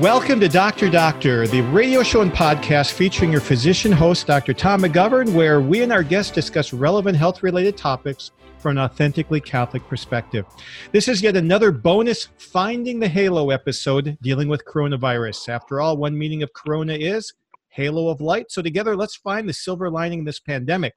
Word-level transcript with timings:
Welcome 0.00 0.38
to 0.40 0.48
Dr. 0.48 0.88
Doctor, 0.90 1.48
the 1.48 1.62
radio 1.62 2.04
show 2.04 2.20
and 2.20 2.30
podcast 2.30 2.92
featuring 2.92 3.32
your 3.32 3.40
physician 3.40 3.90
host, 3.90 4.28
Dr. 4.28 4.54
Tom 4.54 4.82
McGovern, 4.82 5.34
where 5.34 5.60
we 5.60 5.82
and 5.82 5.90
our 5.90 6.04
guests 6.04 6.30
discuss 6.30 6.72
relevant 6.72 7.16
health 7.16 7.42
related 7.42 7.76
topics 7.76 8.30
from 8.58 8.78
an 8.78 8.84
authentically 8.84 9.40
Catholic 9.40 9.84
perspective. 9.88 10.46
This 10.92 11.08
is 11.08 11.20
yet 11.20 11.34
another 11.34 11.72
bonus 11.72 12.28
Finding 12.38 13.00
the 13.00 13.08
Halo 13.08 13.50
episode 13.50 14.16
dealing 14.22 14.46
with 14.46 14.64
coronavirus. 14.66 15.48
After 15.48 15.80
all, 15.80 15.96
one 15.96 16.16
meaning 16.16 16.44
of 16.44 16.52
corona 16.52 16.94
is 16.94 17.32
halo 17.70 18.08
of 18.08 18.20
light. 18.20 18.52
So, 18.52 18.62
together, 18.62 18.94
let's 18.94 19.16
find 19.16 19.48
the 19.48 19.52
silver 19.52 19.90
lining 19.90 20.20
in 20.20 20.24
this 20.24 20.38
pandemic. 20.38 20.94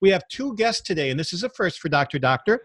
We 0.00 0.10
have 0.10 0.22
two 0.28 0.54
guests 0.54 0.82
today, 0.82 1.10
and 1.10 1.18
this 1.18 1.32
is 1.32 1.42
a 1.42 1.48
first 1.48 1.80
for 1.80 1.88
Dr. 1.88 2.20
Doctor. 2.20 2.60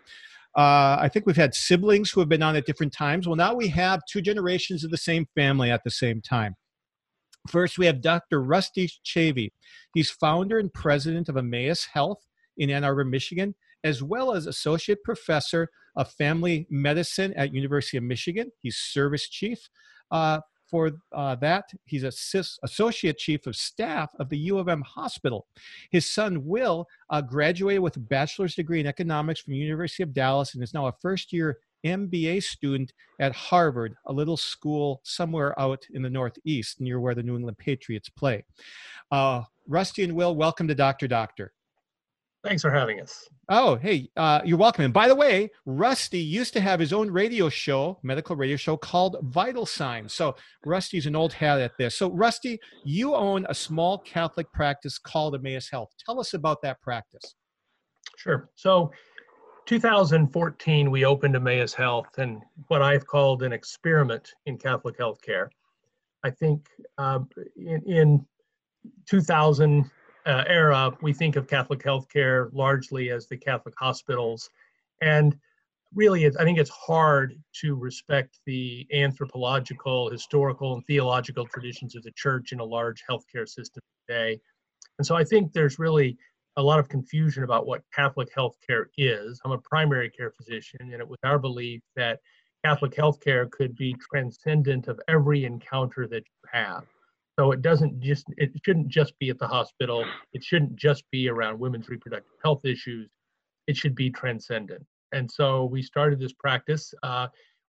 Uh, 0.57 0.97
I 0.99 1.09
think 1.11 1.25
we've 1.25 1.35
had 1.35 1.53
siblings 1.53 2.09
who 2.09 2.19
have 2.19 2.29
been 2.29 2.41
on 2.41 2.55
at 2.55 2.65
different 2.65 2.93
times. 2.93 3.27
Well, 3.27 3.35
now 3.35 3.53
we 3.53 3.67
have 3.69 4.01
two 4.09 4.21
generations 4.21 4.83
of 4.83 4.91
the 4.91 4.97
same 4.97 5.27
family 5.35 5.69
at 5.69 5.83
the 5.83 5.91
same 5.91 6.21
time. 6.21 6.55
First, 7.47 7.77
we 7.77 7.85
have 7.85 8.01
Dr. 8.01 8.41
Rusty 8.41 8.89
Chavey. 9.05 9.51
He's 9.93 10.11
founder 10.11 10.59
and 10.59 10.73
president 10.73 11.29
of 11.29 11.37
Emmaus 11.37 11.87
Health 11.93 12.25
in 12.57 12.69
Ann 12.69 12.83
Arbor, 12.83 13.05
Michigan, 13.05 13.55
as 13.83 14.03
well 14.03 14.33
as 14.33 14.45
associate 14.45 15.03
professor 15.03 15.69
of 15.95 16.11
family 16.13 16.67
medicine 16.69 17.33
at 17.35 17.53
University 17.53 17.97
of 17.97 18.03
Michigan. 18.03 18.51
He's 18.61 18.77
service 18.77 19.29
chief 19.29 19.59
uh, 20.11 20.39
for 20.69 20.91
uh, 21.11 21.35
that. 21.35 21.71
He's 21.85 22.03
associate 22.03 23.17
chief 23.17 23.47
of 23.47 23.55
staff 23.55 24.11
of 24.19 24.29
the 24.29 24.37
U 24.37 24.57
of 24.57 24.67
M 24.67 24.81
hospital. 24.81 25.47
His 25.89 26.05
son 26.05 26.45
Will 26.45 26.87
uh, 27.09 27.21
graduated 27.21 27.81
with 27.81 27.95
a 27.95 28.01
bachelor's 28.01 28.55
degree 28.55 28.79
in 28.79 28.87
economics 28.87 29.39
from 29.39 29.53
University 29.53 30.03
of 30.03 30.13
Dallas 30.13 30.53
and 30.53 30.63
is 30.63 30.73
now 30.73 30.87
a 30.87 30.93
first 31.01 31.33
year 31.33 31.59
MBA 31.85 32.43
student 32.43 32.93
at 33.19 33.33
Harvard, 33.33 33.95
a 34.05 34.13
little 34.13 34.37
school 34.37 34.99
somewhere 35.03 35.57
out 35.59 35.85
in 35.93 36.01
the 36.01 36.09
Northeast 36.09 36.81
near 36.81 36.99
where 36.99 37.15
the 37.15 37.23
New 37.23 37.35
England 37.35 37.57
Patriots 37.57 38.09
play. 38.09 38.43
Uh, 39.11 39.43
Rusty 39.67 40.03
and 40.03 40.13
Will, 40.13 40.35
welcome 40.35 40.67
to 40.67 40.75
Dr. 40.75 41.07
Doctor. 41.07 41.53
Thanks 42.43 42.61
for 42.61 42.71
having 42.71 43.01
us. 43.01 43.27
Oh, 43.49 43.75
hey, 43.75 44.09
uh, 44.15 44.41
you're 44.45 44.57
welcome. 44.57 44.85
And 44.85 44.93
by 44.93 45.09
the 45.09 45.15
way, 45.15 45.49
Rusty 45.65 46.19
used 46.19 46.53
to 46.53 46.61
have 46.61 46.79
his 46.79 46.93
own 46.93 47.11
radio 47.11 47.49
show, 47.49 47.99
medical 48.01 48.35
radio 48.35 48.55
show 48.55 48.77
called 48.77 49.17
Vital 49.23 49.65
Signs. 49.65 50.13
So 50.13 50.35
Rusty's 50.65 51.05
an 51.05 51.17
old 51.17 51.33
hat 51.33 51.59
at 51.59 51.77
this. 51.77 51.95
So, 51.95 52.09
Rusty, 52.11 52.59
you 52.85 53.13
own 53.13 53.45
a 53.49 53.53
small 53.53 53.97
Catholic 53.97 54.49
practice 54.53 54.97
called 54.97 55.35
Emmaus 55.35 55.69
Health. 55.69 55.89
Tell 56.05 56.19
us 56.19 56.33
about 56.33 56.61
that 56.61 56.79
practice. 56.81 57.35
Sure. 58.17 58.49
So, 58.55 58.91
2014, 59.65 60.89
we 60.89 61.05
opened 61.05 61.35
Emmaus 61.35 61.73
Health 61.73 62.17
and 62.17 62.41
what 62.69 62.81
I've 62.81 63.05
called 63.05 63.43
an 63.43 63.51
experiment 63.51 64.31
in 64.45 64.57
Catholic 64.57 64.97
healthcare. 64.97 65.49
I 66.23 66.29
think 66.29 66.67
uh, 66.97 67.19
in, 67.55 67.83
in 67.85 68.25
2000, 69.07 69.89
uh, 70.25 70.43
era, 70.47 70.91
we 71.01 71.13
think 71.13 71.35
of 71.35 71.47
Catholic 71.47 71.81
healthcare 71.81 72.49
largely 72.53 73.09
as 73.09 73.27
the 73.27 73.37
Catholic 73.37 73.73
hospitals. 73.77 74.49
And 75.01 75.37
really, 75.93 76.25
I 76.25 76.43
think 76.43 76.59
it's 76.59 76.69
hard 76.69 77.41
to 77.61 77.75
respect 77.75 78.39
the 78.45 78.85
anthropological, 78.93 80.09
historical, 80.09 80.73
and 80.75 80.85
theological 80.85 81.45
traditions 81.45 81.95
of 81.95 82.03
the 82.03 82.11
church 82.11 82.51
in 82.51 82.59
a 82.59 82.65
large 82.65 83.03
healthcare 83.09 83.47
system 83.47 83.81
today. 84.07 84.39
And 84.97 85.05
so 85.05 85.15
I 85.15 85.23
think 85.23 85.53
there's 85.53 85.79
really 85.79 86.17
a 86.57 86.61
lot 86.61 86.79
of 86.79 86.89
confusion 86.89 87.43
about 87.43 87.65
what 87.65 87.83
Catholic 87.93 88.29
healthcare 88.35 88.85
is. 88.97 89.39
I'm 89.45 89.51
a 89.51 89.57
primary 89.57 90.09
care 90.09 90.31
physician, 90.31 90.79
and 90.81 91.01
it 91.01 91.07
was 91.07 91.19
our 91.23 91.39
belief 91.39 91.81
that 91.95 92.19
Catholic 92.65 92.93
healthcare 92.93 93.49
could 93.49 93.75
be 93.75 93.95
transcendent 94.11 94.87
of 94.87 94.99
every 95.07 95.45
encounter 95.45 96.07
that 96.07 96.23
you 96.25 96.49
have. 96.51 96.83
So 97.39 97.53
it 97.53 97.61
doesn't 97.61 98.01
just, 98.01 98.25
it 98.35 98.51
shouldn't 98.65 98.89
just 98.89 99.17
be 99.17 99.29
at 99.29 99.39
the 99.39 99.47
hospital. 99.47 100.03
It 100.33 100.43
shouldn't 100.43 100.75
just 100.75 101.09
be 101.09 101.29
around 101.29 101.57
women's 101.57 101.87
reproductive 101.87 102.33
health 102.43 102.65
issues. 102.65 103.09
It 103.65 103.77
should 103.77 103.95
be 103.95 104.09
transcendent. 104.09 104.85
And 105.13 105.31
so 105.31 105.63
we 105.63 105.81
started 105.81 106.19
this 106.19 106.33
practice 106.33 106.93
uh, 107.01 107.27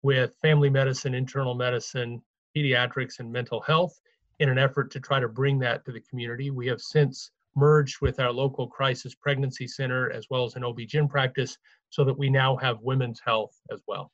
with 0.03 0.37
family 0.43 0.69
medicine, 0.69 1.15
internal 1.15 1.55
medicine, 1.55 2.21
pediatrics, 2.55 3.21
and 3.21 3.33
mental 3.33 3.63
health 3.63 3.99
in 4.39 4.51
an 4.51 4.59
effort 4.59 4.91
to 4.91 5.01
try 5.01 5.19
to 5.19 5.29
bring 5.29 5.59
that 5.61 5.83
to 5.87 5.93
the 5.93 6.03
community. 6.11 6.51
We 6.51 6.67
have 6.67 6.83
since 6.83 7.31
merged 7.57 8.03
with 8.03 8.21
our 8.21 8.33
local 8.33 8.67
crisis 8.67 9.15
pregnancy 9.15 9.67
center 9.67 10.13
as 10.13 10.27
well 10.29 10.45
as 10.45 10.57
an 10.57 10.65
OB-GYN 10.65 11.09
practice 11.09 11.57
so 11.89 12.05
that 12.05 12.19
we 12.19 12.29
now 12.29 12.55
have 12.57 12.83
women's 12.83 13.23
health 13.25 13.59
as 13.73 13.81
well. 13.89 14.13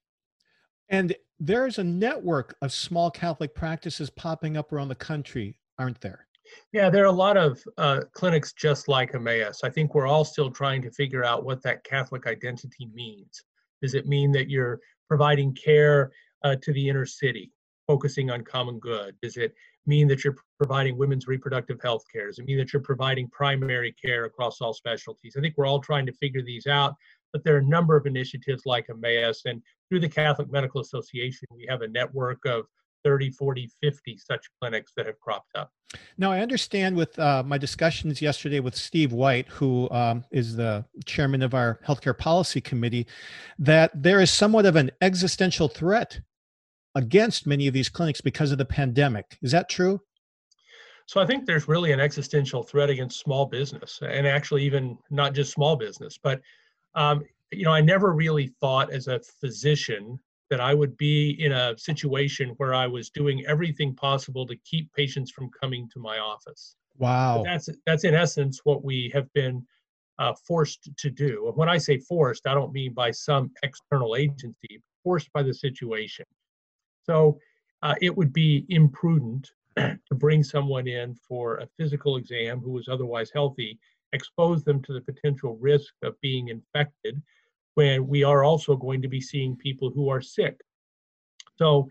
And 0.91 1.15
there's 1.39 1.79
a 1.79 1.85
network 1.85 2.57
of 2.61 2.73
small 2.73 3.11
Catholic 3.11 3.55
practices 3.55 4.11
popping 4.11 4.57
up 4.57 4.73
around 4.73 4.89
the 4.89 4.95
country, 4.95 5.59
aren't 5.79 6.01
there? 6.01 6.27
Yeah, 6.73 6.91
there 6.91 7.05
are 7.05 7.07
a 7.07 7.13
lot 7.13 7.37
of 7.37 7.63
uh, 7.79 8.01
clinics 8.13 8.53
just 8.53 8.89
like 8.89 9.15
Emmaus. 9.15 9.63
I 9.63 9.71
think 9.71 9.95
we're 9.95 10.09
all 10.09 10.25
still 10.25 10.51
trying 10.51 10.83
to 10.83 10.91
figure 10.91 11.25
out 11.25 11.45
what 11.45 11.63
that 11.63 11.85
Catholic 11.85 12.27
identity 12.27 12.89
means. 12.93 13.43
Does 13.81 13.95
it 13.95 14.07
mean 14.07 14.33
that 14.33 14.51
you're 14.51 14.81
providing 15.09 15.55
care 15.55 16.11
uh, 16.45 16.57
to 16.61 16.73
the 16.73 16.89
inner 16.89 17.07
city, 17.07 17.53
focusing 17.87 18.31
on 18.31 18.43
common 18.43 18.81
good? 18.81 19.15
Does 19.23 19.37
it 19.37 19.55
mean 19.87 20.09
that 20.09 20.25
you're 20.25 20.37
providing 20.59 20.99
women's 20.99 21.29
reproductive 21.29 21.81
health 21.81 22.03
care? 22.13 22.27
Does 22.27 22.41
it 22.41 22.47
mean 22.47 22.59
that 22.59 22.73
you're 22.73 22.83
providing 22.83 23.29
primary 23.29 23.93
care 23.93 24.25
across 24.25 24.61
all 24.61 24.75
specialties? 24.75 25.37
I 25.39 25.41
think 25.41 25.55
we're 25.57 25.67
all 25.67 25.81
trying 25.81 26.07
to 26.07 26.13
figure 26.15 26.43
these 26.43 26.67
out 26.67 26.95
but 27.33 27.45
there 27.45 27.55
are 27.55 27.61
a 27.61 27.65
number 27.65 27.97
of 27.97 28.07
initiatives 28.07 28.63
like 28.67 28.87
Emmaus, 28.91 29.43
and 29.45 29.63
through 29.89 30.01
the 30.01 30.09
Catholic 30.09 30.51
Medical 30.51 30.81
Association, 30.81 31.49
we 31.55 31.67
have 31.69 31.83
a 31.83 31.89
network 31.89 32.45
of 32.47 32.67
30, 33.05 33.31
40, 33.31 33.71
50 33.83 34.19
such 34.19 34.47
clinics 34.61 34.93
that 34.97 35.07
have 35.07 35.19
cropped 35.21 35.55
up. 35.55 35.71
Now, 36.19 36.31
I 36.33 36.41
understand 36.41 36.97
with 36.97 37.19
uh, 37.19 37.43
my 37.45 37.59
discussions 37.59 38.23
yesterday 38.23 38.61
with 38.61 38.77
Steve 38.77 39.13
White, 39.13 39.49
who 39.49 39.89
um, 39.91 40.25
is 40.31 40.57
the 40.57 40.85
chairman 41.05 41.43
of 41.43 41.55
our 41.55 41.81
healthcare 41.87 42.17
policy 42.17 42.61
committee, 42.61 43.07
that 43.59 43.91
there 43.95 44.21
is 44.21 44.31
somewhat 44.31 44.67
of 44.67 44.77
an 44.77 44.91
existential 45.01 45.69
threat 45.69 46.21
against 46.95 47.47
many 47.47 47.67
of 47.67 47.75
these 47.75 47.89
clinics 47.89 48.21
because 48.21 48.53
of 48.53 48.59
the 48.59 48.65
pandemic. 48.65 49.39
Is 49.43 49.53
that 49.53 49.69
true? 49.69 50.01
So 51.07 51.21
I 51.21 51.27
think 51.27 51.45
there's 51.45 51.67
really 51.67 51.91
an 51.91 51.99
existential 51.99 52.63
threat 52.63 52.89
against 52.89 53.19
small 53.19 53.47
business, 53.47 53.99
and 54.01 54.27
actually 54.27 54.63
even 54.65 54.97
not 55.11 55.35
just 55.35 55.53
small 55.53 55.75
business, 55.75 56.19
but 56.23 56.41
um, 56.95 57.23
you 57.53 57.65
know, 57.65 57.73
I 57.73 57.81
never 57.81 58.13
really 58.13 58.47
thought 58.47 58.93
as 58.93 59.09
a 59.09 59.21
physician 59.21 60.19
that 60.51 60.61
I 60.61 60.75
would 60.75 60.97
be 60.97 61.37
in 61.43 61.53
a 61.53 61.79
situation 61.79 62.51
where 62.57 62.75
I 62.75 62.87
was 62.87 63.11
doing 63.11 63.45
everything 63.47 63.95
possible 63.95 64.47
to 64.47 64.57
keep 64.57 64.93
patients 64.93 65.31
from 65.31 65.51
coming 65.51 65.89
to 65.93 66.01
my 66.01 66.19
office. 66.19 66.75
Wow. 66.99 67.39
But 67.39 67.45
that's 67.45 67.69
that's 67.87 68.05
in 68.05 68.15
essence 68.15 68.61
what 68.65 68.85
we 68.85 69.11
have 69.15 69.33
been 69.33 69.65
uh, 70.19 70.35
forced 70.47 70.91
to 70.97 71.11
do. 71.11 71.51
When 71.55 71.69
I 71.69 71.79
say 71.79 71.99
forced, 71.99 72.47
I 72.47 72.55
don't 72.55 72.73
mean 72.73 72.93
by 72.93 73.11
some 73.11 73.51
external 73.63 74.17
agency, 74.17 74.83
forced 75.03 75.33
by 75.33 75.43
the 75.43 75.55
situation. 75.55 76.27
So 77.05 77.39
uh, 77.83 77.95
it 78.03 78.15
would 78.15 78.33
be 78.33 78.67
imprudent 78.69 79.51
to 79.77 80.15
bring 80.15 80.43
someone 80.43 80.87
in 80.87 81.15
for 81.15 81.57
a 81.59 81.67
physical 81.79 82.17
exam 82.17 82.61
who 82.61 82.73
was 82.73 82.89
otherwise 82.89 83.31
healthy 83.33 83.79
expose 84.13 84.65
them 84.65 84.83
to 84.83 84.93
the 84.93 85.01
potential 85.01 85.57
risk 85.61 85.95
of 86.03 86.21
being 86.21 86.49
infected 86.49 87.21
when 87.75 88.07
we 88.07 88.25
are 88.25 88.45
also 88.45 88.77
going 88.77 89.01
to 89.03 89.09
be 89.09 89.21
seeing 89.21 89.57
people 89.57 89.91
who 89.91 90.09
are 90.09 90.21
sick. 90.21 90.61
So 91.57 91.89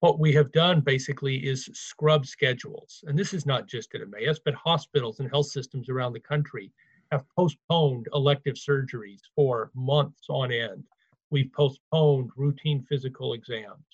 what 0.00 0.18
we 0.18 0.32
have 0.32 0.50
done 0.52 0.80
basically 0.80 1.36
is 1.36 1.68
scrub 1.72 2.26
schedules. 2.26 3.04
And 3.06 3.18
this 3.18 3.34
is 3.34 3.46
not 3.46 3.66
just 3.66 3.94
at 3.94 4.00
Emmaus, 4.00 4.40
but 4.44 4.54
hospitals 4.54 5.20
and 5.20 5.30
health 5.30 5.46
systems 5.46 5.88
around 5.88 6.14
the 6.14 6.20
country 6.20 6.72
have 7.12 7.28
postponed 7.36 8.08
elective 8.14 8.54
surgeries 8.54 9.20
for 9.34 9.70
months 9.74 10.24
on 10.28 10.52
end. 10.52 10.84
We've 11.30 11.52
postponed 11.52 12.30
routine 12.36 12.82
physical 12.88 13.34
exams 13.34 13.84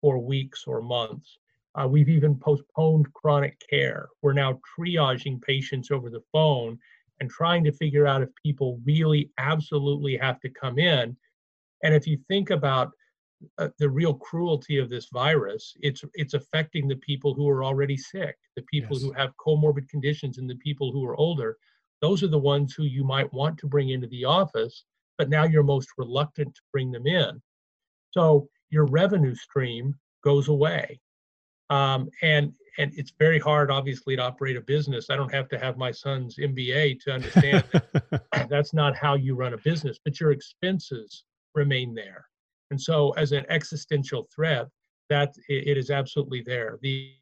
for 0.00 0.18
weeks 0.18 0.64
or 0.66 0.80
months. 0.80 1.38
Uh, 1.74 1.86
we've 1.86 2.08
even 2.08 2.36
postponed 2.36 3.12
chronic 3.12 3.60
care. 3.68 4.08
We're 4.22 4.32
now 4.32 4.60
triaging 4.78 5.40
patients 5.42 5.90
over 5.90 6.10
the 6.10 6.22
phone 6.32 6.78
and 7.20 7.30
trying 7.30 7.64
to 7.64 7.72
figure 7.72 8.06
out 8.06 8.22
if 8.22 8.28
people 8.42 8.80
really 8.84 9.30
absolutely 9.38 10.16
have 10.16 10.40
to 10.40 10.48
come 10.48 10.78
in. 10.78 11.16
And 11.82 11.94
if 11.94 12.06
you 12.06 12.18
think 12.28 12.50
about 12.50 12.90
uh, 13.58 13.68
the 13.78 13.88
real 13.88 14.14
cruelty 14.14 14.78
of 14.78 14.90
this 14.90 15.08
virus, 15.12 15.74
it's 15.80 16.02
it's 16.14 16.34
affecting 16.34 16.88
the 16.88 16.96
people 16.96 17.34
who 17.34 17.48
are 17.48 17.64
already 17.64 17.96
sick, 17.96 18.36
the 18.56 18.62
people 18.62 18.96
yes. 18.96 19.02
who 19.02 19.12
have 19.12 19.32
comorbid 19.44 19.88
conditions, 19.88 20.38
and 20.38 20.48
the 20.48 20.56
people 20.56 20.92
who 20.92 21.04
are 21.04 21.16
older. 21.16 21.56
Those 22.02 22.22
are 22.22 22.28
the 22.28 22.38
ones 22.38 22.74
who 22.74 22.84
you 22.84 23.04
might 23.04 23.32
want 23.32 23.58
to 23.58 23.66
bring 23.66 23.90
into 23.90 24.06
the 24.08 24.24
office, 24.24 24.84
but 25.18 25.28
now 25.28 25.44
you're 25.44 25.62
most 25.62 25.88
reluctant 25.98 26.54
to 26.54 26.62
bring 26.72 26.90
them 26.90 27.06
in. 27.06 27.40
So 28.12 28.48
your 28.70 28.86
revenue 28.86 29.34
stream 29.34 29.94
goes 30.24 30.48
away. 30.48 31.00
Um, 31.68 32.08
and 32.22 32.52
and 32.78 32.92
it's 32.96 33.12
very 33.18 33.38
hard 33.38 33.70
obviously 33.70 34.16
to 34.16 34.22
operate 34.22 34.56
a 34.56 34.60
business 34.60 35.10
i 35.10 35.16
don't 35.16 35.32
have 35.32 35.48
to 35.48 35.58
have 35.58 35.76
my 35.76 35.90
son's 35.90 36.36
mba 36.36 36.98
to 37.00 37.12
understand 37.12 37.64
that 37.72 38.22
that's 38.48 38.72
not 38.72 38.96
how 38.96 39.14
you 39.14 39.34
run 39.34 39.54
a 39.54 39.58
business 39.58 39.98
but 40.04 40.20
your 40.20 40.32
expenses 40.32 41.24
remain 41.54 41.94
there 41.94 42.26
and 42.70 42.80
so 42.80 43.10
as 43.12 43.32
an 43.32 43.44
existential 43.48 44.28
threat 44.34 44.68
that 45.10 45.34
it 45.48 45.76
is 45.76 45.90
absolutely 45.90 46.40
there. 46.40 46.78
The 46.80 47.12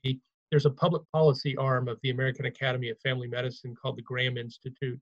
there's 0.51 0.67
a 0.67 0.71
public 0.71 1.03
policy 1.13 1.57
arm 1.57 1.89
of 1.89 1.99
the 2.03 2.11
American 2.11 2.47
Academy 2.47 2.89
of 2.89 2.99
Family 3.01 3.27
Medicine 3.27 3.75
called 3.75 3.99
the 3.99 4.03
Graham 4.03 4.39
Institute, 4.39 5.01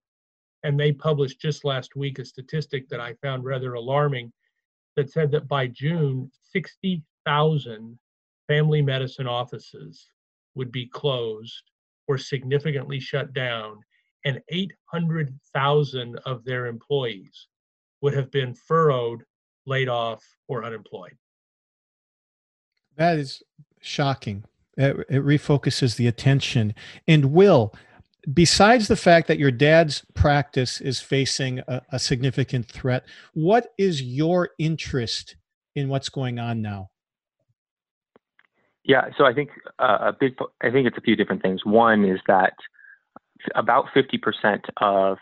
and 0.65 0.79
they 0.79 0.93
published 0.93 1.41
just 1.41 1.65
last 1.65 1.95
week 1.95 2.19
a 2.19 2.25
statistic 2.25 2.89
that 2.89 3.01
I 3.01 3.15
found 3.23 3.45
rather 3.45 3.75
alarming 3.75 4.33
that 4.97 5.11
said 5.11 5.31
that 5.33 5.47
by 5.47 5.69
June, 5.69 6.31
60,000 6.53 7.99
family 8.49 8.83
medicine 8.83 9.29
offices 9.29 10.09
would 10.57 10.73
be 10.73 10.87
closed 10.87 11.63
or 12.09 12.19
significantly 12.19 12.99
shut 12.99 13.33
down, 13.33 13.79
and 14.25 14.41
800,000 14.49 16.19
of 16.27 16.45
their 16.45 16.67
employees 16.67 17.47
would 18.01 18.15
have 18.15 18.31
been 18.31 18.55
furloughed, 18.55 19.23
laid 19.67 19.89
off, 19.89 20.25
or 20.49 20.65
unemployed. 20.65 21.17
That 22.97 23.19
is 23.19 23.43
shocking. 23.81 24.45
It, 24.77 24.97
it 25.09 25.23
refocuses 25.23 25.97
the 25.97 26.07
attention. 26.07 26.75
And 27.07 27.33
Will, 27.33 27.75
besides 28.33 28.89
the 28.89 28.97
fact 28.97 29.29
that 29.29 29.39
your 29.39 29.51
dad's 29.51 30.05
practice 30.15 30.81
is 30.81 31.01
facing 31.01 31.61
a, 31.69 31.83
a, 31.93 31.99
significant 31.99 32.67
threat, 32.67 33.05
what 33.35 33.73
is 33.79 34.03
your 34.03 34.51
interest 34.59 35.37
in 35.75 35.89
what's 35.89 36.09
going 36.09 36.39
on 36.39 36.63
now? 36.63 36.91
Yeah, 38.87 39.09
so 39.19 39.25
I 39.25 39.35
think 39.35 39.51
uh, 39.81 39.99
a 40.01 40.13
big, 40.19 40.37
I 40.63 40.71
think 40.71 40.87
it's 40.87 40.97
a 40.97 41.01
few 41.01 41.17
different 41.17 41.43
things. 41.43 41.65
One 41.65 42.05
is 42.05 42.21
that 42.29 42.55
about 43.55 43.87
50% 43.95 44.61
of 44.81 45.19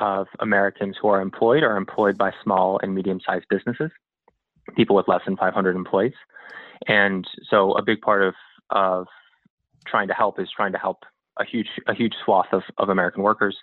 of 0.00 0.26
Americans 0.40 0.96
who 1.00 1.06
are 1.08 1.20
employed 1.20 1.62
are 1.62 1.76
employed 1.76 2.18
by 2.18 2.32
small 2.42 2.78
and 2.82 2.92
medium-sized 2.92 3.46
businesses, 3.48 3.90
people 4.74 4.96
with 4.96 5.06
less 5.06 5.20
than 5.24 5.36
500 5.36 5.76
employees, 5.76 6.12
and 6.88 7.24
so 7.48 7.72
a 7.72 7.82
big 7.82 8.00
part 8.00 8.22
of 8.24 8.34
of 8.70 9.06
trying 9.86 10.08
to 10.08 10.14
help 10.14 10.40
is 10.40 10.48
trying 10.54 10.72
to 10.72 10.78
help 10.78 11.04
a 11.38 11.44
huge 11.44 11.68
a 11.86 11.94
huge 11.94 12.14
swath 12.24 12.48
of, 12.52 12.62
of 12.78 12.88
American 12.88 13.22
workers. 13.22 13.56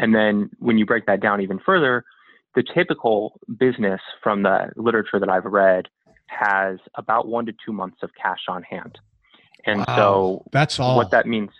And 0.00 0.14
then 0.14 0.50
when 0.58 0.78
you 0.78 0.84
break 0.84 1.06
that 1.06 1.20
down 1.20 1.40
even 1.40 1.60
further, 1.64 2.04
the 2.56 2.64
typical 2.74 3.38
business 3.56 4.00
from 4.22 4.42
the 4.42 4.70
literature 4.74 5.20
that 5.20 5.28
I've 5.28 5.44
read 5.44 5.86
has 6.30 6.78
about 6.96 7.28
one 7.28 7.46
to 7.46 7.52
two 7.64 7.72
months 7.72 7.98
of 8.02 8.10
cash 8.20 8.40
on 8.48 8.62
hand. 8.62 8.98
And 9.66 9.80
wow, 9.80 9.96
so 9.96 10.44
that's 10.52 10.80
all 10.80 10.96
what 10.96 11.10
that 11.10 11.26
means. 11.26 11.50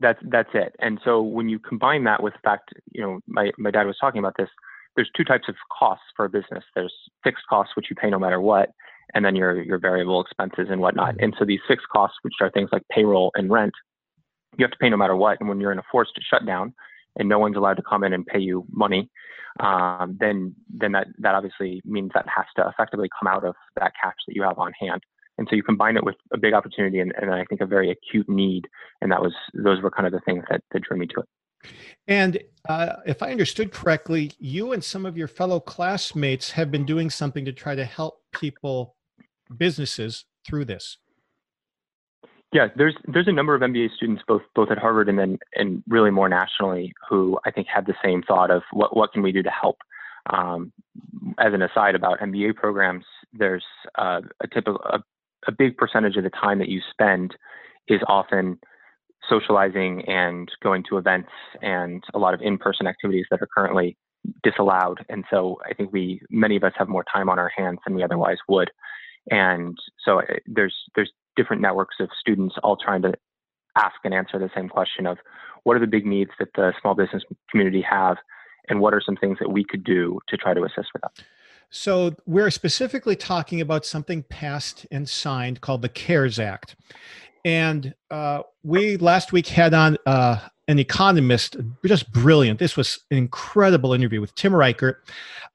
That's 0.00 0.18
that's 0.24 0.50
it. 0.54 0.74
And 0.80 1.00
so 1.04 1.22
when 1.22 1.48
you 1.48 1.58
combine 1.58 2.04
that 2.04 2.22
with 2.22 2.32
the 2.34 2.40
fact, 2.42 2.70
you 2.92 3.02
know, 3.02 3.20
my, 3.26 3.50
my 3.58 3.70
dad 3.70 3.86
was 3.86 3.96
talking 4.00 4.18
about 4.18 4.34
this, 4.36 4.48
there's 4.96 5.10
two 5.16 5.24
types 5.24 5.48
of 5.48 5.54
costs 5.76 6.04
for 6.16 6.24
a 6.24 6.28
business. 6.28 6.64
There's 6.74 6.94
fixed 7.22 7.44
costs, 7.48 7.74
which 7.76 7.86
you 7.90 7.96
pay 7.96 8.10
no 8.10 8.18
matter 8.18 8.40
what, 8.40 8.70
and 9.14 9.24
then 9.24 9.36
your 9.36 9.62
your 9.62 9.78
variable 9.78 10.20
expenses 10.20 10.68
and 10.70 10.80
whatnot. 10.80 11.14
Mm-hmm. 11.14 11.24
And 11.24 11.34
so 11.38 11.44
these 11.44 11.60
fixed 11.68 11.88
costs, 11.92 12.16
which 12.22 12.34
are 12.40 12.50
things 12.50 12.70
like 12.72 12.82
payroll 12.90 13.30
and 13.34 13.50
rent, 13.50 13.74
you 14.56 14.64
have 14.64 14.72
to 14.72 14.78
pay 14.78 14.88
no 14.88 14.96
matter 14.96 15.16
what. 15.16 15.38
And 15.40 15.48
when 15.48 15.60
you're 15.60 15.72
in 15.72 15.78
a 15.78 15.84
forced 15.90 16.18
shutdown 16.28 16.74
and 17.18 17.28
no 17.28 17.38
one's 17.38 17.56
allowed 17.56 17.74
to 17.74 17.82
come 17.82 18.04
in 18.04 18.12
and 18.12 18.26
pay 18.26 18.38
you 18.38 18.64
money, 18.70 19.10
um, 19.60 20.16
then 20.20 20.54
then 20.68 20.92
that 20.92 21.08
that 21.18 21.34
obviously 21.34 21.82
means 21.84 22.10
that 22.14 22.26
has 22.28 22.46
to 22.56 22.68
effectively 22.68 23.08
come 23.18 23.26
out 23.26 23.44
of 23.44 23.54
that 23.76 23.92
cash 24.00 24.14
that 24.26 24.34
you 24.34 24.42
have 24.42 24.58
on 24.58 24.72
hand. 24.80 25.02
And 25.36 25.46
so 25.48 25.54
you 25.54 25.62
combine 25.62 25.96
it 25.96 26.04
with 26.04 26.16
a 26.32 26.38
big 26.38 26.52
opportunity 26.52 26.98
and, 26.98 27.12
and 27.20 27.32
I 27.32 27.44
think 27.44 27.60
a 27.60 27.66
very 27.66 27.90
acute 27.92 28.28
need. 28.28 28.66
And 29.00 29.12
that 29.12 29.22
was 29.22 29.32
those 29.54 29.80
were 29.80 29.90
kind 29.90 30.06
of 30.06 30.12
the 30.12 30.20
things 30.20 30.44
that, 30.50 30.62
that 30.72 30.82
drew 30.82 30.98
me 30.98 31.06
to 31.06 31.20
it. 31.20 31.28
And 32.06 32.42
uh, 32.68 32.96
if 33.06 33.22
I 33.22 33.30
understood 33.30 33.72
correctly, 33.72 34.32
you 34.38 34.72
and 34.72 34.82
some 34.82 35.06
of 35.06 35.16
your 35.16 35.28
fellow 35.28 35.60
classmates 35.60 36.52
have 36.52 36.70
been 36.70 36.84
doing 36.84 37.08
something 37.08 37.44
to 37.44 37.52
try 37.52 37.74
to 37.74 37.84
help 37.84 38.20
people 38.32 38.96
businesses 39.56 40.24
through 40.46 40.64
this? 40.66 40.98
Yeah, 42.52 42.68
there's 42.76 42.96
there's 43.06 43.28
a 43.28 43.32
number 43.32 43.54
of 43.54 43.60
MBA 43.60 43.94
students 43.96 44.22
both 44.26 44.42
both 44.54 44.70
at 44.70 44.78
Harvard 44.78 45.08
and 45.08 45.18
then 45.18 45.38
and 45.54 45.82
really 45.86 46.10
more 46.10 46.28
nationally 46.28 46.94
who 47.08 47.38
I 47.44 47.50
think 47.50 47.66
had 47.72 47.86
the 47.86 47.94
same 48.02 48.22
thought 48.22 48.50
of 48.50 48.62
what 48.72 48.96
what 48.96 49.12
can 49.12 49.22
we 49.22 49.32
do 49.32 49.42
to 49.42 49.50
help. 49.50 49.76
Um, 50.30 50.72
as 51.38 51.52
an 51.52 51.62
aside 51.62 51.94
about 51.94 52.20
MBA 52.20 52.54
programs, 52.56 53.04
there's 53.32 53.64
uh, 53.96 54.20
a 54.42 54.48
typical 54.48 54.80
a, 54.84 55.00
a 55.46 55.52
big 55.52 55.76
percentage 55.76 56.16
of 56.16 56.24
the 56.24 56.30
time 56.30 56.58
that 56.58 56.68
you 56.68 56.80
spend 56.90 57.36
is 57.86 58.00
often 58.08 58.58
socializing 59.28 60.02
and 60.06 60.50
going 60.62 60.84
to 60.88 60.96
events 60.96 61.30
and 61.60 62.02
a 62.14 62.18
lot 62.18 62.32
of 62.32 62.40
in-person 62.40 62.86
activities 62.86 63.26
that 63.30 63.42
are 63.42 63.48
currently 63.54 63.96
disallowed. 64.42 65.04
And 65.08 65.24
so 65.30 65.58
I 65.68 65.74
think 65.74 65.92
we 65.92 66.20
many 66.30 66.56
of 66.56 66.64
us 66.64 66.72
have 66.76 66.88
more 66.88 67.04
time 67.12 67.28
on 67.28 67.38
our 67.38 67.50
hands 67.54 67.78
than 67.86 67.94
we 67.94 68.02
otherwise 68.02 68.38
would. 68.48 68.70
And 69.30 69.76
so 70.04 70.20
uh, 70.20 70.24
there's 70.46 70.74
there's 70.94 71.12
different 71.38 71.62
networks 71.62 71.96
of 72.00 72.08
students 72.20 72.56
all 72.62 72.76
trying 72.76 73.00
to 73.02 73.14
ask 73.76 73.94
and 74.04 74.12
answer 74.12 74.38
the 74.38 74.50
same 74.54 74.68
question 74.68 75.06
of 75.06 75.18
what 75.62 75.76
are 75.76 75.80
the 75.80 75.86
big 75.86 76.04
needs 76.04 76.30
that 76.38 76.48
the 76.56 76.74
small 76.80 76.94
business 76.94 77.22
community 77.50 77.80
have 77.80 78.16
and 78.68 78.80
what 78.80 78.92
are 78.92 79.00
some 79.00 79.16
things 79.16 79.38
that 79.40 79.50
we 79.50 79.64
could 79.64 79.84
do 79.84 80.18
to 80.28 80.36
try 80.36 80.52
to 80.52 80.62
assist 80.64 80.88
with 80.92 81.02
that. 81.02 81.12
So 81.70 82.14
we're 82.26 82.50
specifically 82.50 83.16
talking 83.16 83.60
about 83.60 83.86
something 83.86 84.22
passed 84.24 84.86
and 84.90 85.08
signed 85.08 85.60
called 85.60 85.82
the 85.82 85.88
CARES 85.88 86.38
Act. 86.38 86.76
And 87.44 87.94
uh, 88.10 88.42
we 88.62 88.96
last 88.96 89.32
week 89.32 89.46
had 89.46 89.74
on 89.74 89.96
uh, 90.06 90.40
an 90.66 90.78
economist, 90.78 91.56
just 91.84 92.10
brilliant. 92.12 92.58
This 92.58 92.76
was 92.76 92.98
an 93.10 93.18
incredible 93.18 93.94
interview 93.94 94.20
with 94.20 94.34
Tim 94.34 94.54
Reichert. 94.54 95.04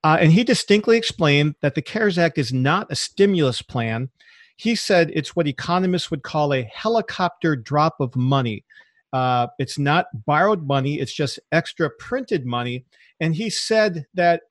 Uh, 0.03 0.17
and 0.19 0.31
he 0.31 0.43
distinctly 0.43 0.97
explained 0.97 1.55
that 1.61 1.75
the 1.75 1.81
CARES 1.81 2.17
Act 2.17 2.37
is 2.37 2.53
not 2.53 2.91
a 2.91 2.95
stimulus 2.95 3.61
plan. 3.61 4.09
He 4.55 4.75
said 4.75 5.11
it's 5.13 5.35
what 5.35 5.47
economists 5.47 6.11
would 6.11 6.23
call 6.23 6.53
a 6.53 6.63
helicopter 6.63 7.55
drop 7.55 7.95
of 7.99 8.15
money. 8.15 8.63
Uh, 9.11 9.47
it's 9.59 9.77
not 9.77 10.07
borrowed 10.25 10.65
money, 10.65 10.99
it's 10.99 11.13
just 11.13 11.39
extra 11.51 11.89
printed 11.99 12.45
money. 12.45 12.85
And 13.19 13.35
he 13.35 13.49
said 13.49 14.05
that 14.15 14.41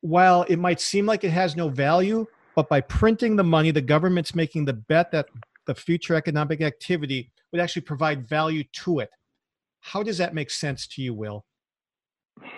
while 0.00 0.42
it 0.44 0.58
might 0.58 0.80
seem 0.80 1.06
like 1.06 1.24
it 1.24 1.30
has 1.30 1.56
no 1.56 1.68
value, 1.68 2.26
but 2.54 2.68
by 2.68 2.80
printing 2.80 3.36
the 3.36 3.44
money, 3.44 3.70
the 3.70 3.80
government's 3.80 4.34
making 4.34 4.64
the 4.64 4.72
bet 4.72 5.10
that 5.12 5.26
the 5.66 5.74
future 5.74 6.14
economic 6.14 6.60
activity 6.60 7.30
would 7.52 7.60
actually 7.60 7.82
provide 7.82 8.28
value 8.28 8.64
to 8.72 9.00
it. 9.00 9.10
How 9.80 10.02
does 10.02 10.18
that 10.18 10.34
make 10.34 10.50
sense 10.50 10.86
to 10.88 11.02
you, 11.02 11.14
Will? 11.14 11.44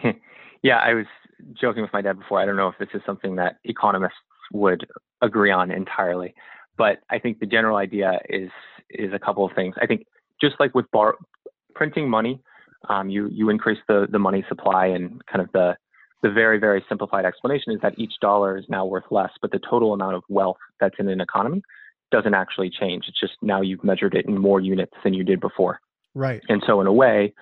yeah, 0.63 0.79
I 0.79 0.95
was 0.95 1.07
joking 1.61 1.83
with 1.83 1.93
my 1.93 2.03
dad 2.03 2.19
before. 2.19 2.41
I 2.41 2.47
don't 2.47 2.57
know 2.57 2.69
if 2.69 2.79
this 2.79 2.89
is 2.95 3.03
something 3.05 3.37
that 3.37 3.57
economists 3.65 4.15
would 4.53 4.87
agree 5.23 5.51
on 5.51 5.71
entirely, 5.71 6.35
but 6.77 6.99
I 7.11 7.19
think 7.19 7.39
the 7.41 7.47
general 7.47 7.77
idea 7.77 8.21
is 8.29 8.51
is 8.91 9.13
a 9.13 9.19
couple 9.19 9.45
of 9.45 9.53
things. 9.55 9.75
I 9.81 9.87
think 9.87 10.07
just 10.41 10.57
like 10.61 10.75
with 10.75 10.91
bar 10.91 11.17
printing 11.75 12.09
money, 12.09 12.41
um, 12.89 13.09
you 13.09 13.29
you 13.31 13.51
increase 13.51 13.79
the 13.89 14.07
the 14.11 14.19
money 14.19 14.45
supply 14.49 14.87
and 14.87 15.25
kind 15.27 15.43
of 15.43 15.51
the 15.53 15.77
the 16.23 16.31
very 16.31 16.59
very 16.59 16.85
simplified 16.89 17.25
explanation 17.25 17.73
is 17.73 17.81
that 17.83 17.99
each 17.99 18.13
dollar 18.21 18.57
is 18.57 18.65
now 18.69 18.85
worth 18.85 19.05
less, 19.11 19.31
but 19.41 19.51
the 19.51 19.61
total 19.69 19.93
amount 19.93 20.17
of 20.17 20.23
wealth 20.29 20.59
that's 20.81 20.95
in 20.99 21.09
an 21.09 21.21
economy 21.21 21.63
doesn't 22.11 22.35
actually 22.35 22.71
change. 22.71 23.05
It's 23.09 23.19
just 23.19 23.35
now 23.43 23.61
you've 23.63 23.83
measured 23.83 24.15
it 24.15 24.27
in 24.27 24.39
more 24.39 24.61
units 24.61 24.93
than 25.03 25.15
you 25.15 25.25
did 25.25 25.41
before. 25.41 25.81
Right. 26.15 26.43
And 26.49 26.63
so 26.67 26.81
in 26.81 26.87
a 26.87 26.93
way, 26.93 27.33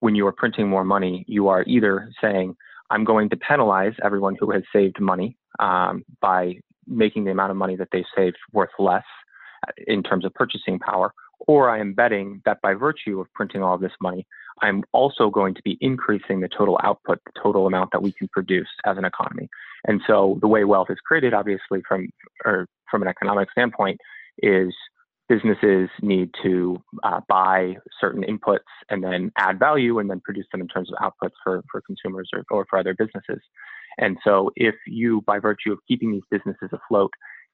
when 0.00 0.14
you 0.14 0.26
are 0.26 0.32
printing 0.32 0.68
more 0.68 0.84
money, 0.84 1.24
you 1.28 1.48
are 1.48 1.62
either 1.66 2.10
saying 2.20 2.56
I'm 2.90 3.04
going 3.04 3.30
to 3.30 3.36
penalize 3.36 3.94
everyone 4.04 4.36
who 4.38 4.50
has 4.50 4.62
saved 4.72 5.00
money 5.00 5.36
um, 5.58 6.04
by 6.20 6.56
making 6.86 7.24
the 7.24 7.30
amount 7.30 7.50
of 7.50 7.56
money 7.56 7.76
that 7.76 7.88
they 7.92 8.04
saved 8.16 8.36
worth 8.52 8.70
less 8.78 9.04
uh, 9.66 9.72
in 9.86 10.02
terms 10.02 10.24
of 10.24 10.34
purchasing 10.34 10.78
power, 10.78 11.12
or 11.40 11.68
I 11.70 11.80
am 11.80 11.94
betting 11.94 12.42
that 12.44 12.60
by 12.62 12.74
virtue 12.74 13.20
of 13.20 13.32
printing 13.34 13.62
all 13.62 13.74
of 13.74 13.80
this 13.80 13.92
money, 14.00 14.26
I'm 14.62 14.84
also 14.92 15.28
going 15.28 15.54
to 15.54 15.62
be 15.62 15.76
increasing 15.80 16.40
the 16.40 16.48
total 16.48 16.78
output, 16.82 17.20
the 17.26 17.40
total 17.40 17.66
amount 17.66 17.90
that 17.92 18.02
we 18.02 18.12
can 18.12 18.28
produce 18.28 18.68
as 18.84 18.96
an 18.96 19.04
economy. 19.04 19.48
And 19.86 20.00
so 20.06 20.38
the 20.40 20.48
way 20.48 20.64
wealth 20.64 20.88
is 20.90 20.98
created, 21.06 21.34
obviously, 21.34 21.82
from 21.86 22.08
or 22.44 22.66
from 22.90 23.02
an 23.02 23.08
economic 23.08 23.50
standpoint, 23.50 24.00
is 24.42 24.72
businesses 25.28 25.88
need 26.02 26.30
to 26.42 26.80
uh, 27.02 27.20
buy 27.28 27.76
certain 28.00 28.22
inputs 28.22 28.58
and 28.90 29.02
then 29.02 29.32
add 29.38 29.58
value 29.58 29.98
and 29.98 30.08
then 30.08 30.20
produce 30.20 30.46
them 30.52 30.60
in 30.60 30.68
terms 30.68 30.90
of 30.90 30.96
outputs 30.98 31.34
for, 31.42 31.62
for 31.70 31.80
consumers 31.82 32.30
or, 32.32 32.44
or 32.50 32.64
for 32.70 32.78
other 32.78 32.94
businesses. 32.94 33.42
And 33.98 34.18
so, 34.24 34.50
if 34.56 34.74
you, 34.86 35.22
by 35.26 35.38
virtue 35.38 35.72
of 35.72 35.78
keeping 35.88 36.12
these 36.12 36.22
businesses 36.30 36.70
afloat, 36.72 37.12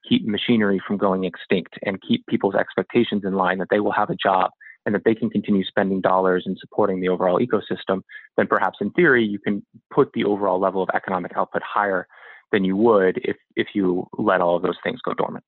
keep 0.09 0.27
machinery 0.27 0.83
from 0.87 0.97
going 0.97 1.25
extinct 1.25 1.79
and 1.85 2.01
keep 2.07 2.27
people's 2.27 2.55
expectations 2.55 3.23
in 3.25 3.35
line 3.35 3.59
that 3.59 3.69
they 3.71 3.81
will 3.81 3.93
have 3.93 4.11
a 4.11 4.17
job 4.17 4.51
and 4.85 4.95
that 4.95 5.03
they 5.05 5.15
can 5.15 5.31
continue 5.31 5.65
spending 5.65 6.01
dollars 6.01 6.43
and 6.47 6.57
supporting 6.61 7.01
the 7.01 7.09
overall 7.09 7.39
ecosystem, 7.39 8.01
then 8.37 8.47
perhaps 8.47 8.79
in 8.81 8.91
theory 8.91 9.25
you 9.25 9.39
can 9.39 9.65
put 9.93 10.11
the 10.15 10.25
overall 10.25 10.59
level 10.59 10.83
of 10.83 10.89
economic 10.95 11.33
output 11.37 11.63
higher 11.63 12.07
than 12.51 12.65
you 12.65 12.77
would 12.77 13.21
if, 13.25 13.37
if 13.57 13.69
you 13.75 14.07
let 14.19 14.41
all 14.41 14.57
of 14.57 14.63
those 14.63 14.77
things 14.83 15.01
go 15.05 15.15
dormant. 15.15 15.45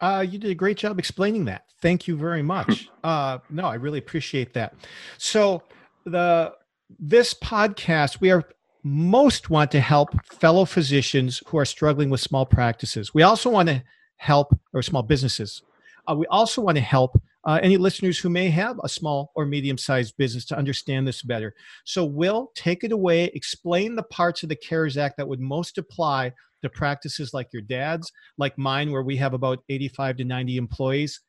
Uh, 0.00 0.24
you 0.28 0.38
did 0.38 0.50
a 0.50 0.54
great 0.54 0.76
job 0.76 0.98
explaining 0.98 1.44
that. 1.46 1.64
Thank 1.82 2.06
you 2.08 2.16
very 2.16 2.42
much. 2.42 2.88
uh, 3.04 3.38
no, 3.50 3.64
I 3.64 3.74
really 3.74 3.98
appreciate 3.98 4.54
that. 4.54 4.74
So 5.18 5.62
the 6.04 6.54
this 6.98 7.34
podcast, 7.34 8.20
we 8.20 8.30
are 8.30 8.44
most 8.88 9.50
want 9.50 9.70
to 9.72 9.80
help 9.80 10.10
fellow 10.26 10.64
physicians 10.64 11.42
who 11.46 11.58
are 11.58 11.64
struggling 11.64 12.10
with 12.10 12.20
small 12.20 12.46
practices. 12.46 13.12
We 13.12 13.22
also 13.22 13.50
want 13.50 13.68
to 13.68 13.82
help 14.16 14.56
or 14.72 14.82
small 14.82 15.02
businesses. 15.02 15.62
uh, 16.08 16.14
we 16.14 16.26
also 16.26 16.62
want 16.62 16.76
to 16.76 16.82
help 16.82 17.20
uh, 17.44 17.60
any 17.62 17.76
listeners 17.76 18.18
who 18.18 18.28
may 18.28 18.50
have 18.50 18.78
a 18.82 18.88
small 18.88 19.30
or 19.34 19.46
medium 19.46 19.78
sized 19.78 20.16
business 20.16 20.44
to 20.46 20.56
understand 20.56 21.06
this 21.06 21.22
better. 21.22 21.54
So, 21.84 22.04
Will, 22.04 22.50
take 22.54 22.82
it 22.82 22.92
away. 22.92 23.24
Explain 23.34 23.94
the 23.94 24.02
parts 24.04 24.42
of 24.42 24.48
the 24.48 24.56
CARES 24.56 24.96
Act 24.96 25.16
that 25.18 25.28
would 25.28 25.40
most 25.40 25.78
apply 25.78 26.32
to 26.62 26.68
practices 26.68 27.32
like 27.32 27.52
your 27.52 27.62
dad's, 27.62 28.10
like 28.36 28.58
mine, 28.58 28.90
where 28.90 29.02
we 29.02 29.16
have 29.16 29.34
about 29.34 29.60
85 29.68 30.16
to 30.18 30.24
90 30.24 30.56
employees. 30.56 31.20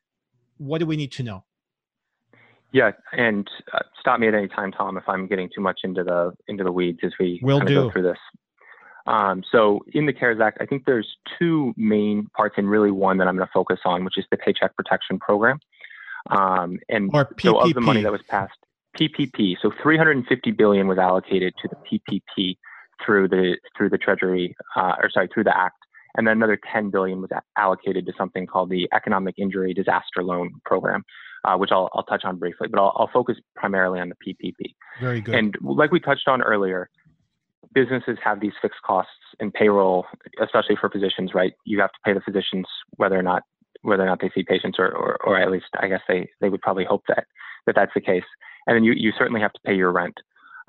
What 0.58 0.78
do 0.78 0.86
we 0.86 0.96
need 0.96 1.12
to 1.12 1.22
know? 1.22 1.44
Yeah, 2.72 2.92
and 3.12 3.48
uh, 3.72 3.80
stop 3.98 4.20
me 4.20 4.28
at 4.28 4.34
any 4.34 4.48
time, 4.48 4.72
Tom, 4.72 4.96
if 4.96 5.08
I'm 5.08 5.26
getting 5.26 5.48
too 5.54 5.60
much 5.60 5.80
into 5.82 6.04
the 6.04 6.32
into 6.48 6.64
the 6.64 6.72
weeds 6.72 7.00
as 7.02 7.12
we 7.18 7.40
Will 7.42 7.60
do. 7.60 7.74
go 7.74 7.90
through 7.90 8.02
this. 8.02 8.18
Um, 9.06 9.42
so 9.50 9.80
in 9.92 10.06
the 10.06 10.12
CARES 10.12 10.40
Act, 10.40 10.58
I 10.60 10.66
think 10.66 10.84
there's 10.84 11.16
two 11.38 11.74
main 11.76 12.28
parts, 12.36 12.54
and 12.58 12.70
really 12.70 12.90
one 12.90 13.18
that 13.18 13.26
I'm 13.26 13.36
going 13.36 13.46
to 13.46 13.52
focus 13.52 13.80
on, 13.84 14.04
which 14.04 14.18
is 14.18 14.24
the 14.30 14.36
Paycheck 14.36 14.76
Protection 14.76 15.18
Program. 15.18 15.58
Um, 16.30 16.78
and 16.88 17.10
or 17.12 17.28
so 17.40 17.58
of 17.58 17.72
the 17.74 17.80
money 17.80 18.02
that 18.02 18.12
was 18.12 18.22
passed, 18.28 18.58
PPP. 18.98 19.56
So 19.60 19.72
350 19.82 20.50
billion 20.52 20.86
was 20.86 20.98
allocated 20.98 21.54
to 21.62 21.68
the 21.68 21.76
PPP 21.76 22.56
through 23.04 23.28
the 23.28 23.56
through 23.76 23.90
the 23.90 23.98
Treasury, 23.98 24.54
uh, 24.76 24.94
or 25.02 25.10
sorry, 25.10 25.28
through 25.32 25.44
the 25.44 25.56
Act, 25.56 25.78
and 26.16 26.26
then 26.26 26.36
another 26.36 26.58
10 26.72 26.90
billion 26.90 27.20
was 27.20 27.30
allocated 27.56 28.06
to 28.06 28.12
something 28.16 28.46
called 28.46 28.70
the 28.70 28.88
Economic 28.92 29.36
Injury 29.38 29.72
Disaster 29.72 30.22
Loan 30.22 30.52
Program, 30.64 31.04
uh, 31.44 31.56
which 31.56 31.70
I'll, 31.72 31.90
I'll 31.94 32.04
touch 32.04 32.24
on 32.24 32.36
briefly, 32.36 32.68
but 32.70 32.80
I'll, 32.80 32.92
I'll 32.96 33.10
focus 33.12 33.36
primarily 33.56 34.00
on 34.00 34.10
the 34.10 34.16
PPP. 34.16 34.74
Very 35.00 35.20
good. 35.20 35.34
And 35.34 35.54
like 35.62 35.92
we 35.92 36.00
touched 36.00 36.28
on 36.28 36.42
earlier, 36.42 36.88
businesses 37.74 38.18
have 38.22 38.40
these 38.40 38.52
fixed 38.60 38.80
costs 38.84 39.12
in 39.38 39.50
payroll, 39.50 40.06
especially 40.42 40.76
for 40.80 40.88
physicians, 40.90 41.32
right? 41.34 41.52
You 41.64 41.80
have 41.80 41.92
to 41.92 41.98
pay 42.04 42.12
the 42.12 42.20
physicians 42.20 42.66
whether 42.96 43.18
or 43.18 43.22
not 43.22 43.42
whether 43.82 44.02
or 44.02 44.06
not 44.06 44.20
they 44.20 44.30
see 44.34 44.42
patients, 44.42 44.78
or, 44.78 44.88
or, 44.88 45.16
or 45.24 45.40
at 45.40 45.50
least 45.50 45.66
I 45.78 45.88
guess 45.88 46.02
they, 46.06 46.28
they 46.42 46.50
would 46.50 46.60
probably 46.60 46.84
hope 46.84 47.02
that, 47.08 47.24
that 47.64 47.74
that's 47.74 47.92
the 47.94 48.00
case. 48.00 48.24
And 48.66 48.76
then 48.76 48.84
you, 48.84 48.92
you 48.92 49.10
certainly 49.16 49.40
have 49.40 49.54
to 49.54 49.60
pay 49.64 49.74
your 49.74 49.90
rent 49.90 50.14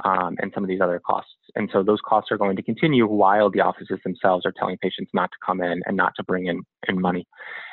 um, 0.03 0.35
and 0.39 0.51
some 0.53 0.63
of 0.63 0.67
these 0.67 0.81
other 0.81 0.99
costs. 0.99 1.31
And 1.55 1.69
so 1.71 1.83
those 1.83 1.99
costs 2.05 2.31
are 2.31 2.37
going 2.37 2.55
to 2.55 2.63
continue 2.63 3.05
while 3.07 3.49
the 3.49 3.61
offices 3.61 3.99
themselves 4.03 4.45
are 4.45 4.53
telling 4.57 4.77
patients 4.77 5.11
not 5.13 5.29
to 5.31 5.37
come 5.45 5.61
in 5.61 5.81
and 5.85 5.95
not 5.97 6.13
to 6.17 6.23
bring 6.23 6.47
in, 6.47 6.61
in 6.87 6.99
money. 6.99 7.27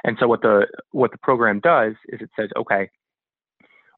And 0.05 0.17
so 0.21 0.29
what 0.29 0.43
the 0.43 0.67
what 0.91 1.11
the 1.11 1.19
program 1.19 1.61
does 1.61 1.95
is 2.09 2.21
it 2.21 2.31
says, 2.39 2.51
okay, 2.57 2.91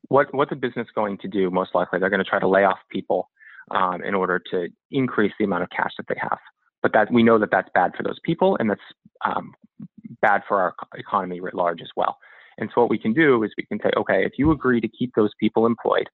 what 0.09 0.33
what's 0.35 0.53
a 0.53 0.57
business 0.57 0.89
going 0.95 1.19
to 1.19 1.29
do? 1.29 1.51
Most 1.51 1.75
likely, 1.75 1.99
they're 1.99 2.11
going 2.11 2.25
to 2.25 2.29
try 2.29 2.41
to 2.41 2.49
lay 2.49 2.65
off 2.65 2.79
people 2.91 3.29
um, 3.71 4.03
in 4.03 4.15
order 4.15 4.41
to 4.51 4.69
increase 4.91 5.33
the 5.39 5.45
amount 5.45 5.63
of 5.63 5.71
cash 5.71 5.93
that 5.97 6.07
they 6.09 6.19
have. 6.21 6.39
But 6.83 6.93
that 6.95 7.13
we 7.13 7.23
know 7.23 7.39
that 7.39 7.51
that's 7.51 7.69
bad 7.75 7.93
for 7.97 8.03
those 8.03 8.19
people, 8.25 8.57
and 8.59 8.71
that's 8.71 8.81
um, 9.25 9.55
bad 10.23 10.43
for 10.49 10.61
our 10.61 10.75
economy 10.97 11.41
writ 11.41 11.55
large 11.55 11.83
as 11.83 11.91
well. 11.97 12.17
And 12.59 12.71
so 12.75 12.81
what 12.83 12.91
we 12.91 12.99
can 12.99 13.13
do 13.13 13.43
is 13.43 13.51
we 13.57 13.65
can 13.65 13.79
say, 13.83 13.91
okay, 13.97 14.25
if 14.25 14.33
you 14.39 14.51
agree 14.51 14.81
to 14.81 14.89
keep 14.89 15.13
those 15.15 15.31
people 15.39 15.67
employed, 15.67 16.09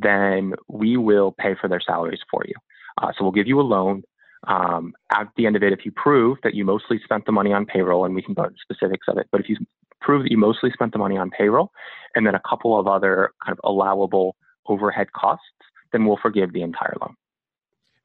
then 0.00 0.54
we 0.68 0.96
will 0.96 1.32
pay 1.32 1.54
for 1.60 1.68
their 1.68 1.80
salaries 1.80 2.20
for 2.30 2.42
you. 2.46 2.54
Uh, 3.00 3.12
so 3.16 3.24
we'll 3.24 3.32
give 3.32 3.46
you 3.46 3.60
a 3.60 3.62
loan. 3.62 4.02
Um, 4.46 4.94
at 5.10 5.28
the 5.36 5.46
end 5.46 5.56
of 5.56 5.62
it, 5.62 5.72
if 5.72 5.84
you 5.84 5.92
prove 5.92 6.38
that 6.42 6.54
you 6.54 6.64
mostly 6.64 7.00
spent 7.02 7.26
the 7.26 7.32
money 7.32 7.52
on 7.52 7.66
payroll, 7.66 8.04
and 8.04 8.14
we 8.14 8.22
can 8.22 8.34
go 8.34 8.44
into 8.44 8.56
specifics 8.62 9.06
of 9.08 9.18
it, 9.18 9.26
but 9.32 9.40
if 9.40 9.48
you 9.48 9.56
prove 10.00 10.22
that 10.22 10.30
you 10.30 10.38
mostly 10.38 10.70
spent 10.72 10.92
the 10.92 10.98
money 10.98 11.16
on 11.16 11.30
payroll 11.30 11.72
and 12.14 12.26
then 12.26 12.34
a 12.34 12.40
couple 12.48 12.78
of 12.78 12.86
other 12.86 13.32
kind 13.44 13.56
of 13.56 13.60
allowable 13.68 14.36
overhead 14.66 15.12
costs, 15.12 15.44
then 15.92 16.06
we'll 16.06 16.18
forgive 16.20 16.52
the 16.52 16.62
entire 16.62 16.94
loan. 17.00 17.14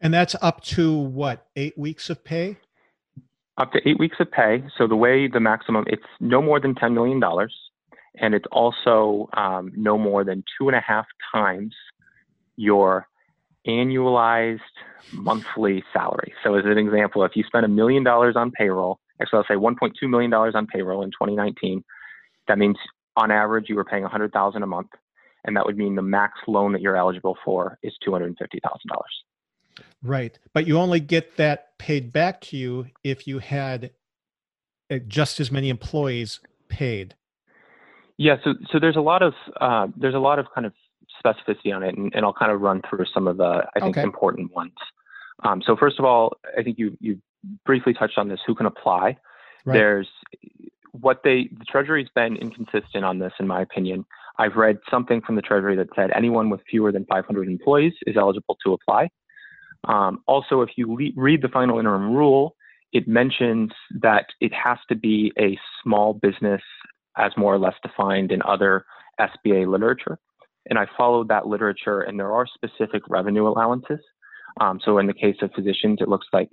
And 0.01 0.13
that's 0.13 0.35
up 0.41 0.61
to 0.65 0.93
what, 0.93 1.47
eight 1.55 1.77
weeks 1.77 2.09
of 2.09 2.23
pay? 2.23 2.57
Up 3.57 3.71
to 3.73 3.87
eight 3.87 3.99
weeks 3.99 4.17
of 4.19 4.31
pay. 4.31 4.63
So 4.77 4.87
the 4.87 4.95
way 4.95 5.27
the 5.27 5.39
maximum, 5.39 5.85
it's 5.87 6.03
no 6.19 6.41
more 6.41 6.59
than 6.59 6.75
$10 6.75 6.93
million. 6.93 7.21
And 8.15 8.33
it's 8.33 8.45
also 8.51 9.29
um, 9.33 9.71
no 9.75 9.97
more 9.97 10.23
than 10.23 10.43
two 10.57 10.67
and 10.67 10.75
a 10.75 10.81
half 10.81 11.05
times 11.33 11.73
your 12.55 13.07
annualized 13.67 14.59
monthly 15.11 15.83
salary. 15.91 16.33
So 16.43 16.55
as 16.55 16.65
an 16.65 16.77
example, 16.77 17.23
if 17.23 17.35
you 17.35 17.43
spend 17.43 17.65
a 17.65 17.69
million 17.69 18.03
dollars 18.03 18.35
on 18.35 18.51
payroll, 18.51 18.99
actually 19.21 19.37
I'll 19.37 19.45
say 19.47 19.55
$1.2 19.55 20.09
million 20.09 20.33
on 20.33 20.67
payroll 20.67 21.03
in 21.03 21.09
2019, 21.11 21.83
that 22.47 22.57
means 22.57 22.77
on 23.15 23.31
average 23.31 23.69
you 23.69 23.75
were 23.75 23.85
paying 23.85 24.03
100,000 24.03 24.63
a 24.63 24.67
month 24.67 24.89
and 25.45 25.55
that 25.55 25.65
would 25.65 25.77
mean 25.77 25.95
the 25.95 26.01
max 26.01 26.39
loan 26.47 26.73
that 26.73 26.81
you're 26.81 26.95
eligible 26.95 27.37
for 27.43 27.77
is 27.83 27.93
$250,000. 28.07 28.35
Right. 30.01 30.37
But 30.53 30.67
you 30.67 30.77
only 30.77 30.99
get 30.99 31.37
that 31.37 31.77
paid 31.77 32.11
back 32.11 32.41
to 32.41 32.57
you 32.57 32.87
if 33.03 33.27
you 33.27 33.39
had 33.39 33.91
uh, 34.91 34.99
just 35.07 35.39
as 35.39 35.51
many 35.51 35.69
employees 35.69 36.39
paid. 36.67 37.15
Yeah, 38.17 38.35
so 38.43 38.53
so 38.71 38.79
there's 38.79 38.95
a 38.95 39.01
lot 39.01 39.21
of 39.21 39.33
uh, 39.59 39.87
there's 39.97 40.15
a 40.15 40.19
lot 40.19 40.39
of 40.39 40.47
kind 40.53 40.65
of 40.65 40.73
specificity 41.23 41.73
on 41.73 41.83
it, 41.83 41.97
and, 41.97 42.13
and 42.15 42.25
I'll 42.25 42.33
kind 42.33 42.51
of 42.51 42.61
run 42.61 42.81
through 42.89 43.05
some 43.13 43.27
of 43.27 43.37
the 43.37 43.63
I 43.75 43.79
think 43.79 43.97
okay. 43.97 44.03
important 44.03 44.53
ones. 44.53 44.73
Um, 45.43 45.61
so 45.65 45.75
first 45.75 45.99
of 45.99 46.05
all, 46.05 46.37
I 46.57 46.63
think 46.63 46.77
you 46.77 46.97
you 46.99 47.19
briefly 47.65 47.93
touched 47.93 48.17
on 48.17 48.29
this. 48.29 48.39
Who 48.45 48.55
can 48.55 48.65
apply? 48.65 49.17
Right. 49.65 49.73
There's 49.73 50.09
what 50.91 51.21
they 51.23 51.49
the 51.57 51.65
Treasury's 51.65 52.09
been 52.13 52.37
inconsistent 52.37 53.03
on 53.03 53.19
this, 53.19 53.33
in 53.39 53.47
my 53.47 53.61
opinion. 53.61 54.05
I've 54.37 54.55
read 54.55 54.79
something 54.89 55.21
from 55.21 55.35
the 55.35 55.41
Treasury 55.41 55.75
that 55.75 55.87
said 55.95 56.11
anyone 56.15 56.49
with 56.49 56.61
fewer 56.69 56.91
than 56.91 57.05
500 57.05 57.47
employees 57.47 57.93
is 58.07 58.17
eligible 58.17 58.57
to 58.65 58.73
apply. 58.73 59.09
Um, 59.83 60.23
also, 60.27 60.61
if 60.61 60.69
you 60.75 60.91
le- 60.91 61.11
read 61.15 61.41
the 61.41 61.49
final 61.49 61.77
interim 61.77 62.13
rule, 62.13 62.55
it 62.93 63.07
mentions 63.07 63.71
that 64.01 64.27
it 64.39 64.51
has 64.53 64.77
to 64.89 64.95
be 64.95 65.31
a 65.39 65.57
small 65.83 66.13
business 66.13 66.61
as 67.17 67.31
more 67.37 67.53
or 67.53 67.59
less 67.59 67.75
defined 67.83 68.31
in 68.31 68.41
other 68.43 68.85
SBA 69.19 69.67
literature. 69.67 70.19
And 70.69 70.79
I 70.79 70.85
followed 70.97 71.27
that 71.27 71.47
literature, 71.47 72.01
and 72.01 72.19
there 72.19 72.31
are 72.31 72.47
specific 72.47 73.03
revenue 73.09 73.47
allowances. 73.47 73.99
Um, 74.61 74.79
so 74.83 74.97
in 74.97 75.07
the 75.07 75.13
case 75.13 75.35
of 75.41 75.51
physicians, 75.53 75.99
it 75.99 76.07
looks 76.07 76.27
like 76.31 76.49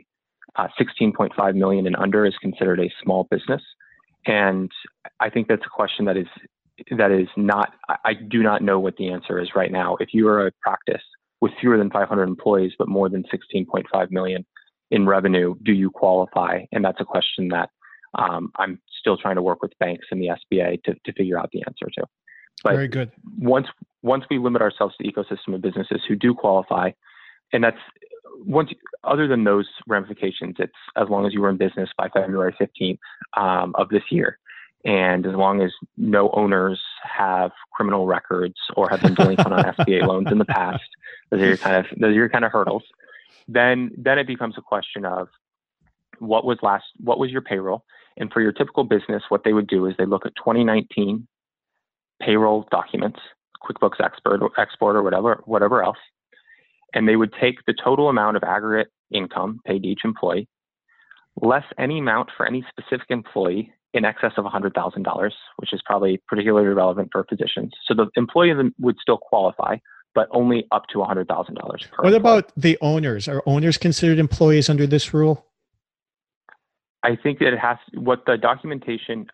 uh, 0.56 0.68
16.5 0.80 1.54
million 1.54 1.86
and 1.86 1.96
under 1.96 2.26
is 2.26 2.34
considered 2.40 2.80
a 2.80 2.90
small 3.02 3.28
business. 3.30 3.62
And 4.26 4.70
I 5.20 5.30
think 5.30 5.48
that's 5.48 5.64
a 5.64 5.70
question 5.70 6.04
that 6.06 6.16
is 6.16 6.26
that 6.96 7.10
is 7.10 7.28
not, 7.36 7.74
I 8.06 8.14
do 8.14 8.42
not 8.42 8.62
know 8.62 8.80
what 8.80 8.96
the 8.96 9.12
answer 9.12 9.38
is 9.38 9.50
right 9.54 9.70
now. 9.70 9.96
If 10.00 10.14
you 10.14 10.28
are 10.28 10.46
a 10.46 10.52
practice 10.62 11.02
with 11.42 11.52
fewer 11.60 11.76
than 11.76 11.90
500 11.90 12.22
employees, 12.22 12.72
but 12.78 12.88
more 12.88 13.10
than 13.10 13.22
16.5 13.24 14.10
million 14.10 14.46
in 14.90 15.06
revenue, 15.06 15.54
do 15.62 15.72
you 15.72 15.90
qualify? 15.90 16.60
And 16.72 16.82
that's 16.82 17.00
a 17.00 17.04
question 17.04 17.48
that 17.48 17.68
um, 18.18 18.50
I'm 18.56 18.80
still 19.00 19.16
trying 19.16 19.36
to 19.36 19.42
work 19.42 19.62
with 19.62 19.76
banks 19.78 20.06
and 20.10 20.20
the 20.22 20.28
SBA 20.28 20.82
to, 20.84 20.94
to 20.94 21.12
figure 21.14 21.38
out 21.38 21.50
the 21.52 21.62
answer 21.66 21.86
to. 21.94 22.06
But 22.62 22.74
Very 22.74 22.88
good. 22.88 23.10
Once 23.38 23.66
once 24.02 24.24
we 24.30 24.38
limit 24.38 24.62
ourselves 24.62 24.94
to 24.96 25.04
the 25.04 25.12
ecosystem 25.12 25.54
of 25.54 25.62
businesses 25.62 26.02
who 26.06 26.14
do 26.14 26.34
qualify, 26.34 26.90
and 27.52 27.64
that's 27.64 27.78
once 28.44 28.70
other 29.04 29.26
than 29.26 29.44
those 29.44 29.68
ramifications, 29.86 30.56
it's 30.58 30.72
as 30.96 31.08
long 31.08 31.26
as 31.26 31.32
you 31.32 31.40
were 31.40 31.50
in 31.50 31.56
business 31.56 31.88
by 31.96 32.08
February 32.08 32.54
15th 32.60 32.98
um, 33.36 33.74
of 33.76 33.88
this 33.88 34.02
year, 34.10 34.38
and 34.84 35.26
as 35.26 35.34
long 35.34 35.62
as 35.62 35.70
no 35.96 36.30
owners 36.30 36.80
have 37.02 37.50
criminal 37.72 38.06
records 38.06 38.56
or 38.76 38.88
have 38.88 39.02
been 39.02 39.14
delinquent 39.14 39.52
on 39.52 39.64
SBA 39.78 40.06
loans 40.06 40.28
in 40.30 40.38
the 40.38 40.44
past, 40.44 40.84
those 41.30 41.40
are 41.40 41.46
your 41.46 41.56
kind 41.56 41.76
of 41.76 41.86
those 41.98 42.10
are 42.10 42.14
your 42.14 42.28
kind 42.28 42.44
of 42.44 42.52
hurdles. 42.52 42.84
Then 43.48 43.90
then 43.96 44.18
it 44.18 44.26
becomes 44.26 44.56
a 44.56 44.62
question 44.62 45.04
of 45.04 45.28
what 46.18 46.44
was 46.44 46.58
last 46.62 46.84
what 46.98 47.18
was 47.18 47.30
your 47.30 47.42
payroll, 47.42 47.84
and 48.16 48.32
for 48.32 48.40
your 48.40 48.52
typical 48.52 48.84
business, 48.84 49.22
what 49.28 49.42
they 49.44 49.52
would 49.52 49.66
do 49.68 49.86
is 49.86 49.94
they 49.98 50.06
look 50.06 50.26
at 50.26 50.34
2019 50.36 51.26
payroll 52.20 52.66
documents, 52.70 53.18
QuickBooks 53.62 54.04
Export 54.04 54.42
or 54.42 54.50
Export 54.58 54.96
or 54.96 55.02
whatever 55.02 55.42
whatever 55.44 55.82
else, 55.82 55.98
and 56.94 57.08
they 57.08 57.16
would 57.16 57.32
take 57.40 57.56
the 57.66 57.74
total 57.82 58.08
amount 58.08 58.36
of 58.36 58.42
aggregate 58.42 58.92
income 59.12 59.60
paid 59.66 59.82
to 59.82 59.88
each 59.88 60.00
employee, 60.04 60.48
less 61.40 61.64
any 61.78 61.98
amount 61.98 62.30
for 62.36 62.46
any 62.46 62.64
specific 62.70 63.06
employee 63.10 63.72
in 63.92 64.04
excess 64.04 64.32
of 64.36 64.44
$100,000, 64.44 65.30
which 65.56 65.72
is 65.72 65.82
probably 65.84 66.20
particularly 66.28 66.68
relevant 66.68 67.08
for 67.10 67.24
physicians. 67.28 67.72
So 67.86 67.94
the 67.94 68.06
employee 68.16 68.52
would 68.78 68.96
still 69.02 69.18
qualify, 69.18 69.76
but 70.14 70.28
only 70.30 70.66
up 70.70 70.84
to 70.92 70.98
$100,000 70.98 71.26
per. 71.26 71.36
What 71.36 71.80
employee. 71.80 72.16
about 72.16 72.52
the 72.56 72.78
owners? 72.80 73.26
Are 73.28 73.42
owners 73.46 73.78
considered 73.78 74.18
employees 74.18 74.68
under 74.68 74.86
this 74.86 75.12
rule? 75.12 75.44
I 77.02 77.16
think 77.16 77.38
that 77.38 77.52
it 77.52 77.58
has 77.58 77.78
what 77.94 78.24
the 78.26 78.36
documentation 78.36 79.26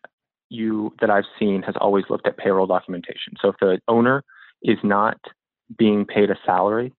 you 0.48 0.94
that 1.00 1.10
I've 1.10 1.24
seen 1.38 1.62
has 1.62 1.74
always 1.80 2.04
looked 2.08 2.26
at 2.26 2.36
payroll 2.36 2.66
documentation. 2.66 3.34
So 3.40 3.48
if 3.48 3.56
the 3.60 3.80
owner 3.88 4.22
is 4.62 4.78
not 4.84 5.18
being 5.76 6.04
paid 6.04 6.30
a 6.30 6.36
salary 6.44 6.92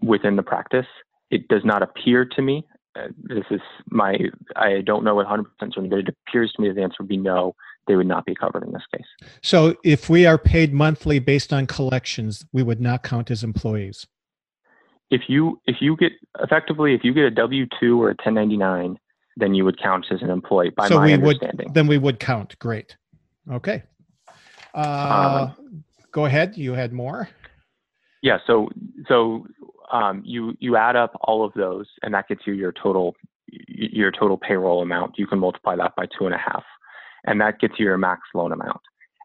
within 0.00 0.36
the 0.36 0.42
practice, 0.42 0.86
it 1.30 1.48
does 1.48 1.62
not 1.64 1.82
appear 1.82 2.24
to 2.24 2.42
me 2.42 2.64
uh, 2.96 3.08
this 3.22 3.44
is 3.50 3.60
my 3.90 4.16
I 4.56 4.80
don't 4.84 5.04
know 5.04 5.14
what 5.14 5.26
100% 5.26 5.44
certain, 5.60 5.88
but 5.88 5.98
it 5.98 6.08
appears 6.28 6.52
to 6.52 6.62
me 6.62 6.68
that 6.68 6.74
the 6.74 6.82
answer 6.82 6.96
would 7.00 7.08
be 7.08 7.16
no. 7.16 7.54
They 7.86 7.96
would 7.96 8.06
not 8.06 8.24
be 8.24 8.34
covered 8.34 8.62
in 8.62 8.72
this 8.72 8.82
case. 8.94 9.06
So, 9.42 9.76
if 9.84 10.08
we 10.08 10.24
are 10.26 10.38
paid 10.38 10.72
monthly 10.72 11.18
based 11.18 11.52
on 11.52 11.66
collections, 11.66 12.46
we 12.52 12.62
would 12.62 12.80
not 12.80 13.02
count 13.02 13.30
as 13.30 13.44
employees. 13.44 14.06
If 15.10 15.22
you 15.28 15.60
if 15.66 15.76
you 15.80 15.96
get 15.96 16.12
effectively 16.40 16.94
if 16.94 17.02
you 17.04 17.12
get 17.12 17.24
a 17.24 17.30
W 17.30 17.66
two 17.80 18.00
or 18.00 18.06
a 18.06 18.16
1099, 18.24 18.96
then 19.36 19.54
you 19.54 19.64
would 19.64 19.80
count 19.80 20.06
as 20.10 20.22
an 20.22 20.30
employee. 20.30 20.70
By 20.70 20.88
so 20.88 20.96
my 20.96 21.06
we 21.06 21.12
understanding, 21.14 21.66
would, 21.66 21.74
then 21.74 21.86
we 21.86 21.98
would 21.98 22.20
count. 22.20 22.58
Great. 22.58 22.96
Okay. 23.50 23.82
Uh, 24.74 25.48
um, 25.58 25.84
go 26.12 26.24
ahead. 26.24 26.56
You 26.56 26.72
had 26.72 26.92
more. 26.92 27.28
Yeah. 28.22 28.38
So 28.46 28.68
so 29.08 29.46
um, 29.92 30.22
you 30.24 30.56
you 30.60 30.76
add 30.76 30.96
up 30.96 31.18
all 31.22 31.44
of 31.44 31.52
those, 31.54 31.86
and 32.02 32.14
that 32.14 32.28
gets 32.28 32.42
you 32.46 32.54
your 32.54 32.72
total 32.72 33.14
your 33.68 34.10
total 34.10 34.36
payroll 34.36 34.82
amount. 34.82 35.18
You 35.18 35.26
can 35.26 35.38
multiply 35.38 35.76
that 35.76 35.94
by 35.96 36.06
two 36.18 36.26
and 36.26 36.34
a 36.34 36.38
half, 36.38 36.64
and 37.24 37.40
that 37.40 37.60
gets 37.60 37.74
you 37.78 37.86
your 37.86 37.98
max 37.98 38.22
loan 38.34 38.52
amount. 38.52 38.80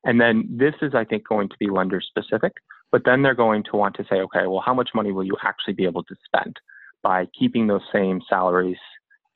And 0.06 0.20
then 0.22 0.48
this 0.50 0.76
is, 0.82 0.96
I 0.96 1.04
think, 1.04 1.28
going 1.28 1.50
to 1.50 1.56
be 1.60 1.70
lender 1.70 2.02
specific. 2.02 2.54
But 2.92 3.04
then 3.06 3.22
they're 3.22 3.36
going 3.36 3.64
to 3.66 3.78
want 3.78 3.96
to 3.98 4.04
say, 4.10 4.18
okay, 4.18 4.48
well, 4.48 4.64
how 4.66 4.74
much 4.74 4.90
money 4.96 5.12
will 5.12 5.24
you 5.24 5.36
actually 5.44 5.74
be 5.74 5.86
able 5.86 6.04
to 6.04 6.16
spend 6.26 6.56
by 7.04 7.28
keeping 7.38 7.68
those 7.68 7.82
same 7.94 8.22
salaries 8.30 8.78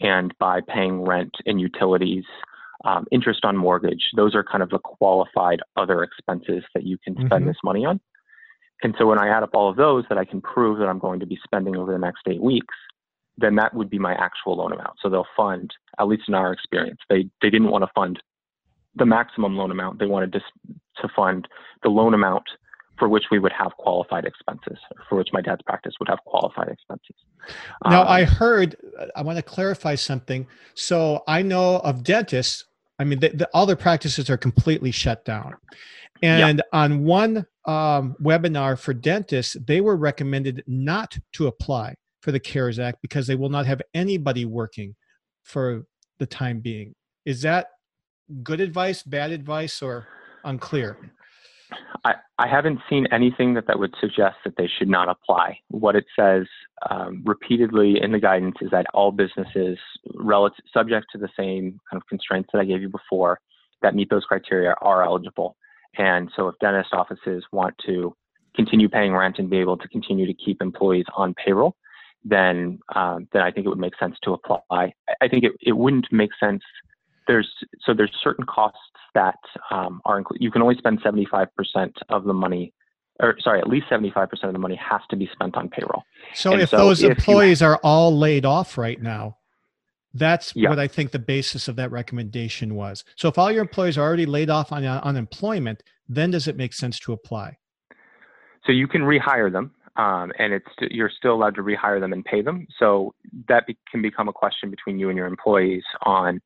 and 0.03 0.33
by 0.38 0.60
paying 0.62 1.01
rent 1.01 1.33
and 1.45 1.60
utilities, 1.60 2.25
um, 2.86 3.05
interest 3.12 3.43
on 3.43 3.57
mortgage? 3.57 4.10
Those 4.15 4.36
are 4.36 4.43
kind 4.43 4.62
of 4.62 4.69
the 4.69 4.79
qualified 4.79 5.62
other 5.75 6.03
expenses 6.03 6.63
that 6.75 6.83
you 6.83 6.98
can 7.03 7.15
spend 7.15 7.31
mm-hmm. 7.31 7.48
this 7.48 7.57
money 7.63 7.86
on. 7.86 8.00
And 8.83 8.93
so 8.98 9.07
when 9.07 9.17
I 9.17 9.29
add 9.29 9.43
up 9.43 9.51
all 9.53 9.69
of 9.69 9.77
those 9.77 10.03
that 10.10 10.17
I 10.17 10.25
can 10.25 10.41
prove 10.41 10.77
that 10.79 10.89
I'm 10.89 11.00
going 11.00 11.22
to 11.22 11.25
be 11.25 11.39
spending 11.43 11.77
over 11.77 11.91
the 11.91 11.98
next 11.98 12.27
eight 12.27 12.41
weeks, 12.41 12.75
then 13.38 13.55
that 13.55 13.74
would 13.74 13.89
be 13.89 13.98
my 13.98 14.13
actual 14.13 14.57
loan 14.57 14.74
amount. 14.74 14.98
So 15.01 15.10
they'll 15.10 15.25
fund, 15.36 15.72
at 16.00 16.07
least 16.07 16.24
in 16.27 16.36
our 16.36 16.51
experience, 16.51 17.00
they 17.10 17.29
they 17.41 17.50
didn't 17.50 17.72
want 17.72 17.83
to 17.83 17.91
fund 17.95 18.22
the 18.95 19.05
maximum 19.05 19.55
loan 19.55 19.72
amount. 19.72 20.00
They 20.00 20.05
wanted 20.05 20.33
to 20.33 20.41
to 20.98 21.07
fund 21.15 21.48
the 21.81 21.89
loan 21.89 22.13
amount 22.13 22.43
for 22.97 23.09
which 23.09 23.25
we 23.31 23.39
would 23.39 23.51
have 23.51 23.71
qualified 23.77 24.25
expenses, 24.25 24.77
for 25.09 25.17
which 25.17 25.29
my 25.33 25.41
dad's 25.41 25.62
practice 25.63 25.93
would 26.00 26.09
have 26.09 26.19
qualified 26.25 26.69
expenses. 26.69 27.15
Now, 27.85 28.01
um, 28.03 28.07
I 28.07 28.23
heard, 28.23 28.75
I 29.15 29.21
want 29.23 29.38
to 29.38 29.43
clarify 29.43 29.95
something. 29.95 30.47
So 30.75 31.23
I 31.27 31.41
know 31.41 31.77
of 31.77 32.03
dentists, 32.03 32.65
I 33.00 33.03
mean, 33.03 33.19
the, 33.19 33.29
the, 33.29 33.50
all 33.53 33.65
their 33.65 33.75
practices 33.75 34.29
are 34.29 34.38
completely 34.38 34.91
shut 34.91 35.25
down. 35.25 35.55
And 36.21 36.59
yeah. 36.59 36.79
on 36.79 37.03
one 37.03 37.45
um, 37.65 38.15
webinar 38.21 38.79
for 38.79 38.93
dentists, 38.93 39.57
they 39.65 39.81
were 39.81 39.97
recommended 39.97 40.63
not 40.67 41.17
to 41.33 41.47
apply 41.47 41.95
for 42.21 42.31
the 42.31 42.39
CARES 42.39 42.79
Act 42.79 43.00
because 43.01 43.27
they 43.27 43.35
will 43.35 43.50
not 43.50 43.65
have 43.65 43.81
anybody 43.93 44.45
working 44.45 44.95
for 45.43 45.83
the 46.19 46.25
time 46.25 46.59
being. 46.59 46.95
Is 47.25 47.41
that 47.41 47.67
good 48.43 48.62
advice, 48.62 49.03
bad 49.03 49.31
advice, 49.31 49.81
or 49.81 50.07
unclear? 50.45 50.97
I, 52.05 52.15
I 52.37 52.47
haven't 52.47 52.79
seen 52.89 53.07
anything 53.11 53.53
that, 53.53 53.67
that 53.67 53.79
would 53.79 53.93
suggest 53.99 54.37
that 54.43 54.55
they 54.57 54.67
should 54.67 54.89
not 54.89 55.09
apply. 55.09 55.59
What 55.69 55.95
it 55.95 56.05
says 56.17 56.45
um, 56.89 57.21
repeatedly 57.25 58.01
in 58.01 58.11
the 58.11 58.19
guidance 58.19 58.55
is 58.61 58.71
that 58.71 58.85
all 58.93 59.11
businesses, 59.11 59.77
relative, 60.15 60.65
subject 60.73 61.07
to 61.11 61.17
the 61.17 61.29
same 61.37 61.79
kind 61.89 62.01
of 62.01 62.07
constraints 62.07 62.49
that 62.53 62.59
I 62.59 62.65
gave 62.65 62.81
you 62.81 62.89
before, 62.89 63.39
that 63.81 63.95
meet 63.95 64.09
those 64.09 64.25
criteria 64.25 64.75
are 64.81 65.03
eligible. 65.03 65.55
And 65.97 66.29
so 66.35 66.47
if 66.47 66.55
dentist 66.59 66.93
offices 66.93 67.43
want 67.51 67.75
to 67.85 68.15
continue 68.55 68.89
paying 68.89 69.13
rent 69.13 69.39
and 69.39 69.49
be 69.49 69.57
able 69.57 69.77
to 69.77 69.87
continue 69.87 70.25
to 70.25 70.33
keep 70.33 70.61
employees 70.61 71.05
on 71.15 71.33
payroll, 71.33 71.75
then 72.25 72.79
um, 72.95 73.27
then 73.33 73.41
I 73.41 73.51
think 73.51 73.65
it 73.65 73.69
would 73.69 73.79
make 73.79 73.97
sense 73.97 74.15
to 74.23 74.31
apply. 74.31 74.93
I 75.21 75.27
think 75.27 75.43
it, 75.43 75.51
it 75.61 75.73
wouldn't 75.73 76.07
make 76.11 76.31
sense 76.39 76.63
there's 77.27 77.49
so 77.85 77.93
there's 77.93 78.11
certain 78.21 78.45
costs 78.45 78.79
that 79.15 79.39
um, 79.72 80.01
are 80.05 80.17
included. 80.17 80.43
You 80.43 80.51
can 80.51 80.62
only 80.62 80.75
spend 80.77 81.01
75% 81.01 81.48
of 82.10 82.24
the 82.24 82.34
money, 82.34 82.74
or 83.20 83.36
sorry, 83.41 83.60
at 83.60 83.67
least 83.67 83.88
75% 83.89 84.27
of 84.43 84.53
the 84.53 84.60
money 84.60 84.75
has 84.75 85.01
to 85.10 85.15
be 85.15 85.29
spent 85.32 85.55
on 85.55 85.70
payroll. 85.70 86.03
So 86.34 86.53
and 86.53 86.62
if 86.62 86.70
so 86.70 86.77
those 86.77 87.03
if 87.03 87.12
employees 87.12 87.62
you, 87.62 87.67
are 87.67 87.79
all 87.84 88.17
laid 88.17 88.46
off 88.46 88.77
right 88.77 89.01
now, 89.01 89.38
that's 90.13 90.55
yeah. 90.55 90.70
what 90.70 90.79
I 90.79 90.88
think 90.88 91.12
the 91.12 91.20
basis 91.20 91.67
of 91.67 91.75
that 91.77 91.91
recommendation 91.91 92.75
was. 92.75 93.03
So 93.15 93.27
if 93.27 93.38
all 93.38 93.51
your 93.51 93.62
employees 93.62 93.98
are 93.98 94.01
already 94.01 94.25
laid 94.25 94.50
off 94.50 94.72
on 94.72 94.84
uh, 94.84 95.01
unemployment, 95.03 95.82
then 96.08 96.32
does 96.32 96.48
it 96.48 96.55
make 96.55 96.74
sense 96.74 97.00
to 97.01 97.13
apply? 97.13 97.58
So 98.65 98.72
you 98.72 98.88
can 98.88 99.01
rehire 99.01 99.51
them. 99.51 99.72
Um, 99.95 100.32
and 100.39 100.54
it's 100.54 100.65
you're 100.89 101.12
still 101.15 101.34
allowed 101.34 101.54
to 101.56 101.62
rehire 101.62 101.99
them 101.99 102.13
and 102.13 102.26
pay 102.26 102.41
them. 102.41 102.65
So 102.80 103.13
that 103.47 103.67
be, 103.67 103.78
can 103.91 104.02
become 104.02 104.28
a 104.28 104.34
question 104.34 104.71
between 104.71 104.97
you 104.97 105.10
and 105.10 105.17
your 105.17 105.28
employees 105.28 105.84
on 106.04 106.41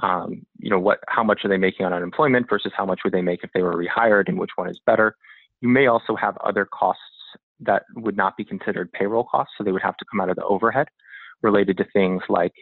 um, 0.00 0.44
you 0.58 0.70
know, 0.70 0.78
what, 0.78 1.00
how 1.08 1.22
much 1.22 1.44
are 1.44 1.48
they 1.48 1.58
making 1.58 1.84
on 1.86 1.92
unemployment 1.92 2.48
versus 2.48 2.72
how 2.76 2.86
much 2.86 3.00
would 3.04 3.12
they 3.12 3.22
make 3.22 3.44
if 3.44 3.50
they 3.52 3.62
were 3.62 3.74
rehired 3.74 4.28
and 4.28 4.38
which 4.38 4.50
one 4.56 4.68
is 4.68 4.80
better. 4.86 5.16
You 5.60 5.68
may 5.68 5.86
also 5.86 6.16
have 6.16 6.36
other 6.38 6.66
costs 6.66 7.02
that 7.60 7.84
would 7.94 8.16
not 8.16 8.36
be 8.36 8.44
considered 8.44 8.90
payroll 8.92 9.24
costs, 9.24 9.54
so 9.56 9.64
they 9.64 9.72
would 9.72 9.82
have 9.82 9.96
to 9.98 10.04
come 10.10 10.20
out 10.20 10.30
of 10.30 10.36
the 10.36 10.44
overhead 10.44 10.88
related 11.42 11.76
to 11.76 11.84
things 11.92 12.22
like, 12.28 12.52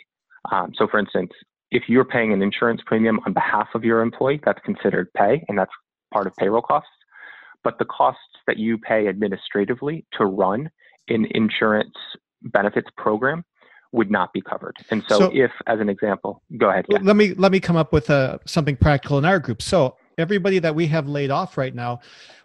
um, 0.50 0.72
so 0.76 0.86
for 0.86 0.98
instance, 0.98 1.30
if 1.70 1.84
you're 1.88 2.04
paying 2.04 2.32
an 2.32 2.42
insurance 2.42 2.80
premium 2.84 3.20
on 3.26 3.32
behalf 3.32 3.68
of 3.74 3.84
your 3.84 4.00
employee, 4.00 4.40
that's 4.44 4.60
considered 4.64 5.08
pay 5.16 5.44
and 5.48 5.56
that's 5.56 5.70
part 6.12 6.26
of 6.26 6.34
payroll 6.36 6.62
costs. 6.62 6.90
But 7.62 7.78
the 7.78 7.84
costs 7.84 8.20
that 8.46 8.58
you 8.58 8.78
pay 8.78 9.06
administratively 9.06 10.04
to 10.18 10.24
run 10.24 10.70
an 11.08 11.26
insurance 11.30 11.94
benefits 12.42 12.88
program 12.96 13.44
would 13.92 14.10
not 14.10 14.32
be 14.32 14.40
covered. 14.40 14.76
And 14.90 15.02
so, 15.08 15.18
so 15.18 15.30
if, 15.34 15.50
as 15.66 15.80
an 15.80 15.88
example, 15.88 16.42
go 16.56 16.70
ahead. 16.70 16.86
Yeah. 16.88 16.98
Let 17.02 17.16
me 17.16 17.34
let 17.34 17.52
me 17.52 17.60
come 17.60 17.76
up 17.76 17.92
with 17.92 18.08
uh, 18.10 18.38
something 18.46 18.76
practical 18.76 19.18
in 19.18 19.24
our 19.24 19.38
group. 19.38 19.62
So 19.62 19.96
everybody 20.18 20.58
that 20.60 20.74
we 20.74 20.86
have 20.88 21.08
laid 21.08 21.30
off 21.30 21.58
right 21.58 21.74
now, 21.74 22.00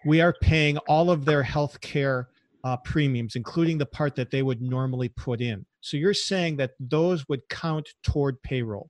we 0.05 0.21
are 0.21 0.33
paying 0.41 0.77
all 0.79 1.11
of 1.11 1.25
their 1.25 1.43
health 1.43 1.79
care 1.81 2.29
uh, 2.63 2.77
premiums, 2.77 3.35
including 3.35 3.77
the 3.77 3.85
part 3.85 4.15
that 4.15 4.31
they 4.31 4.41
would 4.41 4.61
normally 4.61 5.09
put 5.09 5.39
in. 5.39 5.65
So 5.81 5.97
you're 5.97 6.15
saying 6.15 6.57
that 6.57 6.71
those 6.79 7.27
would 7.29 7.47
count 7.49 7.87
toward 8.03 8.41
payroll. 8.41 8.89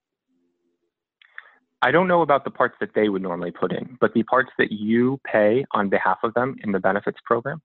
I 1.82 1.92
don't 1.92 2.08
know 2.08 2.22
about 2.22 2.46
the 2.46 2.52
parts 2.52 2.76
that 2.80 2.96
they 2.96 3.10
would 3.10 3.22
normally 3.22 3.52
put 3.52 3.74
in, 3.74 3.98
but 4.00 4.14
the 4.14 4.24
parts 4.24 4.50
that 4.58 4.72
you 4.72 5.20
pay 5.30 5.66
on 5.72 5.90
behalf 5.90 6.18
of 6.24 6.34
them 6.34 6.56
in 6.64 6.72
the 6.72 6.80
benefits 6.80 7.20
program 7.26 7.62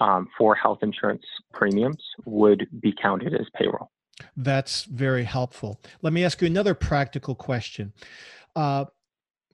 um, 0.00 0.28
for 0.36 0.54
health 0.54 0.78
insurance 0.82 1.24
premiums 1.52 2.02
would 2.24 2.68
be 2.80 2.94
counted 3.00 3.34
as 3.34 3.46
payroll. 3.56 3.90
That's 4.36 4.84
very 4.84 5.24
helpful. 5.24 5.80
Let 6.02 6.12
me 6.12 6.24
ask 6.24 6.40
you 6.40 6.46
another 6.46 6.74
practical 6.74 7.34
question. 7.34 7.92
Uh, 8.54 8.86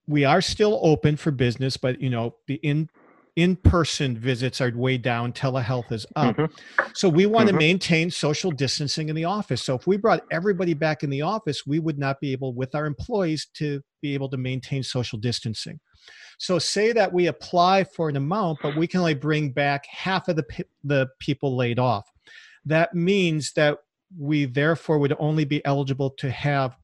we 0.06 0.24
are 0.24 0.40
still 0.40 0.80
open 0.82 1.16
for 1.16 1.30
business, 1.30 1.76
but 1.76 2.00
you 2.00 2.10
know 2.10 2.34
the 2.46 2.54
in 2.56 2.88
in-person 3.36 4.18
visits 4.18 4.60
are 4.60 4.72
way 4.74 4.98
down 4.98 5.32
telehealth 5.32 5.92
is 5.92 6.04
up 6.16 6.36
mm-hmm. 6.36 6.84
so 6.94 7.08
we 7.08 7.26
want 7.26 7.48
mm-hmm. 7.48 7.56
to 7.56 7.64
maintain 7.64 8.10
social 8.10 8.50
distancing 8.50 9.08
in 9.08 9.14
the 9.14 9.24
office 9.24 9.62
so 9.62 9.76
if 9.76 9.86
we 9.86 9.96
brought 9.96 10.24
everybody 10.32 10.74
back 10.74 11.04
in 11.04 11.10
the 11.10 11.22
office 11.22 11.64
we 11.64 11.78
would 11.78 11.98
not 11.98 12.20
be 12.20 12.32
able 12.32 12.52
with 12.52 12.74
our 12.74 12.86
employees 12.86 13.46
to 13.54 13.80
be 14.02 14.14
able 14.14 14.28
to 14.28 14.36
maintain 14.36 14.82
social 14.82 15.18
distancing 15.18 15.78
so 16.38 16.58
say 16.58 16.92
that 16.92 17.12
we 17.12 17.28
apply 17.28 17.84
for 17.84 18.08
an 18.08 18.16
amount 18.16 18.58
but 18.62 18.76
we 18.76 18.86
can 18.86 18.98
only 18.98 19.14
bring 19.14 19.52
back 19.52 19.86
half 19.86 20.26
of 20.26 20.34
the 20.34 20.64
the 20.82 21.06
people 21.20 21.56
laid 21.56 21.78
off 21.78 22.10
that 22.64 22.94
means 22.94 23.52
that 23.52 23.78
we 24.18 24.44
therefore 24.44 24.98
would 24.98 25.14
only 25.18 25.44
be 25.44 25.64
eligible 25.64 26.10
to 26.10 26.30
have 26.30 26.76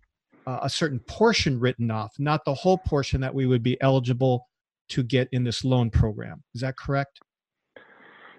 uh, 0.47 0.61
a 0.63 0.71
certain 0.71 1.01
portion 1.01 1.59
written 1.59 1.91
off, 1.91 2.15
not 2.19 2.45
the 2.45 2.55
whole 2.55 2.79
portion 2.79 3.21
that 3.21 3.35
we 3.35 3.47
would 3.47 3.63
be 3.63 3.81
eligible 3.81 4.47
to 4.89 5.03
get 5.03 5.29
in 5.33 5.45
this 5.45 5.65
loan 5.65 5.91
program. 5.91 6.43
Is 6.55 6.61
that 6.61 6.77
correct? 6.77 7.21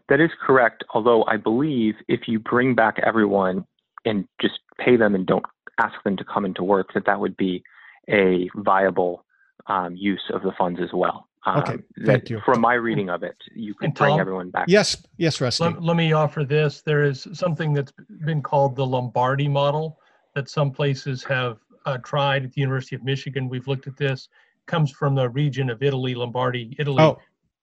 That 0.10 0.22
is 0.22 0.30
correct. 0.46 0.84
Although 0.94 1.26
I 1.26 1.36
believe 1.36 1.96
if 2.08 2.22
you 2.28 2.40
bring 2.40 2.76
back 2.76 2.98
everyone 3.06 3.66
and 4.06 4.26
just 4.40 4.60
pay 4.80 4.96
them 4.96 5.16
and 5.16 5.26
don't 5.26 5.46
ask 5.80 5.96
them 6.04 6.16
to 6.16 6.24
come 6.24 6.46
into 6.46 6.64
work, 6.64 6.88
that 6.94 7.06
that 7.06 7.20
would 7.20 7.36
be 7.36 7.62
a 8.10 8.50
viable 8.56 9.26
um, 9.68 9.96
use 9.96 10.24
of 10.34 10.44
the 10.44 10.54
funds 10.58 10.80
as 10.82 10.90
well. 10.94 11.27
Um, 11.48 11.60
okay, 11.60 11.78
thank 12.06 12.30
you. 12.30 12.42
From 12.44 12.60
my 12.60 12.74
reading 12.74 13.10
of 13.10 13.24
it, 13.24 13.38
you 13.56 13.74
can 13.74 13.94
Tom, 13.94 14.08
bring 14.08 14.20
everyone 14.20 14.50
back. 14.50 14.66
Yes, 14.68 14.98
yes, 15.16 15.40
Rusty. 15.40 15.64
Let, 15.64 15.82
let, 15.82 15.96
me 15.96 16.12
offer 16.12 16.44
this. 16.44 16.82
There 16.82 17.06
is 17.06 17.26
something 17.32 17.74
that's 17.74 17.94
been 18.26 18.42
called 18.42 18.76
the 18.76 18.86
Lombardy 18.86 19.48
model 19.48 19.98
that 20.36 20.50
some 20.50 20.72
places 20.72 21.24
have 21.24 21.60
uh, 21.86 22.00
tried 22.00 22.44
at 22.44 22.52
the 22.52 22.60
University 22.60 22.98
of 22.98 23.04
Michigan. 23.06 23.48
We've 23.48 23.66
looked 23.66 23.88
at 23.88 23.96
this. 23.96 24.28
Comes 24.66 24.92
from 24.92 25.16
the 25.16 25.30
region 25.30 25.70
of 25.70 25.82
Italy, 25.82 26.16
Lombardy, 26.16 26.76
Italy, 26.80 27.02
oh. 27.02 27.18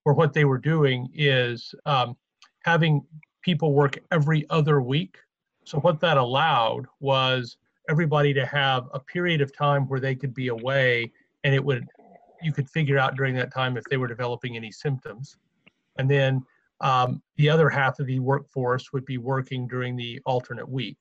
where 0.04 0.14
what 0.14 0.32
they 0.32 0.46
were 0.46 0.56
doing 0.56 1.10
is 1.14 1.74
um, 1.84 2.16
having 2.60 3.02
people 3.42 3.74
work 3.74 3.98
every 4.10 4.46
other 4.48 4.80
week. 4.80 5.18
So 5.64 5.78
what 5.80 6.00
that 6.00 6.16
allowed 6.16 6.86
was 7.00 7.58
everybody 7.90 8.32
to 8.32 8.46
have 8.46 8.88
a 8.94 8.98
period 8.98 9.42
of 9.42 9.54
time 9.54 9.86
where 9.88 10.00
they 10.00 10.14
could 10.14 10.32
be 10.32 10.48
away 10.48 11.12
and 11.42 11.54
it 11.54 11.62
would 11.62 11.86
you 12.44 12.52
could 12.52 12.68
figure 12.70 12.98
out 12.98 13.16
during 13.16 13.34
that 13.36 13.52
time 13.52 13.76
if 13.76 13.84
they 13.84 13.96
were 13.96 14.08
developing 14.08 14.56
any 14.56 14.70
symptoms. 14.70 15.36
And 15.98 16.10
then 16.10 16.42
um, 16.80 17.22
the 17.36 17.48
other 17.48 17.68
half 17.68 17.98
of 17.98 18.06
the 18.06 18.18
workforce 18.18 18.92
would 18.92 19.04
be 19.04 19.18
working 19.18 19.66
during 19.66 19.96
the 19.96 20.20
alternate 20.26 20.68
week. 20.68 20.96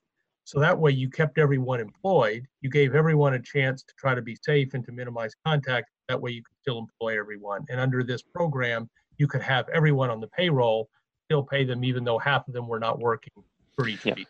So 0.45 0.59
that 0.59 0.77
way 0.77 0.91
you 0.91 1.09
kept 1.09 1.37
everyone 1.37 1.79
employed. 1.79 2.45
You 2.61 2.69
gave 2.69 2.95
everyone 2.95 3.33
a 3.33 3.41
chance 3.41 3.83
to 3.83 3.93
try 3.97 4.13
to 4.13 4.21
be 4.21 4.37
safe 4.43 4.73
and 4.73 4.85
to 4.85 4.91
minimize 4.91 5.33
contact. 5.45 5.89
That 6.09 6.21
way 6.21 6.31
you 6.31 6.43
could 6.43 6.57
still 6.61 6.79
employ 6.79 7.17
everyone. 7.17 7.65
And 7.69 7.79
under 7.79 8.03
this 8.03 8.21
program, 8.21 8.89
you 9.17 9.27
could 9.27 9.41
have 9.41 9.69
everyone 9.69 10.09
on 10.09 10.19
the 10.19 10.27
payroll, 10.27 10.89
still 11.25 11.43
pay 11.43 11.63
them 11.63 11.83
even 11.83 12.03
though 12.03 12.17
half 12.19 12.47
of 12.47 12.53
them 12.53 12.67
were 12.67 12.79
not 12.79 12.99
working 12.99 13.33
for 13.75 13.87
each 13.87 14.05
yeah. 14.05 14.15
week. 14.15 14.27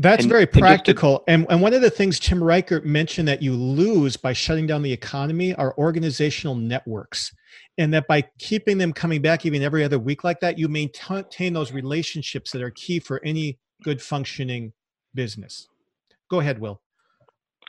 That's 0.00 0.22
and, 0.22 0.30
very 0.30 0.46
practical. 0.46 1.24
And, 1.26 1.42
and, 1.42 1.52
and 1.52 1.60
one 1.60 1.74
of 1.74 1.82
the 1.82 1.90
things 1.90 2.20
Tim 2.20 2.42
Reichert 2.42 2.86
mentioned 2.86 3.26
that 3.26 3.42
you 3.42 3.52
lose 3.52 4.16
by 4.16 4.32
shutting 4.32 4.64
down 4.64 4.82
the 4.82 4.92
economy 4.92 5.54
are 5.56 5.76
organizational 5.76 6.54
networks. 6.54 7.32
and 7.78 7.94
that 7.94 8.06
by 8.08 8.22
keeping 8.38 8.76
them 8.78 8.92
coming 8.92 9.22
back 9.22 9.46
even 9.46 9.62
every 9.62 9.84
other 9.84 9.98
week 9.98 10.24
like 10.24 10.40
that, 10.40 10.58
you 10.58 10.68
maintain 10.68 11.52
those 11.52 11.72
relationships 11.72 12.50
that 12.50 12.62
are 12.62 12.70
key 12.70 12.98
for 12.98 13.22
any 13.24 13.58
good 13.82 14.02
functioning 14.02 14.72
business. 15.14 15.68
Go 16.30 16.40
ahead, 16.40 16.60
Will. 16.60 16.80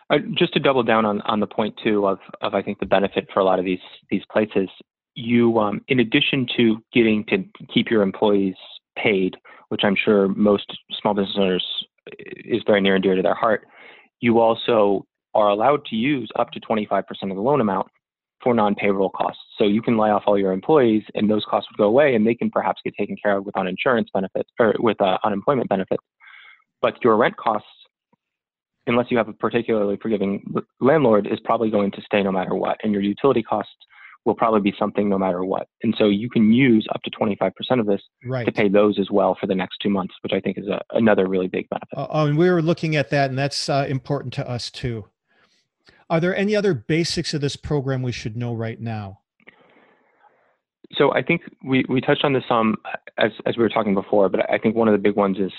Uh, 0.10 0.18
just 0.34 0.54
to 0.54 0.60
double 0.60 0.82
down 0.82 1.06
on, 1.06 1.22
on 1.22 1.40
the 1.40 1.48
point 1.48 1.76
too 1.84 2.08
of, 2.08 2.18
of 2.42 2.56
I 2.56 2.64
think 2.64 2.80
the 2.80 2.88
benefit 2.88 3.28
for 3.32 3.40
a 3.40 3.44
lot 3.44 3.60
of 3.60 3.66
these 3.66 3.80
these 4.10 4.24
places, 4.32 4.68
you 5.14 5.60
um, 5.60 5.82
in 5.88 6.00
addition 6.00 6.48
to 6.58 6.84
getting 6.92 7.24
to 7.26 7.46
keep 7.72 7.92
your 7.92 8.02
employees 8.02 8.56
paid, 8.98 9.38
which 9.70 9.82
I'm 9.84 9.96
sure 9.96 10.28
most 10.30 10.66
small 11.00 11.14
business 11.14 11.36
owners 11.38 11.86
is 12.18 12.62
very 12.66 12.82
near 12.82 12.96
and 12.96 13.04
dear 13.04 13.16
to 13.16 13.22
their 13.22 13.36
heart, 13.36 13.68
you 14.20 14.40
also 14.40 15.06
are 15.34 15.50
allowed 15.50 15.86
to 15.86 15.96
use 15.96 16.30
up 16.38 16.52
to 16.52 16.60
25% 16.60 17.04
of 17.24 17.36
the 17.36 17.42
loan 17.42 17.62
amount 17.62 17.88
for 18.44 18.54
non-payroll 18.54 19.10
costs. 19.10 19.42
So 19.58 19.66
you 19.66 19.82
can 19.82 19.98
lay 19.98 20.10
off 20.10 20.24
all 20.26 20.38
your 20.38 20.52
employees, 20.52 21.04
and 21.14 21.30
those 21.30 21.46
costs 21.50 21.70
would 21.70 21.78
go 21.78 21.88
away, 21.88 22.16
and 22.16 22.26
they 22.26 22.36
can 22.36 22.50
perhaps 22.50 22.82
get 22.84 22.96
taken 22.98 23.16
care 23.22 23.38
of 23.38 23.46
with 23.46 23.56
uninsurance 23.56 24.08
benefits 24.14 24.50
or 24.60 24.76
with 24.80 25.00
uh, 25.02 25.18
unemployment 25.24 25.70
benefits. 25.70 26.04
But 26.82 27.04
your 27.04 27.18
rent 27.18 27.36
costs, 27.36 27.68
unless 28.88 29.08
you 29.10 29.18
have 29.18 29.28
a 29.28 29.34
particularly 29.34 29.98
forgiving 30.02 30.44
landlord, 30.80 31.28
is 31.28 31.40
probably 31.44 31.70
going 31.70 31.92
to 31.92 32.02
stay 32.02 32.24
no 32.24 32.32
matter 32.32 32.56
what, 32.56 32.78
and 32.84 32.94
your 32.94 33.02
utility 33.02 33.44
costs 33.44 33.74
will 34.30 34.36
probably 34.36 34.62
be 34.62 34.74
something 34.78 35.10
no 35.10 35.18
matter 35.18 35.44
what. 35.44 35.68
And 35.82 35.96
so 35.98 36.06
you 36.06 36.30
can 36.30 36.54
use 36.54 36.88
up 36.94 37.02
to 37.02 37.10
25% 37.10 37.52
of 37.80 37.88
this 37.88 38.02
right. 38.24 38.46
to 38.46 38.52
pay 38.52 38.70
those 38.70 39.00
as 39.00 39.10
well 39.12 39.36
for 39.40 39.48
the 39.48 39.56
next 39.56 39.78
two 39.82 39.90
months, 39.90 40.14
which 40.22 40.34
I 40.34 40.40
think 40.40 40.58
is 40.58 40.68
a, 40.68 40.80
another 40.92 41.28
really 41.28 41.48
big 41.48 41.68
benefit. 41.70 41.98
Uh, 41.98 42.08
oh, 42.10 42.28
and 42.28 42.38
we 42.38 42.50
were 42.50 42.62
looking 42.62 42.96
at 42.96 43.10
that, 43.10 43.32
and 43.32 43.38
that's 43.38 43.68
uh, 43.68 43.86
important 43.90 44.34
to 44.36 44.48
us 44.48 44.70
too. 44.70 45.06
Are 46.10 46.20
there 46.20 46.36
any 46.36 46.56
other 46.56 46.74
basics 46.74 47.34
of 47.34 47.42
this 47.42 47.56
program 47.56 48.04
we 48.04 48.12
should 48.12 48.38
know 48.38 48.54
right 48.54 48.80
now? 48.80 49.20
So 50.94 51.14
I 51.14 51.22
think 51.22 51.42
we, 51.64 51.86
we 51.90 52.02
touched 52.02 52.24
on 52.24 52.34
this 52.34 52.44
some 52.48 52.78
as, 53.18 53.32
as 53.46 53.58
we 53.58 53.64
were 53.64 53.70
talking 53.70 53.96
before, 53.96 54.30
but 54.30 54.50
I 54.50 54.58
think 54.60 54.76
one 54.76 54.88
of 54.88 54.92
the 54.92 54.98
big 54.98 55.16
ones 55.16 55.38
is, 55.38 55.52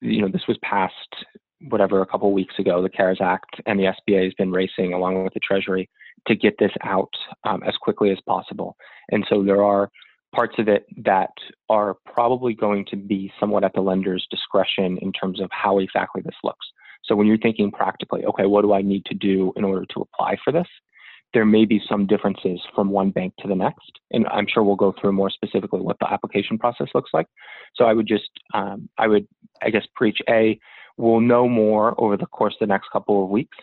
you 0.00 0.20
know, 0.20 0.28
this 0.28 0.46
was 0.46 0.58
passed 0.62 1.26
whatever 1.68 2.02
a 2.02 2.06
couple 2.06 2.32
weeks 2.32 2.54
ago, 2.58 2.82
the 2.82 2.88
CARES 2.88 3.18
Act, 3.22 3.60
and 3.66 3.78
the 3.78 3.84
SBA 3.84 4.24
has 4.24 4.34
been 4.34 4.50
racing 4.50 4.92
along 4.92 5.22
with 5.24 5.34
the 5.34 5.40
Treasury 5.40 5.88
to 6.26 6.36
get 6.36 6.54
this 6.58 6.72
out 6.84 7.10
um, 7.44 7.62
as 7.66 7.74
quickly 7.76 8.10
as 8.10 8.18
possible. 8.26 8.76
And 9.10 9.24
so 9.28 9.42
there 9.42 9.62
are 9.62 9.90
parts 10.34 10.54
of 10.58 10.68
it 10.68 10.86
that 11.04 11.32
are 11.68 11.96
probably 12.06 12.54
going 12.54 12.86
to 12.86 12.96
be 12.96 13.32
somewhat 13.38 13.64
at 13.64 13.74
the 13.74 13.80
lender's 13.80 14.26
discretion 14.30 14.98
in 15.02 15.12
terms 15.12 15.40
of 15.40 15.50
how 15.52 15.78
exactly 15.78 16.22
this 16.22 16.34
looks. 16.42 16.66
So 17.04 17.14
when 17.16 17.26
you're 17.26 17.38
thinking 17.38 17.70
practically, 17.70 18.24
okay, 18.24 18.46
what 18.46 18.62
do 18.62 18.72
I 18.72 18.82
need 18.82 19.04
to 19.06 19.14
do 19.14 19.52
in 19.56 19.64
order 19.64 19.84
to 19.86 20.00
apply 20.00 20.36
for 20.44 20.52
this? 20.52 20.66
There 21.34 21.44
may 21.44 21.64
be 21.64 21.80
some 21.88 22.06
differences 22.06 22.60
from 22.74 22.90
one 22.90 23.10
bank 23.10 23.34
to 23.40 23.48
the 23.48 23.54
next, 23.54 23.90
and 24.10 24.26
I'm 24.28 24.46
sure 24.46 24.62
we'll 24.62 24.76
go 24.76 24.94
through 25.00 25.12
more 25.12 25.30
specifically 25.30 25.80
what 25.80 25.98
the 25.98 26.10
application 26.12 26.58
process 26.58 26.88
looks 26.94 27.10
like. 27.14 27.26
So 27.74 27.86
I 27.86 27.94
would 27.94 28.06
just, 28.06 28.28
um, 28.54 28.88
I 28.98 29.08
would, 29.08 29.26
I 29.62 29.70
guess, 29.70 29.86
preach 29.94 30.20
a. 30.28 30.58
We'll 30.98 31.20
know 31.20 31.48
more 31.48 31.98
over 31.98 32.18
the 32.18 32.26
course 32.26 32.54
of 32.54 32.60
the 32.60 32.72
next 32.72 32.88
couple 32.92 33.24
of 33.24 33.30
weeks, 33.30 33.56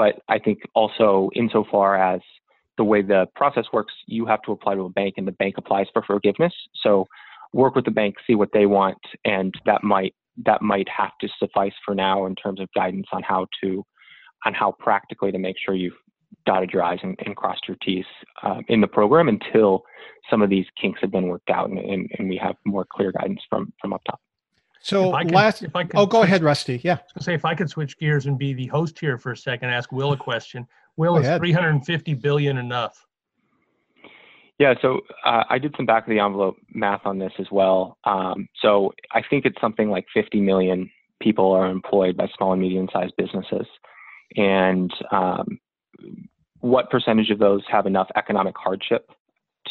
but 0.00 0.22
I 0.30 0.38
think 0.38 0.60
also 0.74 1.28
insofar 1.34 1.94
as 1.94 2.22
the 2.78 2.84
way 2.84 3.02
the 3.02 3.26
process 3.36 3.66
works, 3.70 3.92
you 4.06 4.24
have 4.24 4.40
to 4.46 4.52
apply 4.52 4.74
to 4.76 4.86
a 4.86 4.88
bank, 4.88 5.16
and 5.18 5.28
the 5.28 5.32
bank 5.32 5.56
applies 5.58 5.88
for 5.92 6.02
forgiveness. 6.02 6.54
So 6.82 7.06
work 7.52 7.74
with 7.74 7.84
the 7.84 7.90
bank, 7.90 8.14
see 8.26 8.34
what 8.34 8.48
they 8.54 8.64
want, 8.64 8.96
and 9.26 9.54
that 9.66 9.84
might 9.84 10.14
that 10.46 10.62
might 10.62 10.88
have 10.88 11.10
to 11.20 11.28
suffice 11.38 11.74
for 11.84 11.94
now 11.94 12.24
in 12.24 12.34
terms 12.34 12.60
of 12.60 12.68
guidance 12.74 13.08
on 13.12 13.22
how 13.22 13.46
to 13.62 13.84
on 14.46 14.54
how 14.54 14.72
practically 14.78 15.30
to 15.32 15.38
make 15.38 15.56
sure 15.62 15.74
you've 15.74 16.00
dotted 16.46 16.70
your 16.72 16.82
i's 16.82 17.00
and, 17.02 17.18
and 17.26 17.36
crossed 17.36 17.68
your 17.68 17.76
t's 17.82 18.06
uh, 18.42 18.60
in 18.68 18.80
the 18.80 18.86
program 18.86 19.28
until 19.28 19.82
some 20.30 20.40
of 20.40 20.48
these 20.48 20.64
kinks 20.80 21.00
have 21.02 21.10
been 21.10 21.26
worked 21.26 21.50
out 21.50 21.68
and, 21.68 21.78
and, 21.78 22.08
and 22.18 22.28
we 22.28 22.38
have 22.38 22.54
more 22.64 22.86
clear 22.90 23.12
guidance 23.12 23.40
from 23.50 23.70
from 23.82 23.92
up 23.92 24.00
top 24.06 24.20
so 24.82 25.16
can, 25.16 25.28
last 25.28 25.62
if 25.62 25.74
I 25.76 25.84
can, 25.84 25.98
oh 25.98 26.06
go 26.06 26.22
ahead 26.22 26.42
rusty 26.42 26.80
yeah 26.82 26.98
say 27.18 27.34
if 27.34 27.44
i 27.44 27.54
could 27.54 27.68
switch 27.68 27.98
gears 27.98 28.26
and 28.26 28.38
be 28.38 28.54
the 28.54 28.66
host 28.66 28.98
here 28.98 29.18
for 29.18 29.32
a 29.32 29.36
second 29.36 29.70
ask 29.70 29.92
will 29.92 30.12
a 30.12 30.16
question 30.16 30.66
will 30.96 31.16
is 31.18 31.26
350 31.38 32.14
billion 32.14 32.58
enough 32.58 33.06
yeah, 34.60 34.74
so 34.82 35.00
uh, 35.24 35.44
I 35.48 35.58
did 35.58 35.74
some 35.74 35.86
back 35.86 36.02
of 36.06 36.10
the 36.10 36.18
envelope 36.18 36.56
math 36.74 37.06
on 37.06 37.18
this 37.18 37.32
as 37.38 37.46
well. 37.50 37.96
Um, 38.04 38.46
so 38.60 38.92
I 39.10 39.22
think 39.22 39.46
it's 39.46 39.58
something 39.58 39.88
like 39.88 40.04
50 40.12 40.38
million 40.42 40.90
people 41.18 41.50
are 41.52 41.70
employed 41.70 42.14
by 42.14 42.28
small 42.36 42.52
and 42.52 42.60
medium 42.60 42.86
sized 42.92 43.14
businesses. 43.16 43.66
And 44.36 44.92
um, 45.10 45.58
what 46.58 46.90
percentage 46.90 47.30
of 47.30 47.38
those 47.38 47.62
have 47.68 47.86
enough 47.86 48.08
economic 48.16 48.54
hardship 48.54 49.10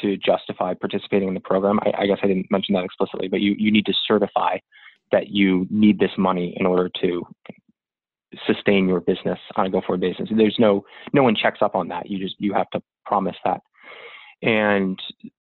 to 0.02 0.18
justify 0.18 0.74
participating 0.74 1.28
in 1.28 1.36
the 1.36 1.40
program? 1.40 1.80
I, 1.84 1.94
I 2.04 2.08
guess 2.08 2.18
I 2.24 2.28
didn't 2.28 2.50
mention 2.50 2.74
that 2.74 2.84
explicitly, 2.84 3.28
but 3.28 3.42
you, 3.42 3.54
you 3.60 3.72
need 3.72 3.86
to 3.86 3.94
certify 4.08 4.58
that 5.12 5.30
you 5.30 5.68
need 5.70 6.00
this 6.00 6.12
money 6.18 6.56
in 6.60 6.66
order 6.66 6.90
to 7.02 7.26
sustain 8.46 8.88
your 8.88 9.00
business 9.00 9.40
on 9.56 9.66
a 9.66 9.70
go 9.70 9.82
forward 9.82 10.02
basis. 10.02 10.30
There's 10.36 10.58
no 10.60 10.86
no 11.14 11.24
one 11.24 11.36
checks 11.36 11.60
up 11.62 11.76
on 11.76 11.88
that. 11.90 12.10
You 12.10 12.20
just 12.20 12.36
you 12.40 12.54
have 12.54 12.70
to 12.72 12.82
promise 13.06 13.36
that. 13.44 13.62
And 14.42 14.98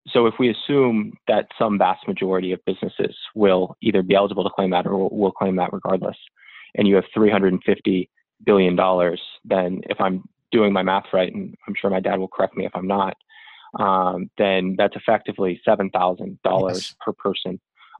so 0.08 0.26
if 0.26 0.36
we 0.40 0.50
assume 0.50 1.14
that 1.28 1.48
some 1.60 1.78
vast 1.78 2.08
majority 2.08 2.52
of 2.52 2.64
businesses 2.66 3.16
will 3.36 3.76
either 3.82 4.02
be 4.02 4.16
eligible 4.16 4.44
to 4.44 4.50
claim 4.50 4.72
that 4.72 4.88
or 4.88 5.10
will 5.10 5.32
claim 5.32 5.56
that 5.58 5.72
regardless, 5.72 6.18
and 6.76 6.88
you 6.88 6.96
have 6.96 7.04
$350 7.16 8.10
billion, 8.44 8.76
then 9.46 9.82
if 9.88 10.02
I'm 10.02 10.24
doing 10.52 10.74
my 10.74 10.82
math 10.82 11.06
right, 11.14 11.32
and 11.32 11.56
I'm 11.68 11.76
sure 11.80 11.92
my 11.92 12.00
dad 12.00 12.18
will 12.18 12.28
correct 12.28 12.58
me 12.58 12.66
if 12.66 12.72
I'm 12.76 12.88
not, 12.88 13.16
um, 13.80 14.32
then 14.38 14.76
that's 14.78 14.96
effectively 14.96 15.62
$7,000 15.68 16.38
yes. 16.70 16.96
per 17.00 17.14
person 17.14 17.60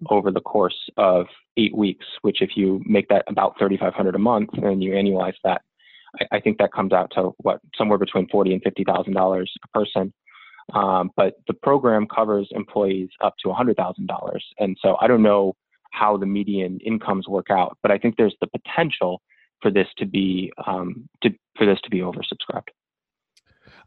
over 0.10 0.32
the 0.32 0.42
course 0.42 0.78
of 0.98 1.28
eight 1.58 1.76
weeks, 1.76 2.06
which 2.22 2.42
if 2.42 2.52
you 2.56 2.82
make 2.86 3.08
that 3.10 3.24
about 3.28 3.58
3,500 3.58 4.16
a 4.16 4.20
month 4.20 4.50
and 4.54 4.84
you 4.84 4.92
annualize 4.92 5.36
that, 5.44 5.62
I, 6.20 6.38
I 6.38 6.40
think 6.40 6.58
that 6.60 6.72
comes 6.72 6.94
out 6.94 7.12
to 7.16 7.32
what 7.38 7.60
somewhere 7.76 7.98
between 7.98 8.28
40 8.30 8.54
and 8.54 8.64
$50,000 8.64 9.42
a 9.64 9.68
person 9.78 10.14
um, 10.74 11.12
but 11.16 11.36
the 11.48 11.54
program 11.54 12.08
covers 12.08 12.48
employees 12.52 13.10
up 13.24 13.36
to 13.44 13.50
$100,000. 13.50 14.40
And 14.60 14.78
so 14.82 14.98
I 15.00 15.08
don't 15.08 15.24
know 15.24 15.56
how 15.92 16.18
the 16.18 16.26
median 16.26 16.80
incomes 16.86 17.28
work 17.28 17.48
out, 17.50 17.78
but 17.82 17.92
I 17.92 17.98
think 17.98 18.16
there's 18.18 18.36
the 18.42 18.48
potential 18.48 19.22
for 19.62 19.72
this 19.72 19.88
to 19.98 20.06
be 20.06 20.52
um, 20.68 21.08
to, 21.24 21.30
for 21.58 21.66
this 21.66 21.80
to 21.82 21.90
be 21.90 22.00
oversubscribed. 22.00 22.70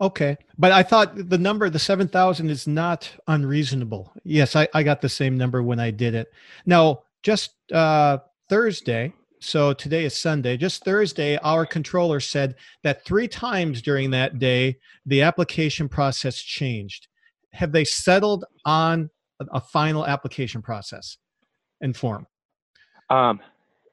Okay, 0.00 0.38
but 0.56 0.72
I 0.72 0.82
thought 0.82 1.28
the 1.28 1.36
number, 1.36 1.68
the 1.68 1.78
seven 1.78 2.08
thousand, 2.08 2.48
is 2.48 2.66
not 2.66 3.10
unreasonable. 3.28 4.12
Yes, 4.24 4.56
I, 4.56 4.66
I 4.72 4.82
got 4.82 5.02
the 5.02 5.08
same 5.10 5.36
number 5.36 5.62
when 5.62 5.78
I 5.78 5.90
did 5.90 6.14
it. 6.14 6.32
Now, 6.64 7.02
just 7.22 7.50
uh, 7.70 8.18
Thursday, 8.48 9.12
so 9.40 9.74
today 9.74 10.06
is 10.06 10.16
Sunday. 10.16 10.56
Just 10.56 10.84
Thursday, 10.84 11.36
our 11.38 11.66
controller 11.66 12.18
said 12.18 12.54
that 12.82 13.04
three 13.04 13.28
times 13.28 13.82
during 13.82 14.10
that 14.12 14.38
day, 14.38 14.78
the 15.04 15.20
application 15.20 15.86
process 15.88 16.40
changed. 16.40 17.08
Have 17.52 17.72
they 17.72 17.84
settled 17.84 18.44
on 18.64 19.10
a 19.52 19.60
final 19.60 20.06
application 20.06 20.62
process 20.62 21.18
and 21.82 21.96
form? 21.96 22.26
Um, 23.10 23.40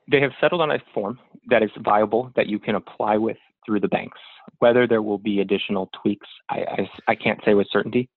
they 0.09 0.21
have 0.21 0.31
settled 0.39 0.61
on 0.61 0.71
a 0.71 0.79
form 0.93 1.19
that 1.49 1.63
is 1.63 1.71
viable 1.79 2.31
that 2.35 2.47
you 2.47 2.59
can 2.59 2.75
apply 2.75 3.17
with 3.17 3.37
through 3.67 3.81
the 3.81 3.87
banks. 3.87 4.17
Whether 4.59 4.87
there 4.87 5.03
will 5.03 5.19
be 5.19 5.41
additional 5.41 5.91
tweaks, 6.01 6.27
I, 6.49 6.59
I, 6.59 6.89
I 7.09 7.15
can't 7.15 7.39
say 7.45 7.53
with 7.53 7.67
certainty. 7.71 8.09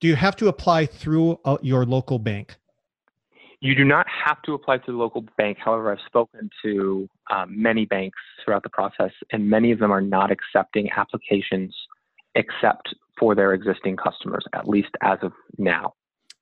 Do 0.00 0.08
you 0.08 0.16
have 0.16 0.34
to 0.36 0.48
apply 0.48 0.86
through 0.86 1.38
uh, 1.44 1.58
your 1.60 1.84
local 1.84 2.18
bank? 2.18 2.56
You 3.60 3.74
do 3.74 3.84
not 3.84 4.06
have 4.08 4.40
to 4.42 4.54
apply 4.54 4.78
to 4.78 4.92
the 4.92 4.96
local 4.96 5.22
bank. 5.36 5.58
However, 5.62 5.92
I've 5.92 6.04
spoken 6.06 6.48
to 6.64 7.08
um, 7.30 7.62
many 7.62 7.84
banks 7.84 8.18
throughout 8.42 8.62
the 8.62 8.70
process, 8.70 9.12
and 9.32 9.50
many 9.50 9.70
of 9.70 9.78
them 9.78 9.92
are 9.92 10.00
not 10.00 10.30
accepting 10.32 10.88
applications 10.96 11.76
except 12.34 12.94
for 13.18 13.34
their 13.34 13.52
existing 13.52 13.96
customers, 13.96 14.44
at 14.54 14.66
least 14.66 14.88
as 15.02 15.18
of 15.20 15.32
now. 15.58 15.92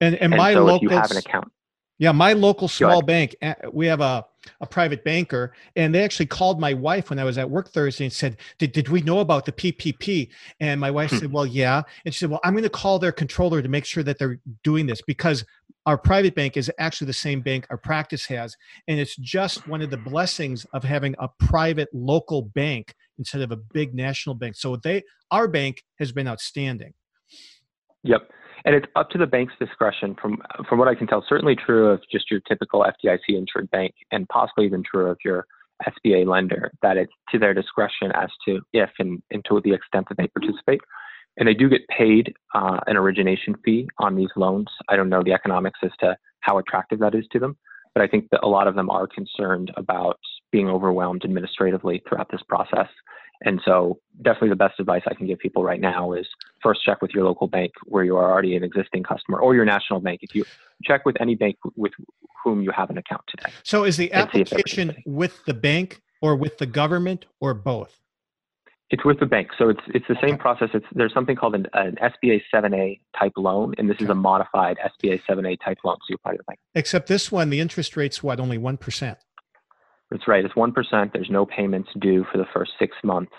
And, 0.01 0.15
and, 0.15 0.33
and 0.33 0.39
my 0.39 0.55
so 0.55 0.65
local, 0.65 0.77
if 0.77 0.83
you 0.93 0.97
have 0.97 1.11
an 1.11 1.17
account. 1.17 1.51
Yeah, 1.99 2.13
my 2.13 2.35
local 2.35 2.69
small 2.69 3.03
bank, 3.03 3.35
eh, 3.43 3.55
we 3.73 3.87
have 3.87 4.01
a, 4.01 4.25
a 4.61 4.67
private 4.67 5.05
banker, 5.05 5.53
and 5.77 5.95
they 5.95 6.03
actually 6.03 6.27
called 6.27 6.61
my 6.61 6.75
wife 6.75 7.11
when 7.11 7.19
I 7.19 7.25
was 7.25 7.39
at 7.39 7.49
work 7.49 7.71
Thursday 7.71 8.05
and 8.05 8.13
said, 8.13 8.37
Did, 8.59 8.73
did 8.73 8.89
we 8.89 9.01
know 9.03 9.21
about 9.21 9.45
the 9.45 9.53
PPP? 9.53 10.29
And 10.61 10.81
my 10.81 10.91
wife 10.91 11.11
hmm. 11.11 11.19
said, 11.19 11.33
Well, 11.33 11.47
yeah. 11.47 11.83
And 12.05 12.15
she 12.15 12.19
said, 12.19 12.31
Well, 12.31 12.41
I'm 12.45 12.55
going 12.55 12.65
to 12.65 12.71
call 12.71 12.99
their 12.99 13.13
controller 13.13 13.63
to 13.63 13.69
make 13.69 13.85
sure 13.85 14.03
that 14.03 14.19
they're 14.19 14.41
doing 14.63 14.87
this 14.87 15.03
because 15.03 15.45
our 15.89 15.97
private 15.97 16.35
bank 16.35 16.59
is 16.59 16.71
actually 16.79 17.07
the 17.07 17.15
same 17.15 17.41
bank 17.41 17.67
our 17.71 17.79
practice 17.79 18.27
has 18.27 18.55
and 18.89 19.01
it's 19.01 19.17
just 19.17 19.67
one 19.67 19.81
of 19.81 19.89
the 19.89 19.97
blessings 19.97 20.67
of 20.75 20.85
having 20.85 21.15
a 21.19 21.29
private 21.39 21.89
local 21.95 22.43
bank 22.43 22.95
instead 23.19 23.41
of 23.41 23.53
a 23.53 23.57
big 23.57 23.95
national 23.95 24.35
bank 24.35 24.55
so 24.55 24.77
they 24.77 25.03
our 25.31 25.49
bank 25.49 25.83
has 25.99 26.13
been 26.13 26.29
outstanding 26.29 26.93
yep 28.03 28.31
and 28.69 28.77
it's 28.77 28.87
up 28.97 29.09
to 29.09 29.19
the 29.19 29.27
bank's 29.27 29.55
discretion 29.59 30.15
from 30.21 30.39
from 30.69 30.79
what 30.79 30.89
i 30.89 30.95
can 30.95 31.07
tell 31.07 31.25
certainly 31.29 31.57
true 31.57 31.89
of 31.89 32.01
just 32.13 32.31
your 32.31 32.41
typical 32.41 32.85
fdic 32.85 33.19
insured 33.29 33.71
bank 33.71 33.95
and 34.13 34.29
possibly 34.29 34.67
even 34.67 34.83
true 34.83 35.07
of 35.11 35.17
your 35.25 35.47
sba 35.89 36.27
lender 36.27 36.71
that 36.83 36.97
it's 36.97 37.13
to 37.31 37.39
their 37.39 37.55
discretion 37.55 38.13
as 38.15 38.29
to 38.45 38.61
if 38.73 38.91
and, 38.99 39.23
and 39.31 39.45
to 39.49 39.61
the 39.65 39.73
extent 39.73 40.07
that 40.09 40.19
they 40.19 40.29
participate 40.29 40.81
and 41.39 41.49
they 41.49 41.55
do 41.55 41.69
get 41.69 41.87
paid 41.89 42.35
uh, 42.55 42.81
an 42.87 42.97
origination 42.97 43.55
fee 43.65 43.89
on 43.99 44.17
these 44.17 44.31
loans. 44.37 44.67
I 44.89 44.97
don't 44.97 45.09
know 45.09 45.23
the 45.23 45.33
economics 45.33 45.79
as 45.83 45.93
to 46.01 46.17
how 46.41 46.59
attractive 46.59 46.99
that 46.99 47.15
is 47.15 47.25
to 47.33 47.39
them, 47.39 47.57
but 47.95 48.03
I 48.03 48.09
think 48.09 48.29
that 48.31 48.41
a 48.43 48.49
lot 48.49 48.67
of 48.67 48.75
them 48.75 48.91
are 48.91 49.07
concerned 49.07 49.73
about 49.77 50.19
being 50.51 50.69
overwhelmed 50.69 51.25
administratively 51.25 52.03
throughout 52.09 52.31
this 52.31 52.43
process. 52.49 52.89
And 53.45 53.61
so, 53.65 54.01
definitely 54.23 54.49
the 54.49 54.57
best 54.57 54.81
advice 54.81 55.03
I 55.07 55.15
can 55.15 55.27
give 55.27 55.39
people 55.39 55.63
right 55.63 55.81
now 55.81 56.13
is 56.13 56.27
first 56.61 56.81
check 56.85 57.01
with 57.01 57.13
your 57.13 57.25
local 57.25 57.47
bank 57.47 57.73
where 57.85 58.03
you 58.03 58.17
are 58.17 58.33
already 58.33 58.57
an 58.57 58.65
existing 58.65 59.05
customer 59.05 59.39
or 59.39 59.55
your 59.55 59.65
national 59.65 60.01
bank. 60.01 60.21
If 60.23 60.35
you 60.35 60.45
check 60.83 61.07
with 61.07 61.17
any 61.21 61.37
bank 61.37 61.57
with 61.77 61.93
whom 62.43 62.63
you 62.63 62.73
have 62.73 62.91
an 62.91 62.99
account 62.99 63.23
today. 63.29 63.53
So, 63.63 63.85
is 63.85 63.97
the 63.97 64.13
application 64.13 64.97
with 65.07 65.45
the 65.45 65.55
bank 65.55 66.03
or 66.21 66.35
with 66.35 66.59
the 66.59 66.67
government 66.67 67.27
or 67.41 67.55
both? 67.55 68.01
It's 68.91 69.05
with 69.05 69.21
the 69.21 69.27
bank, 69.27 69.51
so 69.59 69.69
it's 69.69 69.83
it's 69.89 70.07
the 70.09 70.17
same 70.21 70.35
okay. 70.35 70.39
process. 70.39 70.71
It's 70.73 70.87
there's 70.93 71.13
something 71.13 71.37
called 71.37 71.55
an, 71.55 71.67
an 71.75 71.97
SBA 72.03 72.41
7A 72.53 72.99
type 73.19 73.33
loan, 73.37 73.75
and 73.77 73.89
this 73.89 73.97
okay. 73.97 74.05
is 74.05 74.11
a 74.11 74.15
modified 74.15 74.79
SBA 74.79 75.21
7A 75.29 75.59
type 75.63 75.79
loan. 75.85 75.97
So 76.01 76.07
you 76.09 76.15
apply 76.17 76.33
to 76.33 76.39
the 76.39 76.45
bank. 76.45 76.59
Except 76.75 77.07
this 77.07 77.31
one, 77.31 77.51
the 77.51 77.61
interest 77.61 77.97
rate's 77.97 78.23
what 78.23 78.41
only 78.41 78.57
one 78.57 78.79
percent. 78.79 79.19
That's 80.11 80.27
right. 80.27 80.45
It's 80.45 80.57
one 80.57 80.73
percent. 80.73 81.13
There's 81.13 81.31
no 81.31 81.45
payments 81.45 81.91
due 82.01 82.25
for 82.33 82.39
the 82.39 82.47
first 82.55 82.73
six 82.79 82.97
months, 83.05 83.33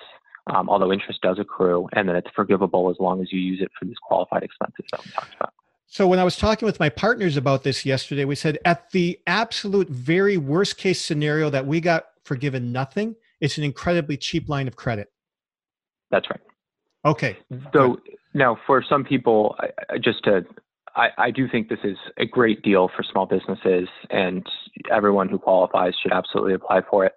um, 0.54 0.70
although 0.70 0.92
interest 0.92 1.22
does 1.22 1.40
accrue, 1.40 1.88
and 1.94 2.08
then 2.08 2.16
it's 2.16 2.30
forgivable 2.36 2.90
as 2.90 2.98
long 3.00 3.22
as 3.22 3.32
you 3.32 3.40
use 3.40 3.62
it 3.62 3.72
for 3.78 3.86
these 3.86 3.98
qualified 4.02 4.44
expenses 4.44 4.86
that 4.92 5.04
we 5.04 5.12
talked 5.12 5.36
about. 5.36 5.54
So 5.88 6.08
when 6.08 6.20
I 6.20 6.24
was 6.24 6.38
talking 6.38 6.68
with 6.68 6.80
my 6.80 6.90
partners 6.90 7.36
about 7.36 7.64
this 7.64 7.84
yesterday, 7.84 8.24
we 8.24 8.36
said 8.36 8.60
at 8.64 8.92
the 8.92 9.20
absolute 9.26 9.90
very 9.90 10.38
worst 10.38 10.78
case 10.78 11.02
scenario 11.04 11.50
that 11.50 11.66
we 11.66 11.82
got 11.82 12.06
forgiven 12.24 12.72
nothing, 12.72 13.16
it's 13.42 13.58
an 13.58 13.64
incredibly 13.64 14.16
cheap 14.16 14.48
line 14.48 14.68
of 14.68 14.76
credit. 14.76 15.12
That's 16.12 16.30
right. 16.30 16.42
Okay. 17.06 17.38
So 17.74 18.00
now, 18.36 18.56
for 18.68 18.84
some 18.88 19.04
people, 19.04 19.56
just 20.00 20.24
to, 20.26 20.46
I, 21.00 21.10
I 21.18 21.32
do 21.32 21.48
think 21.48 21.70
this 21.70 21.80
is 21.84 21.98
a 22.18 22.26
great 22.26 22.62
deal 22.62 22.90
for 22.94 23.04
small 23.04 23.26
businesses, 23.26 23.88
and 24.10 24.46
everyone 24.92 25.30
who 25.30 25.40
qualifies 25.40 25.94
should 26.02 26.12
absolutely 26.12 26.54
apply 26.54 26.82
for 26.90 27.06
it. 27.06 27.14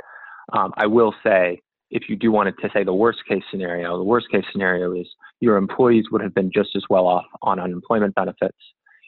Um, 0.52 0.72
I 0.76 0.86
will 0.86 1.14
say, 1.24 1.60
if 1.90 2.08
you 2.08 2.16
do 2.16 2.30
want 2.30 2.54
to 2.56 2.68
say 2.72 2.84
the 2.84 2.94
worst 2.94 3.18
case 3.28 3.42
scenario, 3.50 3.98
the 3.98 4.04
worst 4.04 4.30
case 4.30 4.44
scenario 4.52 4.92
is 4.92 5.08
your 5.40 5.56
employees 5.56 6.04
would 6.12 6.22
have 6.22 6.34
been 6.34 6.50
just 6.54 6.70
as 6.76 6.84
well 6.88 7.06
off 7.06 7.26
on 7.42 7.58
unemployment 7.58 8.14
benefits. 8.14 8.56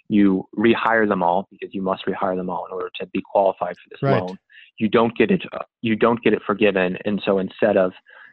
You 0.09 0.47
rehire 0.59 1.09
them 1.09 1.23
all 1.23 1.47
because 1.51 1.73
you 1.73 1.81
must 1.81 2.05
rehire 2.07 2.37
them 2.37 2.51
all 2.51 2.67
in 2.67 2.73
order 2.73 2.91
to 3.01 3.07
be 3.07 3.23
qualified 3.25 3.77
for 3.77 3.89
this 3.91 4.03
right. 4.03 4.21
loan. 4.21 4.37
You 4.79 4.89
don't 4.89 5.17
get 5.17 5.31
it. 5.31 5.43
You 5.83 5.95
don't 5.95 6.21
get 6.23 6.33
it 6.33 6.43
forgiven, 6.45 6.99
and 7.05 7.23
so 7.25 7.39
instead 7.39 7.77
of 7.77 7.93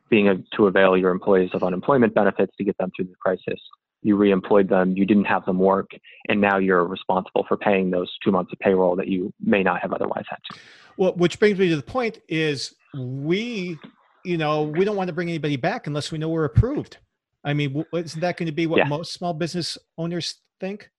being 0.09 0.27
a, 0.27 0.35
to 0.57 0.67
avail 0.67 0.97
your 0.97 1.11
employees 1.11 1.51
of 1.53 1.63
unemployment 1.63 2.13
benefits 2.13 2.53
to 2.57 2.63
get 2.63 2.77
them 2.77 2.91
through 2.95 3.05
the 3.05 3.15
crisis. 3.21 3.59
You 4.03 4.17
reemployed 4.17 4.69
them, 4.69 4.95
you 4.95 5.05
didn't 5.05 5.25
have 5.25 5.45
them 5.45 5.59
work, 5.59 5.91
and 6.27 6.41
now 6.41 6.57
you're 6.57 6.85
responsible 6.85 7.45
for 7.47 7.57
paying 7.57 7.91
those 7.91 8.11
two 8.23 8.31
months 8.31 8.51
of 8.51 8.59
payroll 8.59 8.95
that 8.95 9.07
you 9.07 9.33
may 9.39 9.63
not 9.63 9.81
have 9.81 9.93
otherwise 9.93 10.25
had 10.29 10.39
to. 10.51 10.59
Well, 10.97 11.13
which 11.13 11.39
brings 11.39 11.59
me 11.59 11.69
to 11.69 11.75
the 11.75 11.83
point 11.83 12.19
is 12.27 12.75
we, 12.97 13.77
you 14.25 14.37
know, 14.37 14.63
we 14.63 14.85
don't 14.85 14.95
want 14.95 15.07
to 15.07 15.13
bring 15.13 15.29
anybody 15.29 15.55
back 15.55 15.87
unless 15.87 16.11
we 16.11 16.17
know 16.17 16.29
we're 16.29 16.45
approved. 16.45 16.97
I 17.43 17.53
mean, 17.53 17.85
isn't 17.93 18.21
that 18.21 18.37
going 18.37 18.47
to 18.47 18.51
be 18.51 18.67
what 18.67 18.77
yeah. 18.77 18.83
most 18.85 19.13
small 19.13 19.33
business 19.33 19.77
owners 19.97 20.35
think? 20.59 20.89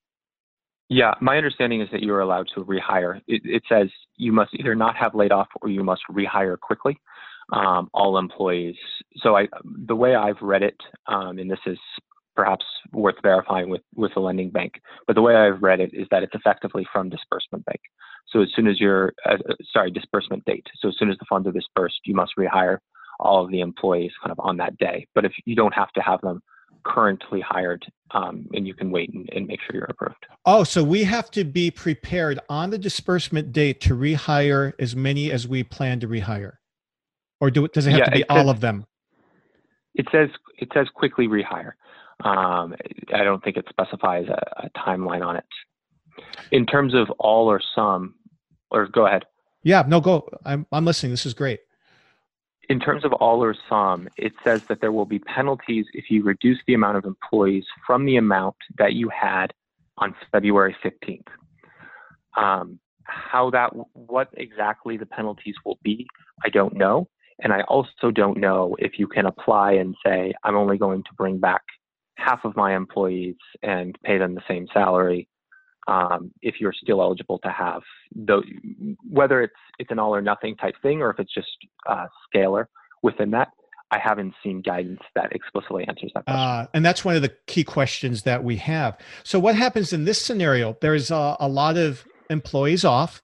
Yeah, 0.88 1.14
my 1.20 1.36
understanding 1.36 1.80
is 1.80 1.88
that 1.92 2.02
you 2.02 2.12
are 2.12 2.20
allowed 2.20 2.48
to 2.54 2.64
rehire. 2.64 3.20
It, 3.26 3.42
it, 3.44 3.62
says 3.68 3.88
you 4.16 4.32
must 4.32 4.50
either 4.54 4.74
not 4.74 4.94
have 4.96 5.14
laid 5.14 5.32
off 5.32 5.48
or 5.62 5.70
you 5.70 5.82
must 5.82 6.02
rehire 6.10 6.58
quickly 6.58 7.00
um, 7.52 7.88
all 7.94 8.18
employees. 8.18 8.76
So 9.18 9.36
I, 9.36 9.48
the 9.64 9.96
way 9.96 10.14
I've 10.14 10.40
read 10.42 10.62
it, 10.62 10.76
um, 11.06 11.38
and 11.38 11.50
this 11.50 11.60
is 11.66 11.78
perhaps 12.34 12.64
worth 12.92 13.16
verifying 13.22 13.70
with, 13.70 13.82
with 13.94 14.12
the 14.14 14.20
lending 14.20 14.50
bank, 14.50 14.80
but 15.06 15.14
the 15.14 15.22
way 15.22 15.36
I've 15.36 15.62
read 15.62 15.80
it 15.80 15.90
is 15.92 16.06
that 16.10 16.22
it's 16.22 16.34
effectively 16.34 16.86
from 16.92 17.08
disbursement 17.08 17.64
bank. 17.64 17.80
So 18.28 18.42
as 18.42 18.48
soon 18.54 18.66
as 18.66 18.80
you're, 18.80 19.12
uh, 19.28 19.34
uh, 19.48 19.54
sorry, 19.72 19.90
disbursement 19.90 20.44
date. 20.44 20.66
So 20.80 20.88
as 20.88 20.94
soon 20.98 21.10
as 21.10 21.18
the 21.18 21.26
funds 21.28 21.46
are 21.48 21.52
dispersed, 21.52 22.00
you 22.04 22.14
must 22.14 22.32
rehire 22.38 22.78
all 23.20 23.44
of 23.44 23.50
the 23.50 23.60
employees 23.60 24.12
kind 24.22 24.32
of 24.32 24.40
on 24.40 24.56
that 24.58 24.76
day. 24.78 25.06
But 25.14 25.24
if 25.24 25.32
you 25.44 25.54
don't 25.54 25.74
have 25.74 25.92
to 25.92 26.00
have 26.00 26.20
them 26.22 26.40
currently 26.84 27.40
hired 27.40 27.84
um, 28.12 28.46
and 28.54 28.66
you 28.66 28.74
can 28.74 28.90
wait 28.90 29.12
and, 29.14 29.28
and, 29.32 29.46
make 29.46 29.60
sure 29.60 29.76
you're 29.76 29.84
approved. 29.84 30.26
Oh, 30.44 30.64
so 30.64 30.82
we 30.82 31.04
have 31.04 31.30
to 31.30 31.44
be 31.44 31.70
prepared 31.70 32.40
on 32.48 32.70
the 32.70 32.78
disbursement 32.78 33.52
date 33.52 33.80
to 33.82 33.94
rehire 33.94 34.72
as 34.80 34.96
many 34.96 35.30
as 35.30 35.46
we 35.46 35.62
plan 35.62 36.00
to 36.00 36.08
rehire 36.08 36.54
or 37.42 37.50
do 37.50 37.64
it, 37.64 37.72
does 37.72 37.88
it 37.88 37.90
have 37.90 37.98
yeah, 37.98 38.04
to 38.04 38.10
be 38.12 38.24
all 38.28 38.48
of 38.48 38.60
them? 38.60 38.86
It 39.96 40.06
says 40.12 40.28
it 40.58 40.68
says 40.72 40.86
quickly 40.94 41.26
rehire. 41.26 41.72
Um, 42.24 42.74
I 43.12 43.24
don't 43.24 43.42
think 43.42 43.56
it 43.56 43.66
specifies 43.68 44.26
a, 44.28 44.66
a, 44.66 44.70
timeline 44.78 45.26
on 45.26 45.36
it. 45.36 45.44
In 46.52 46.66
terms 46.66 46.94
of 46.94 47.10
all 47.18 47.48
or 47.48 47.60
some, 47.74 48.14
or 48.70 48.86
go 48.86 49.06
ahead. 49.06 49.24
Yeah, 49.64 49.82
no, 49.86 50.00
go. 50.00 50.28
I'm 50.44 50.66
I'm 50.70 50.84
listening. 50.84 51.10
This 51.12 51.26
is 51.26 51.34
great. 51.34 51.60
In 52.68 52.78
terms 52.78 53.04
of 53.04 53.12
all 53.14 53.42
or 53.42 53.56
some, 53.68 54.08
it 54.16 54.32
says 54.44 54.64
that 54.64 54.80
there 54.80 54.92
will 54.92 55.04
be 55.04 55.18
penalties 55.18 55.86
if 55.94 56.10
you 56.10 56.22
reduce 56.22 56.58
the 56.66 56.74
amount 56.74 56.96
of 56.96 57.04
employees 57.04 57.64
from 57.86 58.04
the 58.04 58.16
amount 58.16 58.56
that 58.78 58.92
you 58.92 59.08
had 59.08 59.52
on 59.98 60.14
February 60.30 60.76
15th. 60.82 61.26
Um, 62.36 62.78
how 63.04 63.50
that, 63.50 63.72
what 63.94 64.28
exactly 64.34 64.96
the 64.96 65.06
penalties 65.06 65.56
will 65.64 65.78
be, 65.82 66.06
I 66.44 66.48
don't 66.48 66.74
know. 66.74 67.08
And 67.40 67.52
I 67.52 67.62
also 67.62 68.10
don't 68.12 68.38
know 68.38 68.76
if 68.78 68.92
you 68.98 69.06
can 69.06 69.26
apply 69.26 69.72
and 69.72 69.96
say, 70.04 70.32
I'm 70.44 70.56
only 70.56 70.78
going 70.78 71.02
to 71.02 71.14
bring 71.16 71.38
back 71.38 71.62
half 72.16 72.44
of 72.44 72.56
my 72.56 72.76
employees 72.76 73.36
and 73.62 73.96
pay 74.04 74.18
them 74.18 74.34
the 74.34 74.42
same 74.48 74.66
salary 74.72 75.28
um, 75.88 76.30
if 76.42 76.56
you're 76.60 76.72
still 76.72 77.00
eligible 77.00 77.38
to 77.40 77.50
have 77.50 77.82
the, 78.14 78.42
whether 79.08 79.42
it's 79.42 79.54
it's 79.78 79.90
an 79.90 79.98
all 79.98 80.14
or 80.14 80.22
nothing 80.22 80.56
type 80.56 80.74
thing 80.82 81.02
or 81.02 81.10
if 81.10 81.18
it's 81.18 81.34
just 81.34 81.48
uh, 81.88 82.06
scalar 82.34 82.66
within 83.02 83.30
that. 83.32 83.48
I 83.90 83.98
haven't 83.98 84.32
seen 84.42 84.62
guidance 84.62 85.02
that 85.14 85.32
explicitly 85.32 85.86
answers 85.86 86.12
that 86.14 86.24
question. 86.24 86.40
Uh, 86.40 86.66
and 86.72 86.84
that's 86.84 87.04
one 87.04 87.14
of 87.14 87.20
the 87.20 87.32
key 87.46 87.62
questions 87.62 88.22
that 88.22 88.42
we 88.42 88.56
have. 88.56 88.96
So, 89.22 89.38
what 89.38 89.54
happens 89.54 89.92
in 89.92 90.06
this 90.06 90.20
scenario? 90.20 90.78
There's 90.80 91.10
a, 91.10 91.36
a 91.38 91.48
lot 91.48 91.76
of 91.76 92.06
employees 92.30 92.86
off, 92.86 93.22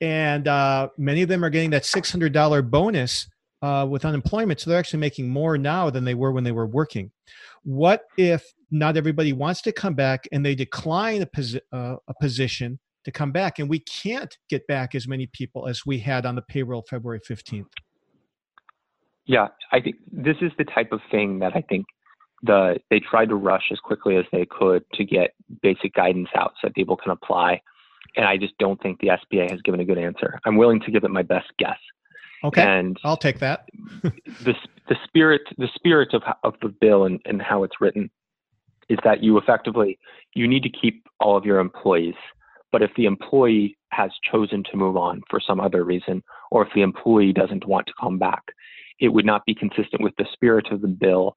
and 0.00 0.48
uh, 0.48 0.88
many 0.96 1.20
of 1.20 1.28
them 1.28 1.44
are 1.44 1.50
getting 1.50 1.70
that 1.70 1.82
$600 1.82 2.70
bonus 2.70 3.28
uh, 3.62 3.86
with 3.88 4.04
unemployment. 4.04 4.60
So 4.60 4.70
they're 4.70 4.78
actually 4.78 5.00
making 5.00 5.28
more 5.28 5.58
now 5.58 5.90
than 5.90 6.04
they 6.04 6.14
were 6.14 6.32
when 6.32 6.44
they 6.44 6.52
were 6.52 6.66
working. 6.66 7.10
What 7.62 8.04
if 8.16 8.44
not 8.70 8.96
everybody 8.96 9.32
wants 9.32 9.62
to 9.62 9.72
come 9.72 9.94
back 9.94 10.28
and 10.32 10.44
they 10.44 10.54
decline 10.54 11.22
a, 11.22 11.26
posi- 11.26 11.60
uh, 11.72 11.96
a 12.08 12.14
position 12.20 12.78
to 13.04 13.10
come 13.10 13.32
back 13.32 13.58
and 13.58 13.68
we 13.68 13.80
can't 13.80 14.36
get 14.48 14.66
back 14.66 14.94
as 14.94 15.08
many 15.08 15.26
people 15.26 15.66
as 15.66 15.84
we 15.84 15.98
had 15.98 16.26
on 16.26 16.34
the 16.34 16.42
payroll 16.42 16.84
February 16.88 17.20
15th? 17.28 17.66
Yeah, 19.26 19.48
I 19.72 19.80
think 19.80 19.96
this 20.10 20.36
is 20.40 20.52
the 20.58 20.64
type 20.64 20.92
of 20.92 21.00
thing 21.10 21.38
that 21.40 21.52
I 21.54 21.62
think 21.62 21.86
the 22.42 22.78
they 22.88 23.00
tried 23.00 23.28
to 23.28 23.34
rush 23.34 23.64
as 23.70 23.78
quickly 23.78 24.16
as 24.16 24.24
they 24.32 24.46
could 24.46 24.82
to 24.94 25.04
get 25.04 25.34
basic 25.62 25.94
guidance 25.94 26.28
out 26.34 26.52
so 26.60 26.68
that 26.68 26.74
people 26.74 26.96
can 26.96 27.12
apply. 27.12 27.60
And 28.16 28.24
I 28.24 28.36
just 28.36 28.56
don't 28.58 28.82
think 28.82 28.98
the 29.00 29.08
SBA 29.08 29.50
has 29.50 29.60
given 29.62 29.80
a 29.80 29.84
good 29.84 29.98
answer. 29.98 30.40
I'm 30.44 30.56
willing 30.56 30.80
to 30.80 30.90
give 30.90 31.04
it 31.04 31.10
my 31.10 31.22
best 31.22 31.46
guess. 31.58 31.78
Okay, 32.44 32.62
and 32.62 32.96
I'll 33.04 33.16
take 33.16 33.38
that. 33.40 33.68
the 34.02 34.54
the 34.88 34.96
spirit 35.04 35.42
the 35.58 35.68
spirit 35.74 36.14
of 36.14 36.22
of 36.42 36.54
the 36.62 36.68
bill 36.68 37.04
and, 37.04 37.20
and 37.24 37.40
how 37.40 37.64
it's 37.64 37.80
written 37.80 38.10
is 38.88 38.98
that 39.04 39.22
you 39.22 39.38
effectively 39.38 39.98
you 40.34 40.48
need 40.48 40.62
to 40.62 40.70
keep 40.70 41.06
all 41.20 41.36
of 41.36 41.44
your 41.44 41.58
employees, 41.58 42.14
but 42.72 42.82
if 42.82 42.90
the 42.96 43.06
employee 43.06 43.76
has 43.90 44.10
chosen 44.30 44.62
to 44.70 44.76
move 44.76 44.96
on 44.96 45.20
for 45.28 45.40
some 45.40 45.60
other 45.60 45.84
reason, 45.84 46.22
or 46.50 46.66
if 46.66 46.72
the 46.74 46.82
employee 46.82 47.32
doesn't 47.32 47.66
want 47.66 47.86
to 47.86 47.92
come 48.00 48.18
back, 48.18 48.42
it 49.00 49.08
would 49.08 49.26
not 49.26 49.44
be 49.44 49.54
consistent 49.54 50.02
with 50.02 50.14
the 50.16 50.26
spirit 50.32 50.66
of 50.70 50.80
the 50.80 50.88
bill 50.88 51.36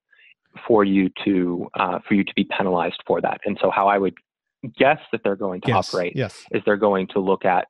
for 0.67 0.83
you 0.83 1.09
to 1.25 1.67
uh, 1.79 1.99
for 2.07 2.13
you 2.13 2.23
to 2.23 2.33
be 2.35 2.45
penalized 2.45 3.01
for 3.07 3.21
that. 3.21 3.39
And 3.45 3.57
so, 3.61 3.71
how 3.71 3.87
I 3.87 3.97
would 3.97 4.15
guess 4.77 4.99
that 5.11 5.21
they're 5.23 5.35
going 5.35 5.61
to 5.61 5.69
yes, 5.69 5.93
operate 5.93 6.13
yes. 6.15 6.45
is 6.51 6.61
they're 6.65 6.77
going 6.77 7.07
to 7.07 7.19
look 7.19 7.45
at 7.45 7.67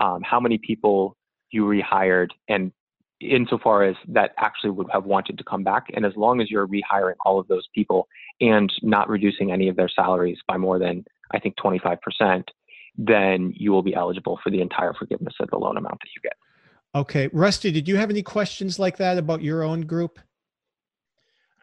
um, 0.00 0.22
how 0.22 0.40
many 0.40 0.58
people 0.58 1.16
you 1.52 1.64
rehired 1.64 2.30
and 2.48 2.72
insofar 3.20 3.84
as 3.84 3.96
that 4.08 4.32
actually 4.38 4.70
would 4.70 4.88
have 4.92 5.04
wanted 5.04 5.38
to 5.38 5.44
come 5.44 5.62
back. 5.62 5.86
And 5.94 6.04
as 6.04 6.12
long 6.16 6.40
as 6.40 6.50
you're 6.50 6.66
rehiring 6.66 7.14
all 7.24 7.38
of 7.38 7.46
those 7.48 7.68
people 7.74 8.08
and 8.40 8.72
not 8.82 9.08
reducing 9.08 9.52
any 9.52 9.68
of 9.68 9.76
their 9.76 9.88
salaries 9.88 10.38
by 10.48 10.56
more 10.56 10.78
than, 10.78 11.04
I 11.32 11.38
think, 11.38 11.56
25%, 11.56 12.44
then 12.96 13.52
you 13.56 13.70
will 13.70 13.82
be 13.82 13.94
eligible 13.94 14.38
for 14.42 14.50
the 14.50 14.60
entire 14.60 14.92
forgiveness 14.92 15.34
of 15.40 15.50
the 15.50 15.56
loan 15.56 15.76
amount 15.76 15.98
that 16.00 16.08
you 16.14 16.20
get. 16.22 16.34
Okay. 16.94 17.30
Rusty, 17.32 17.70
did 17.70 17.88
you 17.88 17.96
have 17.96 18.10
any 18.10 18.22
questions 18.22 18.78
like 18.78 18.98
that 18.98 19.18
about 19.18 19.42
your 19.42 19.62
own 19.62 19.82
group? 19.82 20.18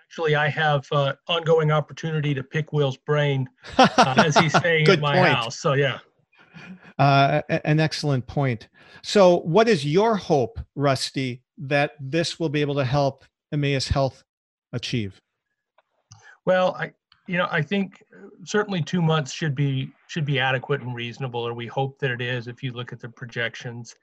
Actually, 0.04 0.36
I 0.36 0.50
have 0.50 0.88
uh, 0.92 1.14
ongoing 1.28 1.72
opportunity 1.72 2.34
to 2.34 2.42
pick 2.42 2.74
Will's 2.74 2.98
brain 2.98 3.48
uh, 3.78 4.16
as 4.18 4.36
he's 4.36 4.54
staying 4.58 4.88
at 4.88 5.00
my 5.00 5.16
point. 5.16 5.34
house. 5.34 5.60
So, 5.60 5.74
yeah. 5.74 6.00
Uh, 6.98 7.42
an 7.50 7.80
excellent 7.80 8.28
point. 8.28 8.68
So, 9.02 9.40
what 9.42 9.68
is 9.68 9.86
your 9.86 10.16
hope, 10.16 10.60
Rusty, 10.76 11.42
that 11.58 11.92
this 12.00 12.40
will 12.40 12.50
be 12.50 12.62
able 12.62 12.76
to 12.76 12.86
help 12.86 13.24
Emmaus 13.52 13.88
Health 13.88 14.24
achieve? 14.74 15.20
Well, 16.46 16.76
I, 16.80 16.92
you 17.28 17.38
know, 17.38 17.48
I 17.52 17.62
think 17.62 18.04
certainly 18.44 18.82
two 18.82 19.02
months 19.02 19.32
should 19.32 19.56
be 19.56 19.92
should 20.08 20.26
be 20.26 20.40
adequate 20.40 20.82
and 20.82 20.96
reasonable, 20.96 21.48
or 21.48 21.54
we 21.54 21.68
hope 21.68 22.00
that 22.00 22.12
it 22.12 22.22
is 22.22 22.48
if 22.48 22.64
you 22.64 22.74
look 22.74 22.92
at 22.92 23.00
the 23.00 23.10
projections, 23.10 23.96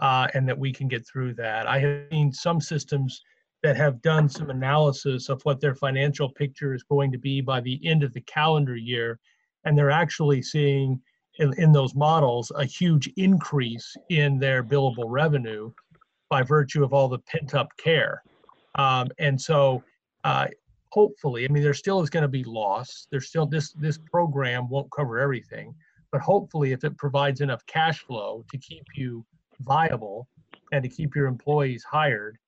uh, 0.00 0.26
and 0.34 0.48
that 0.48 0.58
we 0.58 0.72
can 0.72 0.88
get 0.88 1.06
through 1.06 1.34
that. 1.34 1.66
I 1.66 1.78
have 1.78 2.06
seen 2.10 2.32
some 2.32 2.60
systems 2.60 3.22
that 3.62 3.76
have 3.76 4.00
done 4.00 4.28
some 4.28 4.50
analysis 4.50 5.28
of 5.28 5.42
what 5.42 5.60
their 5.60 5.74
financial 5.74 6.30
picture 6.30 6.74
is 6.74 6.82
going 6.82 7.12
to 7.12 7.18
be 7.18 7.40
by 7.40 7.60
the 7.60 7.78
end 7.86 8.02
of 8.02 8.12
the 8.14 8.22
calendar 8.22 8.76
year, 8.76 9.20
and 9.64 9.76
they're 9.76 9.90
actually 9.90 10.42
seeing 10.42 11.00
in, 11.38 11.52
in 11.58 11.72
those 11.72 11.94
models 11.94 12.52
a 12.56 12.64
huge 12.64 13.08
increase 13.16 13.96
in 14.08 14.38
their 14.38 14.62
billable 14.62 15.06
revenue 15.06 15.70
by 16.28 16.42
virtue 16.42 16.84
of 16.84 16.92
all 16.92 17.08
the 17.08 17.18
pent 17.20 17.54
up 17.54 17.68
care. 17.76 18.22
Um, 18.76 19.08
and 19.18 19.40
so, 19.40 19.82
uh, 20.24 20.46
hopefully, 20.90 21.44
I 21.44 21.48
mean, 21.48 21.62
there 21.62 21.74
still 21.74 22.02
is 22.02 22.10
going 22.10 22.22
to 22.22 22.28
be 22.28 22.44
loss. 22.44 23.06
There's 23.10 23.28
still 23.28 23.46
this 23.46 23.72
this 23.72 23.98
program 23.98 24.68
won't 24.68 24.90
cover 24.92 25.18
everything, 25.18 25.74
but 26.12 26.20
hopefully, 26.20 26.72
if 26.72 26.84
it 26.84 26.96
provides 26.96 27.40
enough 27.40 27.64
cash 27.66 28.00
flow 28.00 28.44
to 28.50 28.58
keep 28.58 28.84
you 28.94 29.24
viable 29.60 30.28
and 30.72 30.82
to 30.82 30.88
keep 30.88 31.16
your 31.16 31.26
employees 31.26 31.84
hired, 31.84 32.38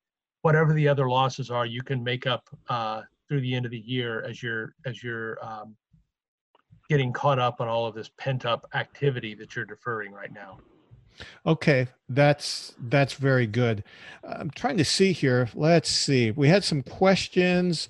whatever 0.42 0.73
the 0.73 0.87
other 0.87 1.09
losses 1.09 1.51
are, 1.51 1.66
you 1.66 1.83
can 1.83 2.03
make 2.03 2.27
up 2.27 2.49
uh, 2.68 3.03
through 3.29 3.40
the 3.40 3.55
end 3.55 3.64
of 3.64 3.73
the 3.73 3.79
year 3.79 4.23
as 4.29 4.42
you're 4.42 4.75
as 4.87 5.03
you're 5.03 5.45
um, 5.45 5.75
getting 6.93 7.11
caught 7.11 7.39
up 7.39 7.59
on 7.59 7.69
all 7.69 7.87
of 7.87 7.95
this 7.95 8.11
pent 8.19 8.45
up 8.45 8.67
activity 8.75 9.35
that 9.35 9.57
you're 9.57 9.65
deferring 9.65 10.13
right 10.13 10.31
now. 10.31 10.59
Okay, 11.47 11.87
that's 12.11 12.75
that's 12.79 13.15
very 13.15 13.47
good. 13.47 13.83
I'm 14.23 14.51
trying 14.51 14.77
to 14.77 14.85
see 14.85 15.13
here. 15.13 15.49
Let's 15.55 15.89
see. 15.89 16.33
We 16.33 16.49
had 16.49 16.65
some 16.65 16.83
questions. 16.83 17.89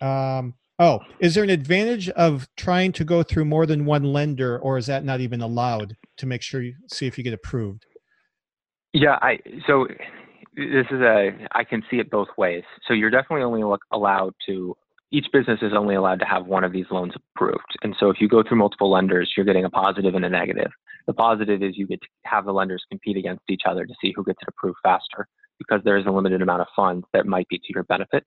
Um, 0.00 0.54
oh, 0.80 0.98
is 1.20 1.36
there 1.36 1.44
an 1.44 1.50
advantage 1.50 2.08
of 2.10 2.48
trying 2.56 2.90
to 2.92 3.04
go 3.04 3.22
through 3.22 3.44
more 3.44 3.64
than 3.64 3.84
one 3.84 4.02
lender, 4.02 4.58
or 4.58 4.76
is 4.76 4.86
that 4.86 5.04
not 5.04 5.20
even 5.20 5.40
allowed 5.40 5.96
to 6.16 6.26
make 6.26 6.42
sure 6.42 6.62
you 6.62 6.74
see 6.88 7.06
if 7.06 7.16
you 7.16 7.22
get 7.22 7.34
approved? 7.34 7.86
Yeah, 8.92 9.20
I 9.22 9.38
so 9.68 9.86
this 10.56 10.86
is 10.90 11.00
a 11.00 11.30
I 11.52 11.62
can 11.62 11.84
see 11.88 11.98
it 11.98 12.10
both 12.10 12.28
ways. 12.36 12.64
So 12.88 12.92
you're 12.92 13.10
definitely 13.10 13.44
only 13.44 13.62
allowed 13.92 14.34
to 14.48 14.76
each 15.12 15.26
business 15.32 15.60
is 15.60 15.72
only 15.76 15.94
allowed 15.94 16.18
to 16.20 16.24
have 16.24 16.46
one 16.46 16.64
of 16.64 16.72
these 16.72 16.86
loans 16.90 17.12
approved. 17.14 17.76
And 17.82 17.94
so 18.00 18.08
if 18.08 18.16
you 18.20 18.28
go 18.28 18.42
through 18.42 18.58
multiple 18.58 18.90
lenders, 18.90 19.32
you're 19.36 19.46
getting 19.46 19.66
a 19.66 19.70
positive 19.70 20.14
and 20.14 20.24
a 20.24 20.30
negative. 20.30 20.70
The 21.06 21.12
positive 21.12 21.62
is 21.62 21.76
you 21.76 21.86
get 21.86 22.00
to 22.00 22.08
have 22.24 22.46
the 22.46 22.52
lenders 22.52 22.82
compete 22.90 23.18
against 23.18 23.42
each 23.48 23.62
other 23.68 23.84
to 23.84 23.94
see 24.00 24.12
who 24.16 24.24
gets 24.24 24.38
it 24.40 24.48
approved 24.48 24.78
faster 24.82 25.28
because 25.58 25.80
there 25.84 25.98
is 25.98 26.06
a 26.06 26.10
limited 26.10 26.40
amount 26.40 26.62
of 26.62 26.66
funds 26.74 27.06
that 27.12 27.26
might 27.26 27.46
be 27.48 27.58
to 27.58 27.64
your 27.74 27.84
benefit. 27.84 28.24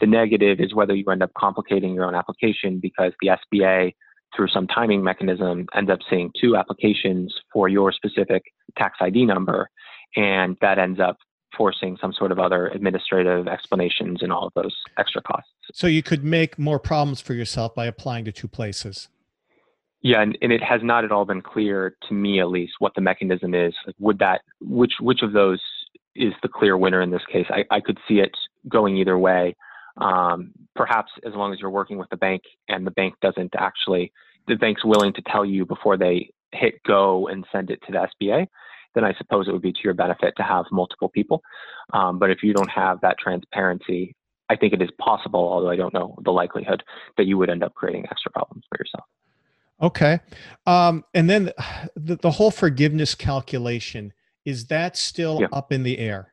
The 0.00 0.06
negative 0.06 0.58
is 0.58 0.74
whether 0.74 0.94
you 0.94 1.04
end 1.10 1.22
up 1.22 1.32
complicating 1.36 1.94
your 1.94 2.06
own 2.06 2.14
application 2.14 2.80
because 2.80 3.12
the 3.20 3.36
SBA, 3.54 3.92
through 4.34 4.48
some 4.48 4.66
timing 4.66 5.04
mechanism, 5.04 5.66
ends 5.76 5.90
up 5.90 5.98
seeing 6.08 6.30
two 6.40 6.56
applications 6.56 7.34
for 7.52 7.68
your 7.68 7.92
specific 7.92 8.42
tax 8.78 8.96
ID 9.00 9.26
number, 9.26 9.68
and 10.16 10.56
that 10.62 10.78
ends 10.78 10.98
up 10.98 11.18
forcing 11.56 11.96
some 12.00 12.12
sort 12.12 12.32
of 12.32 12.38
other 12.38 12.68
administrative 12.68 13.48
explanations 13.48 14.22
and 14.22 14.32
all 14.32 14.46
of 14.46 14.52
those 14.54 14.74
extra 14.98 15.22
costs. 15.22 15.50
So 15.72 15.86
you 15.86 16.02
could 16.02 16.24
make 16.24 16.58
more 16.58 16.78
problems 16.78 17.20
for 17.20 17.34
yourself 17.34 17.74
by 17.74 17.86
applying 17.86 18.24
to 18.26 18.32
two 18.32 18.48
places. 18.48 19.08
Yeah, 20.02 20.20
and, 20.20 20.36
and 20.42 20.52
it 20.52 20.62
has 20.62 20.80
not 20.82 21.04
at 21.04 21.12
all 21.12 21.24
been 21.24 21.42
clear 21.42 21.96
to 22.08 22.14
me, 22.14 22.40
at 22.40 22.48
least, 22.48 22.74
what 22.80 22.94
the 22.94 23.00
mechanism 23.00 23.54
is. 23.54 23.72
Like, 23.86 23.94
would 24.00 24.18
that 24.18 24.40
which 24.60 24.94
which 25.00 25.22
of 25.22 25.32
those 25.32 25.60
is 26.16 26.32
the 26.42 26.48
clear 26.48 26.76
winner 26.76 27.00
in 27.00 27.10
this 27.10 27.22
case? 27.32 27.46
I, 27.50 27.64
I 27.70 27.80
could 27.80 27.98
see 28.08 28.18
it 28.18 28.32
going 28.68 28.96
either 28.96 29.16
way. 29.16 29.54
Um, 29.98 30.52
perhaps 30.74 31.12
as 31.24 31.34
long 31.34 31.52
as 31.52 31.60
you're 31.60 31.70
working 31.70 31.98
with 31.98 32.08
the 32.10 32.16
bank 32.16 32.42
and 32.68 32.86
the 32.86 32.90
bank 32.90 33.14
doesn't 33.22 33.54
actually, 33.56 34.12
the 34.48 34.56
bank's 34.56 34.84
willing 34.84 35.12
to 35.12 35.22
tell 35.30 35.44
you 35.44 35.64
before 35.66 35.96
they 35.96 36.30
hit 36.50 36.82
go 36.86 37.28
and 37.28 37.44
send 37.52 37.70
it 37.70 37.80
to 37.86 37.92
the 37.92 38.08
SBA, 38.20 38.46
then 38.94 39.04
I 39.04 39.14
suppose 39.14 39.48
it 39.48 39.52
would 39.52 39.62
be 39.62 39.72
to 39.72 39.80
your 39.84 39.94
benefit 39.94 40.34
to 40.36 40.42
have 40.42 40.66
multiple 40.70 41.08
people. 41.08 41.42
Um, 41.92 42.18
but 42.18 42.30
if 42.30 42.42
you 42.42 42.52
don't 42.52 42.70
have 42.70 43.00
that 43.00 43.16
transparency, 43.18 44.14
I 44.48 44.56
think 44.56 44.72
it 44.72 44.82
is 44.82 44.90
possible, 44.98 45.40
although 45.40 45.70
I 45.70 45.76
don't 45.76 45.94
know 45.94 46.16
the 46.24 46.30
likelihood, 46.30 46.82
that 47.16 47.24
you 47.24 47.38
would 47.38 47.50
end 47.50 47.64
up 47.64 47.74
creating 47.74 48.06
extra 48.10 48.30
problems 48.30 48.64
for 48.68 48.78
yourself. 48.78 49.04
Okay. 49.80 50.20
Um, 50.66 51.04
and 51.14 51.28
then 51.28 51.50
the, 51.96 52.16
the, 52.16 52.30
whole 52.30 52.50
forgiveness 52.50 53.14
calculation, 53.14 54.12
is 54.44 54.66
that 54.66 54.96
still 54.96 55.40
yeah. 55.40 55.48
up 55.52 55.72
in 55.72 55.82
the 55.82 55.98
air? 55.98 56.32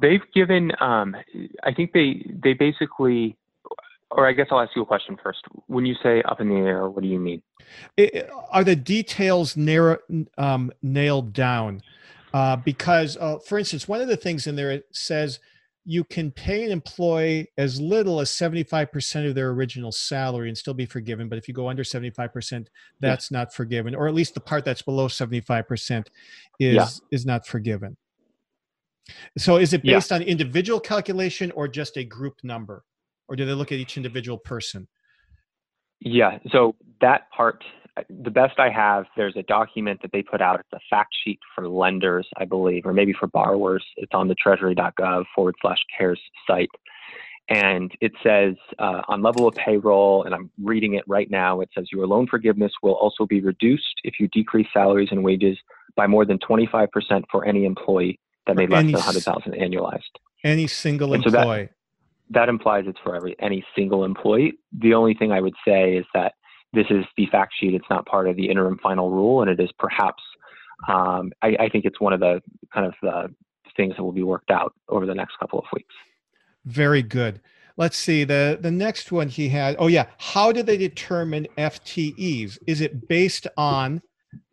They've 0.00 0.22
given, 0.34 0.72
um, 0.80 1.16
I 1.64 1.72
think 1.74 1.92
they, 1.92 2.30
they 2.42 2.54
basically, 2.54 3.36
or 4.10 4.26
I 4.26 4.32
guess 4.32 4.46
I'll 4.50 4.60
ask 4.60 4.70
you 4.76 4.82
a 4.82 4.86
question 4.86 5.16
first. 5.22 5.40
When 5.66 5.84
you 5.84 5.94
say 6.02 6.22
up 6.22 6.40
in 6.40 6.48
the 6.48 6.56
air, 6.56 6.88
what 6.88 7.02
do 7.02 7.08
you 7.08 7.18
mean? 7.18 7.42
It, 7.96 8.30
are 8.50 8.64
the 8.64 8.76
details 8.76 9.56
narrow, 9.56 9.98
um, 10.38 10.72
nailed 10.82 11.32
down? 11.32 11.82
Uh, 12.32 12.56
because, 12.56 13.16
uh, 13.16 13.38
for 13.38 13.58
instance, 13.58 13.88
one 13.88 14.00
of 14.00 14.08
the 14.08 14.16
things 14.16 14.46
in 14.46 14.56
there 14.56 14.70
it 14.70 14.84
says 14.92 15.40
you 15.84 16.02
can 16.04 16.30
pay 16.32 16.64
an 16.64 16.72
employee 16.72 17.48
as 17.56 17.80
little 17.80 18.20
as 18.20 18.28
75% 18.30 19.28
of 19.28 19.34
their 19.34 19.50
original 19.50 19.92
salary 19.92 20.48
and 20.48 20.58
still 20.58 20.74
be 20.74 20.84
forgiven. 20.84 21.28
But 21.28 21.38
if 21.38 21.46
you 21.46 21.54
go 21.54 21.68
under 21.68 21.84
75%, 21.84 22.66
that's 23.00 23.30
yeah. 23.30 23.38
not 23.38 23.54
forgiven, 23.54 23.94
or 23.94 24.08
at 24.08 24.14
least 24.14 24.34
the 24.34 24.40
part 24.40 24.64
that's 24.64 24.82
below 24.82 25.06
75% 25.06 26.06
is, 26.58 26.74
yeah. 26.74 26.88
is 27.12 27.24
not 27.24 27.46
forgiven. 27.46 27.96
So 29.38 29.56
is 29.58 29.72
it 29.72 29.84
based 29.84 30.10
yeah. 30.10 30.16
on 30.16 30.22
individual 30.22 30.80
calculation 30.80 31.52
or 31.52 31.68
just 31.68 31.96
a 31.96 32.04
group 32.04 32.34
number? 32.42 32.84
Or 33.28 33.36
do 33.36 33.44
they 33.44 33.52
look 33.52 33.72
at 33.72 33.78
each 33.78 33.96
individual 33.96 34.38
person? 34.38 34.88
Yeah, 36.00 36.38
so 36.50 36.76
that 37.00 37.30
part 37.30 37.64
the 38.10 38.30
best 38.30 38.58
I 38.58 38.70
have, 38.70 39.06
there's 39.16 39.36
a 39.36 39.42
document 39.42 40.02
that 40.02 40.12
they 40.12 40.22
put 40.22 40.42
out. 40.42 40.60
It's 40.60 40.72
a 40.72 40.80
fact 40.90 41.14
sheet 41.24 41.38
for 41.54 41.68
lenders, 41.68 42.28
I 42.36 42.44
believe, 42.44 42.84
or 42.84 42.92
maybe 42.92 43.14
for 43.18 43.26
borrowers. 43.26 43.84
It's 43.96 44.12
on 44.12 44.28
the 44.28 44.34
treasury.gov 44.34 45.24
forward 45.34 45.54
slash 45.62 45.78
cares 45.96 46.20
site. 46.46 46.68
And 47.48 47.92
it 48.00 48.12
says 48.22 48.54
uh, 48.78 49.02
on 49.08 49.22
level 49.22 49.46
of 49.46 49.54
payroll, 49.54 50.24
and 50.24 50.34
I'm 50.34 50.50
reading 50.62 50.94
it 50.94 51.04
right 51.06 51.30
now, 51.30 51.60
it 51.60 51.70
says 51.74 51.86
your 51.92 52.06
loan 52.06 52.26
forgiveness 52.26 52.72
will 52.82 52.94
also 52.94 53.24
be 53.24 53.40
reduced 53.40 53.94
if 54.02 54.14
you 54.18 54.28
decrease 54.28 54.66
salaries 54.72 55.08
and 55.12 55.22
wages 55.22 55.56
by 55.94 56.06
more 56.06 56.24
than 56.24 56.38
25% 56.38 56.88
for 57.30 57.44
any 57.46 57.64
employee 57.64 58.18
that 58.46 58.56
made 58.56 58.70
less 58.70 58.84
than 58.84 58.92
100,000 58.92 59.52
annualized. 59.52 60.00
Any 60.44 60.66
single 60.66 61.14
and 61.14 61.24
employee. 61.24 61.42
So 61.42 61.46
that, 61.46 61.70
that 62.30 62.48
implies 62.48 62.84
it's 62.86 62.98
for 63.02 63.14
every 63.14 63.36
any 63.40 63.64
single 63.76 64.04
employee. 64.04 64.54
The 64.78 64.94
only 64.94 65.14
thing 65.14 65.32
I 65.32 65.40
would 65.40 65.54
say 65.66 65.94
is 65.96 66.06
that 66.14 66.34
this 66.72 66.86
is 66.90 67.04
the 67.16 67.26
fact 67.26 67.54
sheet. 67.58 67.74
It's 67.74 67.86
not 67.88 68.06
part 68.06 68.28
of 68.28 68.36
the 68.36 68.48
interim 68.48 68.78
final 68.82 69.10
rule, 69.10 69.42
and 69.42 69.50
it 69.50 69.60
is 69.60 69.70
perhaps. 69.78 70.22
Um, 70.88 71.32
I, 71.42 71.56
I, 71.58 71.68
think 71.70 71.86
it's 71.86 72.00
one 72.02 72.12
of 72.12 72.20
the 72.20 72.42
kind 72.74 72.84
of 72.84 72.92
the 73.00 73.34
things 73.78 73.94
that 73.96 74.02
will 74.02 74.12
be 74.12 74.22
worked 74.22 74.50
out 74.50 74.74
over 74.90 75.06
the 75.06 75.14
next 75.14 75.38
couple 75.38 75.58
of 75.58 75.64
weeks. 75.72 75.94
Very 76.66 77.02
good. 77.02 77.40
Let's 77.78 77.96
see 77.96 78.24
the 78.24 78.58
the 78.60 78.70
next 78.70 79.12
one 79.12 79.28
he 79.28 79.48
had. 79.48 79.76
Oh 79.78 79.86
yeah, 79.86 80.06
how 80.18 80.52
do 80.52 80.62
they 80.62 80.76
determine 80.76 81.46
FTEs? 81.56 82.58
Is 82.66 82.80
it 82.80 83.08
based 83.08 83.46
on 83.56 84.02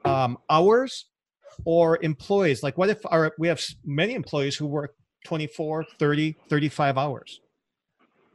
um, 0.06 0.38
hours 0.50 1.06
or 1.66 2.02
employees? 2.02 2.64
Like 2.64 2.78
what 2.78 2.90
if 2.90 3.00
our 3.06 3.34
we 3.38 3.48
have 3.48 3.62
many 3.86 4.14
employees 4.14 4.56
who 4.56 4.68
work 4.68 4.96
24, 5.26 5.86
30, 6.00 6.36
35 6.50 6.98
hours? 6.98 7.42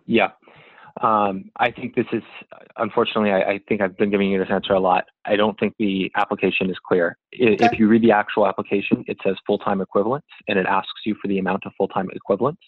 Yeah. 0.09 0.31
Um, 1.01 1.51
I 1.59 1.71
think 1.71 1.95
this 1.95 2.07
is, 2.13 2.25
unfortunately, 2.77 3.31
I, 3.31 3.53
I, 3.53 3.61
think 3.69 3.81
I've 3.81 3.97
been 3.97 4.11
giving 4.11 4.33
you 4.33 4.41
this 4.41 4.49
answer 4.51 4.73
a 4.73 4.81
lot. 4.81 5.05
I 5.27 5.37
don't 5.37 5.57
think 5.61 5.75
the 5.79 6.11
application 6.17 6.69
is 6.71 6.77
clear. 6.85 7.17
Okay. 7.33 7.57
If 7.61 7.79
you 7.79 7.87
read 7.87 8.03
the 8.03 8.11
actual 8.11 8.49
application, 8.49 9.05
it 9.07 9.17
says 9.25 9.37
full 9.47 9.59
time 9.59 9.81
equivalents 9.81 10.27
and 10.49 10.59
it 10.59 10.67
asks 10.67 11.03
you 11.07 11.15
for 11.23 11.29
the 11.29 11.39
amount 11.39 11.67
of 11.67 11.73
full 11.79 11.87
time 11.87 12.09
equivalents. 12.13 12.63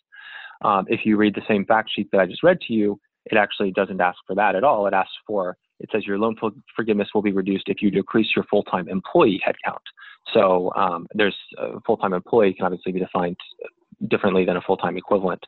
Um, 0.62 0.84
if 0.88 1.00
you 1.04 1.16
read 1.16 1.34
the 1.34 1.42
same 1.48 1.64
fact 1.64 1.90
sheet 1.92 2.08
that 2.12 2.20
I 2.20 2.26
just 2.26 2.44
read 2.44 2.60
to 2.68 2.72
you, 2.72 3.00
it 3.24 3.36
actually 3.36 3.72
doesn't 3.72 4.00
ask 4.00 4.18
for 4.26 4.36
that 4.36 4.54
at 4.54 4.62
all. 4.62 4.86
It 4.86 4.94
asks 4.94 5.12
for, 5.26 5.56
it 5.80 5.88
says 5.90 6.06
your 6.06 6.18
loan 6.18 6.36
forgiveness 6.76 7.08
will 7.14 7.22
be 7.22 7.32
reduced 7.32 7.64
if 7.68 7.82
you 7.82 7.90
decrease 7.90 8.28
your 8.36 8.44
full 8.44 8.62
time 8.62 8.88
employee 8.88 9.40
headcount. 9.44 9.82
So 10.32 10.70
um, 10.76 11.08
there's 11.14 11.36
a 11.58 11.80
full 11.80 11.96
time 11.96 12.12
employee 12.12 12.54
can 12.54 12.66
obviously 12.66 12.92
be 12.92 13.00
defined 13.00 13.36
differently 14.08 14.44
than 14.44 14.56
a 14.56 14.60
full 14.60 14.76
time 14.76 14.96
equivalent. 14.96 15.42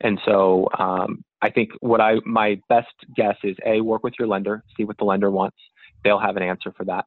And 0.00 0.20
so 0.24 0.68
um, 0.78 1.24
I 1.42 1.50
think 1.50 1.70
what 1.80 2.00
I 2.00 2.16
my 2.24 2.60
best 2.68 2.94
guess 3.14 3.36
is 3.44 3.56
a 3.64 3.80
work 3.80 4.02
with 4.02 4.14
your 4.18 4.28
lender, 4.28 4.64
see 4.76 4.84
what 4.84 4.98
the 4.98 5.04
lender 5.04 5.30
wants. 5.30 5.58
They'll 6.04 6.18
have 6.18 6.36
an 6.36 6.42
answer 6.42 6.72
for 6.76 6.84
that. 6.84 7.04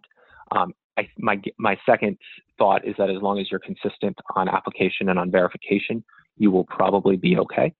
Um, 0.51 0.73
I, 0.97 1.09
my 1.17 1.41
my 1.57 1.77
second 1.85 2.17
thought 2.57 2.85
is 2.85 2.95
that 2.97 3.09
as 3.09 3.21
long 3.21 3.39
as 3.39 3.49
you're 3.49 3.59
consistent 3.59 4.17
on 4.35 4.49
application 4.49 5.09
and 5.09 5.17
on 5.17 5.31
verification, 5.31 6.03
you 6.37 6.51
will 6.51 6.65
probably 6.65 7.15
be 7.15 7.37
okay. 7.37 7.73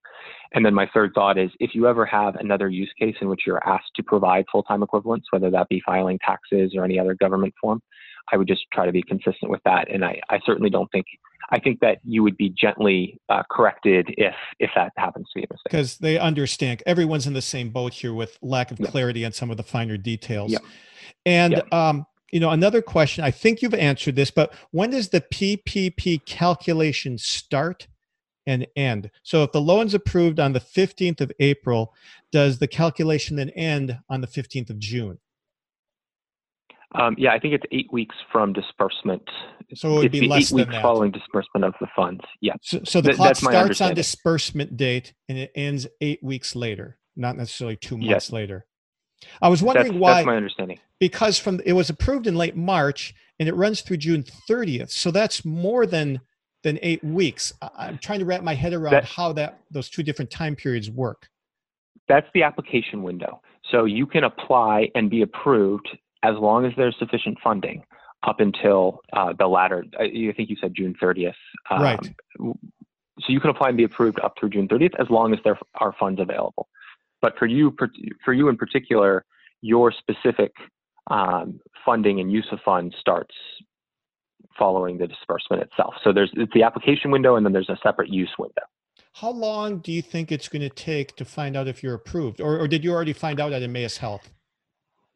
And 0.54 0.66
then 0.66 0.74
my 0.74 0.90
third 0.94 1.12
thought 1.14 1.38
is 1.38 1.50
if 1.60 1.76
you 1.76 1.88
ever 1.88 2.06
have 2.06 2.36
another 2.36 2.70
use 2.70 2.92
case 3.00 3.16
in 3.22 3.30
which 3.30 3.42
you're 3.46 3.66
asked 3.68 3.92
to 3.96 4.04
provide 4.04 4.46
full-time 4.52 4.84
equivalents, 4.84 5.28
whether 5.32 5.50
that 5.52 5.70
be 5.70 5.82
filing 5.86 6.20
taxes 6.26 6.74
or 6.76 6.84
any 6.84 7.00
other 7.00 7.14
government 7.16 7.54
form, 7.62 7.82
I 8.32 8.38
would 8.38 8.48
just 8.48 8.62
try 8.74 8.86
to 8.86 8.92
be 8.92 9.02
consistent 9.02 9.50
with 9.50 9.62
that. 9.66 9.90
And 9.92 10.06
I, 10.06 10.20
I 10.30 10.40
certainly 10.46 10.70
don't 10.70 10.92
think 10.92 11.06
I 11.52 11.60
think 11.60 11.80
that 11.80 12.00
you 12.04 12.22
would 12.24 12.38
be 12.38 12.50
gently 12.50 13.20
uh, 13.30 13.44
corrected 13.50 14.14
if 14.18 14.36
if 14.60 14.70
that 14.76 14.92
happens 14.98 15.28
to 15.34 15.40
be 15.40 15.44
a 15.44 15.48
mistake. 15.52 15.64
Because 15.64 15.98
they 15.98 16.18
understand 16.20 16.84
everyone's 16.86 17.26
in 17.28 17.34
the 17.34 17.42
same 17.42 17.70
boat 17.70 17.94
here 17.94 18.14
with 18.14 18.38
lack 18.42 18.72
of 18.72 18.78
clarity 18.78 19.26
on 19.26 19.32
some 19.32 19.50
of 19.50 19.58
the 19.58 19.64
finer 19.64 19.98
details. 19.98 20.52
Yeah. 20.52 20.60
And 21.26 21.64
um, 21.74 22.06
you 22.32 22.40
know, 22.40 22.52
another 22.52 22.82
question. 22.82 23.24
I 23.24 23.32
think 23.32 23.62
you've 23.62 23.74
answered 23.74 24.16
this, 24.16 24.32
but 24.32 24.54
when 24.72 24.92
does 24.92 25.10
the 25.10 25.22
PPP 25.22 26.26
calculation 26.26 27.18
start 27.18 27.88
and 28.46 28.68
end? 28.76 29.10
So 29.24 29.44
if 29.44 29.52
the 29.52 29.62
loan's 29.62 29.94
approved 29.94 30.40
on 30.40 30.54
the 30.54 30.60
15th 30.60 31.22
of 31.22 31.32
April, 31.40 31.94
does 32.32 32.60
the 32.60 32.68
calculation 32.68 33.38
then 33.38 33.50
end 33.52 33.98
on 34.10 34.22
the 34.22 34.28
15th 34.28 34.70
of 34.70 34.80
June? 34.80 35.18
Um, 36.96 37.16
yeah, 37.20 37.34
I 37.34 37.40
think 37.40 37.54
it's 37.54 37.66
eight 37.72 37.92
weeks 37.94 38.16
from 38.32 38.52
disbursement. 38.54 39.22
So 39.76 39.98
it 39.98 40.00
would 40.00 40.12
be 40.12 40.22
the 40.22 40.28
less 40.28 40.52
eight 40.52 40.56
weeks 40.56 40.72
that. 40.72 40.82
following 40.82 41.12
disbursement 41.12 41.64
of 41.64 41.74
the 41.80 41.88
funds. 41.96 42.22
Yeah, 42.42 42.54
So, 42.64 42.82
so 42.84 43.00
the 43.02 43.10
Th- 43.10 43.18
clock 43.18 43.36
starts 43.36 43.82
on 43.82 43.94
disbursement 43.94 44.76
date 44.76 45.14
and 45.28 45.38
it 45.38 45.52
ends 45.54 45.86
eight 46.02 46.24
weeks 46.24 46.56
later, 46.56 46.98
not 47.16 47.38
necessarily 47.38 47.76
two 47.76 47.98
months 47.98 48.10
Yes. 48.10 48.32
later. 48.32 48.66
I 49.42 49.50
was 49.50 49.60
that's, 49.60 49.66
wondering 49.76 50.00
why, 50.00 50.16
that's 50.16 50.26
my 50.26 50.36
understanding. 50.38 50.80
because 51.00 51.38
from 51.38 51.60
it 51.66 51.74
was 51.74 51.90
approved 51.90 52.26
in 52.26 52.36
late 52.36 52.56
March 52.56 53.14
and 53.38 53.48
it 53.48 53.54
runs 53.54 53.82
through 53.82 53.98
June 53.98 54.24
30th, 54.50 54.90
so 54.90 55.12
that's 55.12 55.46
more 55.46 55.86
than 55.86 56.22
than 56.64 56.78
eight 56.82 57.02
weeks. 57.04 57.54
I, 57.62 57.70
I'm 57.78 57.98
trying 58.00 58.20
to 58.20 58.26
wrap 58.26 58.42
my 58.44 58.54
head 58.56 58.74
around 58.74 58.94
That- 58.94 59.06
how 59.06 59.32
that 59.34 59.60
those 59.72 59.90
two 59.90 60.04
different 60.04 60.32
time 60.32 60.56
periods 60.56 60.90
work. 60.90 61.30
That's 62.08 62.28
the 62.34 62.42
application 62.44 63.04
window. 63.04 63.42
So 63.72 63.86
you 63.86 64.08
can 64.08 64.24
apply 64.24 64.90
and 64.96 65.10
be 65.12 65.22
approved 65.22 65.88
as 66.24 66.36
long 66.36 66.66
as 66.66 66.74
there's 66.76 66.96
sufficient 67.00 67.38
funding 67.44 67.84
up 68.28 68.40
until 68.40 69.00
uh, 69.14 69.34
the 69.38 69.48
latter. 69.48 69.86
I 70.00 70.04
I 70.04 70.34
think 70.36 70.50
you 70.50 70.58
said 70.60 70.74
June 70.76 70.96
30th. 71.02 71.34
Um, 71.70 71.82
Right. 71.82 72.16
So 73.22 73.34
you 73.34 73.42
can 73.42 73.50
apply 73.50 73.68
and 73.68 73.78
be 73.78 73.84
approved 73.84 74.18
up 74.22 74.36
through 74.40 74.52
June 74.52 74.70
30th 74.70 74.94
as 74.98 75.10
long 75.10 75.34
as 75.34 75.40
there 75.44 75.60
are 75.76 75.94
funds 76.00 76.22
available. 76.22 76.70
But 77.22 77.38
for 77.38 77.48
you, 77.48 77.76
for 78.24 78.34
you 78.34 78.48
in 78.48 78.56
particular, 78.56 79.26
your 79.62 79.92
specific 79.92 80.54
um, 81.12 81.60
funding 81.86 82.22
and 82.22 82.32
use 82.32 82.48
of 82.52 82.60
funds 82.64 82.96
starts 82.98 83.36
following 84.58 84.98
the 84.98 85.08
disbursement 85.08 85.64
itself. 85.64 85.96
So 86.04 86.14
there's 86.14 86.32
it's 86.36 86.54
the 86.54 86.64
application 86.64 87.12
window, 87.12 87.36
and 87.36 87.46
then 87.46 87.54
there's 87.54 87.70
a 87.70 87.78
separate 87.84 88.10
use 88.10 88.32
window. 88.38 88.62
How 89.14 89.32
long 89.32 89.80
do 89.80 89.92
you 89.92 90.02
think 90.02 90.32
it's 90.32 90.48
going 90.48 90.62
to 90.62 90.70
take 90.70 91.16
to 91.18 91.26
find 91.26 91.58
out 91.58 91.68
if 91.68 91.84
you're 91.84 91.96
approved, 91.96 92.40
or, 92.40 92.60
or 92.60 92.68
did 92.68 92.84
you 92.84 92.92
already 92.92 93.14
find 93.14 93.40
out 93.40 93.52
at 93.52 93.64
Emmaus 93.64 93.98
Health? 93.98 94.32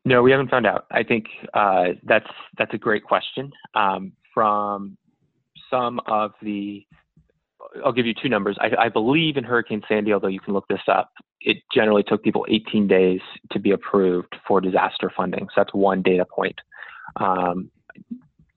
No, 0.06 0.22
we 0.22 0.32
haven't 0.32 0.50
found 0.50 0.66
out. 0.66 0.86
I 0.92 1.04
think 1.04 1.26
uh, 1.54 1.86
that's 2.04 2.28
that's 2.58 2.74
a 2.74 2.78
great 2.78 3.04
question. 3.04 3.52
Um, 3.74 4.12
from 4.34 4.98
some 5.70 6.00
of 6.08 6.32
the, 6.42 6.86
I'll 7.84 7.94
give 7.94 8.06
you 8.06 8.14
two 8.14 8.30
numbers. 8.30 8.58
I, 8.60 8.86
I 8.86 8.90
believe 8.90 9.38
in 9.38 9.44
Hurricane 9.44 9.82
Sandy, 9.88 10.14
although 10.14 10.28
you 10.28 10.40
can 10.40 10.54
look 10.54 10.68
this 10.68 10.82
up. 10.88 11.12
It 11.42 11.58
generally 11.74 12.04
took 12.04 12.24
people 12.24 12.46
18 12.50 12.88
days 12.88 13.22
to 13.52 13.60
be 13.60 13.72
approved 13.72 14.36
for 14.48 14.62
disaster 14.62 15.12
funding. 15.16 15.48
So 15.48 15.54
that's 15.58 15.74
one 15.74 16.02
data 16.02 16.26
point. 16.26 16.60
Um, 17.18 17.72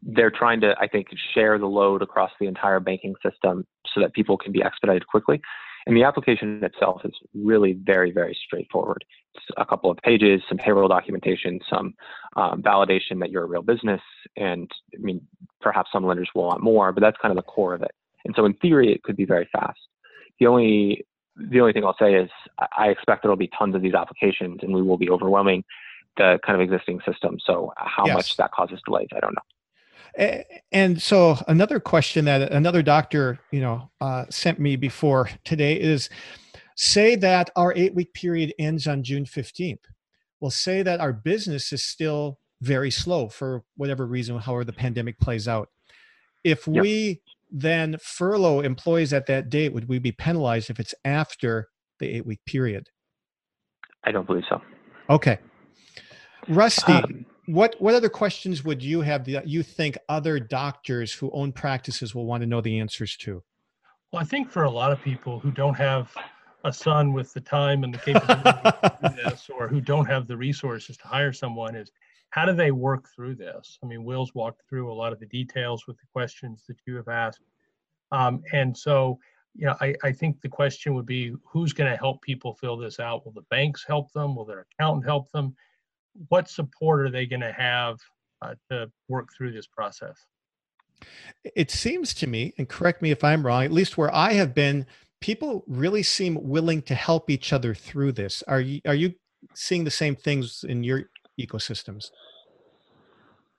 they're 0.03 0.31
trying 0.31 0.61
to, 0.61 0.75
I 0.81 0.87
think, 0.87 1.09
share 1.35 1.59
the 1.59 1.67
load 1.67 2.03
across 2.03 2.31
the 2.39 2.47
entire 2.47 2.81
banking 2.81 3.15
system 3.25 3.67
so 3.93 4.01
that 4.01 4.13
people 4.13 4.37
can 4.37 4.53
be 4.53 4.63
expedited 4.63 5.07
quickly. 5.07 5.41
And 5.87 5.97
the 5.97 6.03
application 6.03 6.63
itself 6.65 7.03
is 7.05 7.13
really 7.33 7.75
very, 7.75 8.11
very 8.11 8.37
straightforward. 8.45 9.05
It's 9.35 9.45
a 9.57 9.65
couple 9.65 9.91
of 9.91 9.99
pages, 9.99 10.43
some 10.49 10.59
payroll 10.59 10.89
documentation, 10.89 11.61
some 11.71 11.95
um, 12.37 12.61
validation 12.61 13.21
that 13.21 13.31
you're 13.31 13.45
a 13.45 13.47
real 13.47 13.63
business, 13.63 14.01
and 14.37 14.69
I 14.95 14.99
mean, 14.99 15.21
perhaps 15.61 15.91
some 15.93 16.05
lenders 16.05 16.29
will 16.35 16.45
want 16.45 16.63
more, 16.63 16.93
but 16.93 17.03
that's 17.03 17.17
kind 17.23 17.31
of 17.31 17.37
the 17.37 17.43
core 17.51 17.75
of 17.75 17.83
it. 17.83 17.93
And 18.25 18.35
so, 18.37 18.45
in 18.45 18.55
theory, 18.55 18.93
it 18.93 19.05
could 19.05 19.17
be 19.17 19.25
very 19.25 19.49
fast. 19.53 19.79
The 20.41 20.47
only 20.47 21.07
the 21.37 21.61
only 21.61 21.73
thing 21.75 21.85
I'll 21.85 21.97
say 21.99 22.15
is 22.15 22.31
I- 22.59 22.89
expect 22.89 23.23
there'll 23.23 23.37
be 23.37 23.51
tons 23.59 23.75
of 23.75 23.83
these 23.83 23.95
applications, 23.95 24.61
and 24.63 24.75
we 24.75 24.83
will 24.83 24.97
be 24.97 25.11
overwhelming 25.11 25.65
the 26.17 26.39
kind 26.45 26.61
of 26.61 26.63
existing 26.63 27.01
system. 27.07 27.39
So, 27.45 27.73
how 27.77 28.07
Yes. 28.07 28.15
much 28.15 28.37
that 28.39 28.51
causes 28.53 28.81
delays, 28.87 29.09
I 29.15 29.21
don't 29.21 29.35
know. 29.35 29.43
And 30.73 31.01
so 31.01 31.37
another 31.47 31.79
question 31.79 32.25
that 32.25 32.51
another 32.53 32.83
doctor, 32.83 33.39
you 33.51 33.61
know, 33.61 33.91
uh, 34.01 34.25
sent 34.31 34.59
me 34.59 34.77
before 34.77 35.29
today 35.45 35.79
is, 35.79 36.09
say 36.75 37.17
that 37.17 37.51
our 37.57 37.75
eight 37.75 37.95
week 37.95 38.13
period 38.15 38.55
ends 38.59 38.87
on 38.87 39.03
June 39.03 39.27
fifteenth. 39.27 39.85
Well, 40.41 40.51
say 40.51 40.83
that 40.83 41.01
our 41.01 41.13
business 41.13 41.73
is 41.73 41.83
still 41.83 42.39
very 42.63 42.91
slow 42.91 43.29
for 43.29 43.63
whatever 43.77 44.07
reason, 44.07 44.39
however 44.39 44.65
the 44.65 44.73
pandemic 44.73 45.19
plays 45.19 45.47
out. 45.49 45.69
If 46.45 46.67
Yep. 46.67 46.83
we 46.83 47.21
then 47.51 47.97
furlough 48.01 48.61
employees 48.61 49.13
at 49.13 49.27
that 49.27 49.51
date, 49.51 49.73
would 49.73 49.89
we 49.89 49.99
be 49.99 50.13
penalized 50.13 50.71
if 50.71 50.81
it's 50.81 50.95
after 51.05 51.69
the 51.99 52.09
eight 52.09 52.27
week 52.27 52.41
period? 52.47 52.89
I 54.05 54.13
don't 54.13 54.27
believe 54.27 54.45
so. 54.49 54.61
Okay. 55.11 55.39
Rusty, 56.49 56.93
Um, 56.93 57.27
what 57.47 57.77
what 57.79 57.95
other 57.95 58.09
questions 58.09 58.65
would 58.65 58.83
you 58.83 59.01
have 59.01 59.25
that 59.27 59.49
you 59.49 59.63
think 59.63 59.97
other 60.09 60.39
doctors 60.39 61.13
who 61.13 61.31
own 61.33 61.53
practices 61.53 62.15
will 62.15 62.27
want 62.27 62.43
to 62.43 62.47
know 62.47 62.61
the 62.61 62.79
answers 62.79 63.17
to? 63.19 63.43
Well, 64.13 64.23
I 64.23 64.25
think 64.25 64.51
for 64.51 64.65
a 64.65 64.71
lot 64.71 64.93
of 64.93 65.01
people 65.01 65.39
who 65.41 65.51
don't 65.51 65.75
have 65.75 66.15
a 66.65 66.73
son 66.73 67.13
with 67.13 67.33
the 67.33 67.41
time 67.41 67.85
and 67.85 67.95
the 67.95 67.99
capability 67.99 68.53
to 68.53 68.99
do 69.03 69.09
this, 69.25 69.49
or 69.49 69.69
who 69.69 69.81
don't 69.81 70.07
have 70.07 70.27
the 70.27 70.37
resources 70.37 70.97
to 70.97 71.07
hire 71.07 71.33
someone, 71.33 71.77
is 71.77 71.91
how 72.31 72.45
do 72.45 72.53
they 72.53 72.71
work 72.71 73.09
through 73.15 73.37
this? 73.37 73.79
I 73.83 73.87
mean, 73.87 74.05
Will's 74.05 74.35
walked 74.35 74.63
through 74.69 74.93
a 74.93 74.95
lot 74.95 75.13
of 75.13 75.21
the 75.21 75.27
details 75.27 75.87
with 75.87 75.97
the 75.99 76.07
questions 76.13 76.65
that 76.69 76.77
you 76.87 76.97
have 76.97 77.09
asked. 77.09 77.41
Um, 78.13 78.43
and 78.53 78.77
so, 78.77 79.19
you 79.55 79.67
know, 79.67 79.77
I, 79.81 79.95
I 80.03 80.13
think 80.13 80.41
the 80.41 80.49
question 80.49 80.95
would 80.95 81.07
be 81.07 81.35
who's 81.45 81.73
going 81.73 81.91
to 81.91 81.97
help 81.97 82.23
people 82.23 82.55
fill 82.55 82.77
this 82.77 83.01
out? 83.01 83.25
Will 83.25 83.33
the 83.33 83.43
banks 83.51 83.85
help 83.87 84.13
them? 84.13 84.35
Will 84.35 84.45
their 84.45 84.67
accountant 84.73 85.07
help 85.07 85.31
them? 85.33 85.55
What 86.29 86.49
support 86.49 87.01
are 87.01 87.11
they 87.11 87.27
going 87.27 87.41
to 87.41 87.53
have 87.53 87.99
uh, 88.43 88.55
to 88.71 88.91
work 89.09 89.29
through 89.37 89.53
this 89.53 89.67
process? 89.67 90.17
It 91.55 91.71
seems 91.71 92.15
to 92.15 92.27
me, 92.27 92.55
and 92.59 92.69
correct 92.69 93.03
me 93.03 93.11
if 93.11 93.23
I'm 93.23 93.45
wrong, 93.45 93.65
at 93.65 93.73
least 93.73 93.99
where 93.99 94.15
I 94.15 94.33
have 94.33 94.55
been, 94.55 94.87
people 95.21 95.65
really 95.67 96.03
seem 96.03 96.39
willing 96.43 96.83
to 96.83 96.95
help 96.95 97.31
each 97.31 97.53
other 97.53 97.75
through 97.75 98.13
this. 98.13 98.43
Are 98.49 98.61
you 98.61 98.81
are 98.87 98.95
you 98.95 99.15
seeing 99.55 99.85
the 99.85 99.91
same 99.91 100.17
things 100.17 100.65
in 100.67 100.85
your 100.85 101.11
ecosystems? 101.41 102.11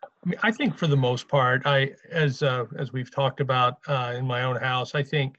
I 0.03 0.29
mean, 0.29 0.39
I 0.43 0.51
think 0.51 0.75
for 0.77 0.87
the 0.87 0.97
most 0.97 1.27
part, 1.27 1.61
I, 1.65 1.91
as, 2.11 2.43
uh, 2.43 2.65
as 2.77 2.91
we've 2.91 3.11
talked 3.11 3.39
about, 3.39 3.77
uh, 3.87 4.13
in 4.17 4.25
my 4.25 4.43
own 4.43 4.57
house, 4.57 4.95
I 4.95 5.03
think, 5.03 5.37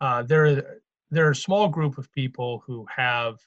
uh, 0.00 0.22
there, 0.22 0.46
are- 0.46 0.80
there 1.10 1.26
are 1.26 1.32
a 1.32 1.36
small 1.36 1.68
group 1.68 1.98
of 1.98 2.12
people 2.12 2.62
who 2.66 2.86
have 2.94 3.38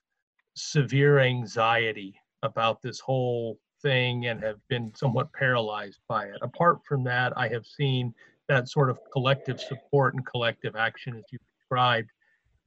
severe 0.56 1.20
anxiety 1.20 2.20
about 2.44 2.82
this 2.82 3.00
whole 3.00 3.58
thing 3.82 4.28
and 4.28 4.42
have 4.44 4.60
been 4.70 4.94
somewhat 4.96 5.34
paralyzed 5.34 6.00
by 6.08 6.26
it. 6.26 6.38
Apart 6.42 6.80
from 6.88 7.04
that, 7.04 7.34
I 7.36 7.48
have 7.48 7.66
seen 7.66 8.14
that 8.48 8.70
sort 8.70 8.90
of 8.90 9.00
collective 9.12 9.60
support 9.60 10.14
and 10.14 10.26
collective 10.26 10.76
action 10.76 11.16
as 11.16 11.24
you 11.32 11.40
described. 11.60 12.12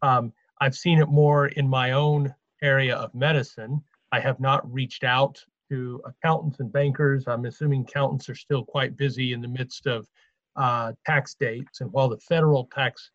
Um, 0.02 0.32
I've 0.60 0.76
seen 0.76 0.98
it 1.00 1.08
more 1.08 1.48
in 1.48 1.68
my 1.68 1.92
own 1.92 2.34
area 2.62 2.96
of 2.96 3.14
medicine. 3.14 3.82
I 4.12 4.20
have 4.20 4.40
not 4.40 4.70
reached 4.72 5.04
out 5.04 5.44
to 5.70 6.00
accountants 6.04 6.60
and 6.60 6.72
bankers. 6.72 7.24
I'm 7.26 7.44
assuming 7.44 7.82
accountants 7.82 8.28
are 8.28 8.34
still 8.34 8.64
quite 8.64 8.96
busy 8.96 9.32
in 9.32 9.40
the 9.40 9.48
midst 9.48 9.86
of 9.86 10.08
uh, 10.56 10.92
tax 11.04 11.34
dates. 11.34 11.80
And 11.80 11.92
while 11.92 12.08
the 12.08 12.18
federal 12.18 12.68
tax 12.72 13.10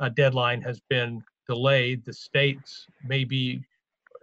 uh, 0.00 0.08
deadline 0.10 0.60
has 0.62 0.80
been 0.88 1.22
delayed, 1.48 2.04
the 2.04 2.12
states 2.12 2.86
may 3.06 3.24
be, 3.24 3.62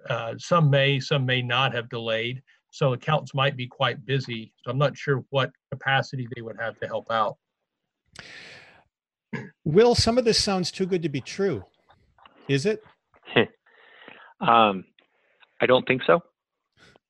uh, 0.07 0.35
some 0.37 0.69
may, 0.69 0.99
some 0.99 1.25
may 1.25 1.41
not 1.41 1.73
have 1.73 1.89
delayed. 1.89 2.41
So 2.71 2.93
accountants 2.93 3.33
might 3.33 3.57
be 3.57 3.67
quite 3.67 4.05
busy. 4.05 4.53
So 4.63 4.71
I'm 4.71 4.77
not 4.77 4.95
sure 4.95 5.23
what 5.29 5.51
capacity 5.71 6.27
they 6.35 6.41
would 6.41 6.57
have 6.59 6.79
to 6.79 6.87
help 6.87 7.07
out. 7.11 7.37
Will, 9.63 9.95
some 9.95 10.17
of 10.17 10.25
this 10.25 10.41
sounds 10.41 10.71
too 10.71 10.85
good 10.85 11.03
to 11.03 11.09
be 11.09 11.21
true. 11.21 11.63
Is 12.47 12.65
it? 12.65 12.83
Um, 14.41 14.85
I 15.61 15.65
don't 15.65 15.85
think 15.85 16.01
so. 16.07 16.21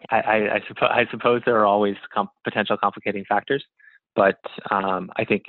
I, 0.09 0.17
I, 0.17 0.35
I, 0.55 0.59
suppo- 0.61 0.91
I 0.91 1.05
suppose 1.11 1.41
there 1.45 1.59
are 1.59 1.65
always 1.65 1.95
com- 2.13 2.29
potential 2.43 2.77
complicating 2.77 3.25
factors, 3.25 3.63
but 4.15 4.39
um, 4.71 5.11
I 5.17 5.25
think 5.25 5.43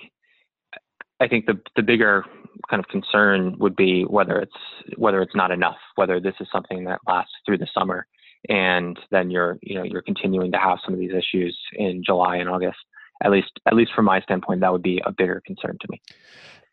I 1.21 1.29
think 1.29 1.47
the 1.47 1.61
the 1.77 1.83
bigger 1.83 2.25
kind 2.69 2.81
of 2.81 2.89
concern 2.89 3.57
would 3.59 3.77
be 3.77 4.05
whether 4.05 4.39
it's 4.39 4.97
whether 4.97 5.23
it's 5.23 5.35
not 5.35 5.51
enough, 5.51 5.77
whether 5.97 6.21
this 6.21 6.35
is 6.41 6.49
something 6.53 6.85
that 6.85 7.01
lasts 7.07 7.33
through 7.45 7.59
the 7.59 7.69
summer, 7.75 8.07
and 8.49 8.99
then 9.11 9.31
you're 9.31 9.59
you 9.63 9.77
know 9.77 9.83
you're 9.83 10.03
continuing 10.03 10.51
to 10.53 10.59
have 10.59 10.79
some 10.85 10.95
of 10.95 11.01
these 11.01 11.13
issues 11.13 11.59
in 11.75 12.03
July 12.05 12.37
and 12.37 12.49
August. 12.49 12.79
At 13.23 13.31
least 13.31 13.51
at 13.67 13.75
least 13.75 13.93
from 13.95 14.07
my 14.07 14.21
standpoint, 14.23 14.61
that 14.61 14.73
would 14.73 14.83
be 14.83 15.01
a 15.05 15.13
bigger 15.13 15.43
concern 15.47 15.77
to 15.81 15.87
me. 15.91 16.01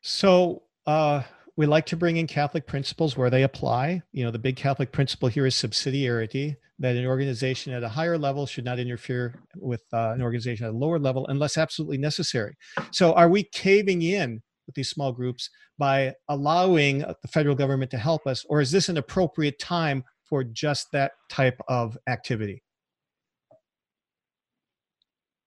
So 0.02 0.64
uh, 0.86 1.24
we 1.58 1.66
like 1.66 1.88
to 1.88 1.98
bring 1.98 2.18
in 2.18 2.28
Catholic 2.28 2.68
principles 2.68 3.18
where 3.18 3.32
they 3.32 3.44
apply. 3.44 4.04
You 4.14 4.24
know, 4.24 4.32
the 4.32 4.40
big 4.40 4.56
Catholic 4.56 4.92
principle 4.92 5.28
here 5.28 5.46
is 5.46 5.56
subsidiarity. 5.56 6.56
that 6.80 6.96
an 6.96 7.08
organization 7.08 7.74
at 7.74 7.82
a 7.82 7.90
higher 7.90 8.18
level 8.18 8.46
should 8.46 8.64
not 8.64 8.78
interfere 8.78 9.34
with 9.56 9.82
uh, 9.92 10.12
an 10.12 10.22
organization 10.22 10.68
at 10.68 10.74
a 10.74 10.78
lower 10.78 11.00
level 11.00 11.26
unless 11.28 11.58
absolutely 11.58 11.98
necessary. 11.98 12.56
So, 12.92 13.14
are 13.14 13.28
we 13.28 13.44
caving 13.44 14.04
in 14.04 14.44
with 14.68 14.76
these 14.76 14.90
small 14.90 15.12
groups 15.12 15.50
by 15.80 16.14
allowing 16.30 17.00
the 17.00 17.28
federal 17.28 17.56
government 17.56 17.90
to 17.92 17.98
help 17.98 18.28
us, 18.28 18.46
or 18.48 18.62
is 18.62 18.72
this 18.72 18.90
an 18.90 18.98
appropriate 18.98 19.58
time 19.58 20.04
for 20.30 20.44
just 20.44 20.92
that 20.92 21.14
type 21.30 21.60
of 21.68 21.98
activity? 22.08 22.62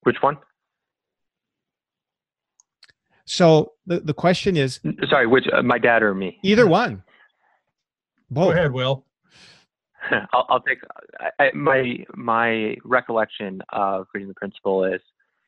Which 0.03 0.17
one? 0.21 0.39
So 3.31 3.75
the, 3.87 4.01
the 4.01 4.13
question 4.13 4.57
is 4.57 4.81
sorry, 5.09 5.29
which 5.29 5.45
uh, 5.53 5.63
my 5.63 5.79
dad 5.79 6.03
or 6.03 6.17
me? 6.17 6.41
Either 6.43 6.67
one. 6.67 7.05
Both. 8.29 8.47
Go 8.47 8.51
ahead, 8.59 8.73
Will. 8.73 9.05
I'll, 10.33 10.47
I'll, 10.49 10.61
take 10.61 10.79
I, 11.39 11.53
my 11.55 12.05
my 12.17 12.77
recollection 12.85 13.63
of 13.73 14.09
reading 14.13 14.27
the 14.27 14.35
principle 14.35 14.85
is 14.85 15.01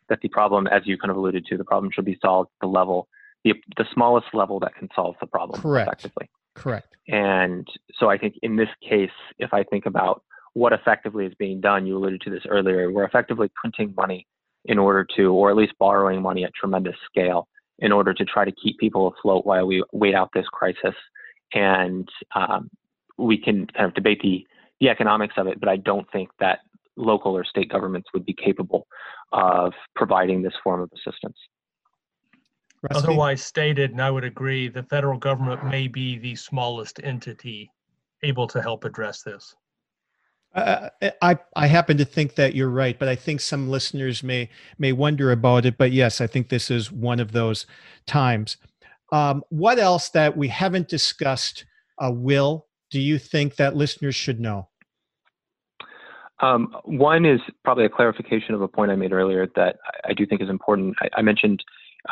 that 0.09 0.20
the 0.22 0.28
problem, 0.28 0.68
as 0.68 0.83
you 0.85 0.97
kind 0.97 1.11
of 1.11 1.16
alluded 1.16 1.45
to, 1.47 1.57
the 1.57 1.64
problem 1.64 1.91
should 1.93 2.05
be 2.05 2.16
solved 2.22 2.51
at 2.61 2.66
the 2.66 2.70
level 2.70 3.09
the 3.43 3.55
the 3.76 3.85
smallest 3.93 4.28
level 4.33 4.61
that 4.61 4.76
can 4.76 4.89
solve 4.95 5.16
the 5.20 5.26
problem 5.26 5.61
Correct. 5.61 5.89
effectively. 5.89 6.30
Correct. 6.55 6.87
And 7.09 7.66
so 7.99 8.09
I 8.09 8.16
think 8.16 8.37
in 8.43 8.55
this 8.55 8.68
case, 8.89 9.11
if 9.41 9.53
I 9.53 9.64
think 9.64 9.87
about 9.87 10.22
what 10.53 10.72
effectively 10.72 11.26
is 11.26 11.35
being 11.37 11.61
done, 11.61 11.85
you 11.85 11.97
alluded 11.97 12.20
to 12.20 12.30
this 12.30 12.45
earlier, 12.49 12.93
we're 12.93 13.07
effectively 13.07 13.51
printing 13.57 13.93
money 13.97 14.28
in 14.66 14.78
order 14.78 15.05
to, 15.16 15.33
or 15.33 15.51
at 15.51 15.57
least 15.57 15.72
borrowing 15.80 16.22
money 16.22 16.45
at 16.45 16.55
tremendous 16.55 16.95
scale 17.11 17.49
in 17.83 17.93
order 17.93 18.14
to 18.14 18.24
try 18.24 18.45
to 18.45 18.53
keep 18.53 18.78
people 18.78 19.09
afloat 19.09 19.45
while 19.45 19.66
we 19.66 19.85
wait 19.93 20.14
out 20.14 20.30
this 20.33 20.47
crisis. 20.47 20.95
And 21.53 22.09
um, 22.35 22.70
we 23.18 23.37
can 23.37 23.66
kind 23.66 23.87
of 23.87 23.95
debate 23.95 24.20
the, 24.22 24.47
the 24.80 24.89
economics 24.89 25.35
of 25.37 25.49
it, 25.49 25.61
but 25.61 25.68
I 25.68 25.76
don't 25.76 26.11
think 26.12 26.30
that 26.41 26.61
local 26.97 27.37
or 27.37 27.45
state 27.45 27.70
governments 27.70 28.09
would 28.14 28.24
be 28.24 28.35
capable 28.35 28.87
of 29.33 29.72
providing 29.97 30.43
this 30.43 30.55
form 30.62 30.80
of 30.80 30.91
assistance. 30.95 31.37
Otherwise 32.91 33.43
stated, 33.43 33.91
and 33.93 34.01
I 34.01 34.11
would 34.11 34.24
agree, 34.24 34.68
the 34.68 34.83
federal 34.85 35.18
government 35.18 35.64
may 35.64 35.89
be 35.89 36.18
the 36.18 36.35
smallest 36.37 37.01
entity 37.03 37.70
able 38.22 38.47
to 38.49 38.62
help 38.62 38.85
address 38.85 39.22
this. 39.22 39.55
I 40.55 41.39
I 41.57 41.67
happen 41.67 41.97
to 41.97 42.05
think 42.05 42.35
that 42.35 42.55
you're 42.55 42.69
right, 42.69 42.99
but 42.99 43.09
I 43.09 43.17
think 43.17 43.41
some 43.41 43.71
listeners 43.71 44.23
may 44.23 44.51
may 44.79 44.93
wonder 44.93 45.33
about 45.33 45.65
it. 45.65 45.79
But 45.79 45.93
yes, 45.93 46.21
I 46.21 46.27
think 46.27 46.49
this 46.49 46.71
is 46.71 46.93
one 46.93 47.21
of 47.21 47.33
those 47.33 47.67
times. 48.07 48.57
Um, 49.13 49.43
what 49.51 49.79
else 49.79 50.09
that 50.11 50.37
we 50.37 50.49
haven't 50.49 50.89
discussed? 50.89 51.65
Uh, 51.99 52.11
Will, 52.13 52.67
do 52.91 53.01
you 53.01 53.19
think 53.19 53.57
that 53.57 53.77
listeners 53.77 54.15
should 54.15 54.41
know? 54.41 54.69
Um, 56.41 56.75
one 56.85 57.25
is 57.25 57.41
probably 57.63 57.85
a 57.85 57.89
clarification 57.89 58.55
of 58.55 58.63
a 58.63 58.69
point 58.69 58.91
I 58.91 58.97
made 58.97 59.13
earlier 59.13 59.47
that 59.55 59.77
I 60.05 60.13
do 60.13 60.27
think 60.27 60.43
is 60.43 60.51
important. 60.51 60.97
I, 61.01 61.09
I 61.19 61.23
mentioned 61.23 61.63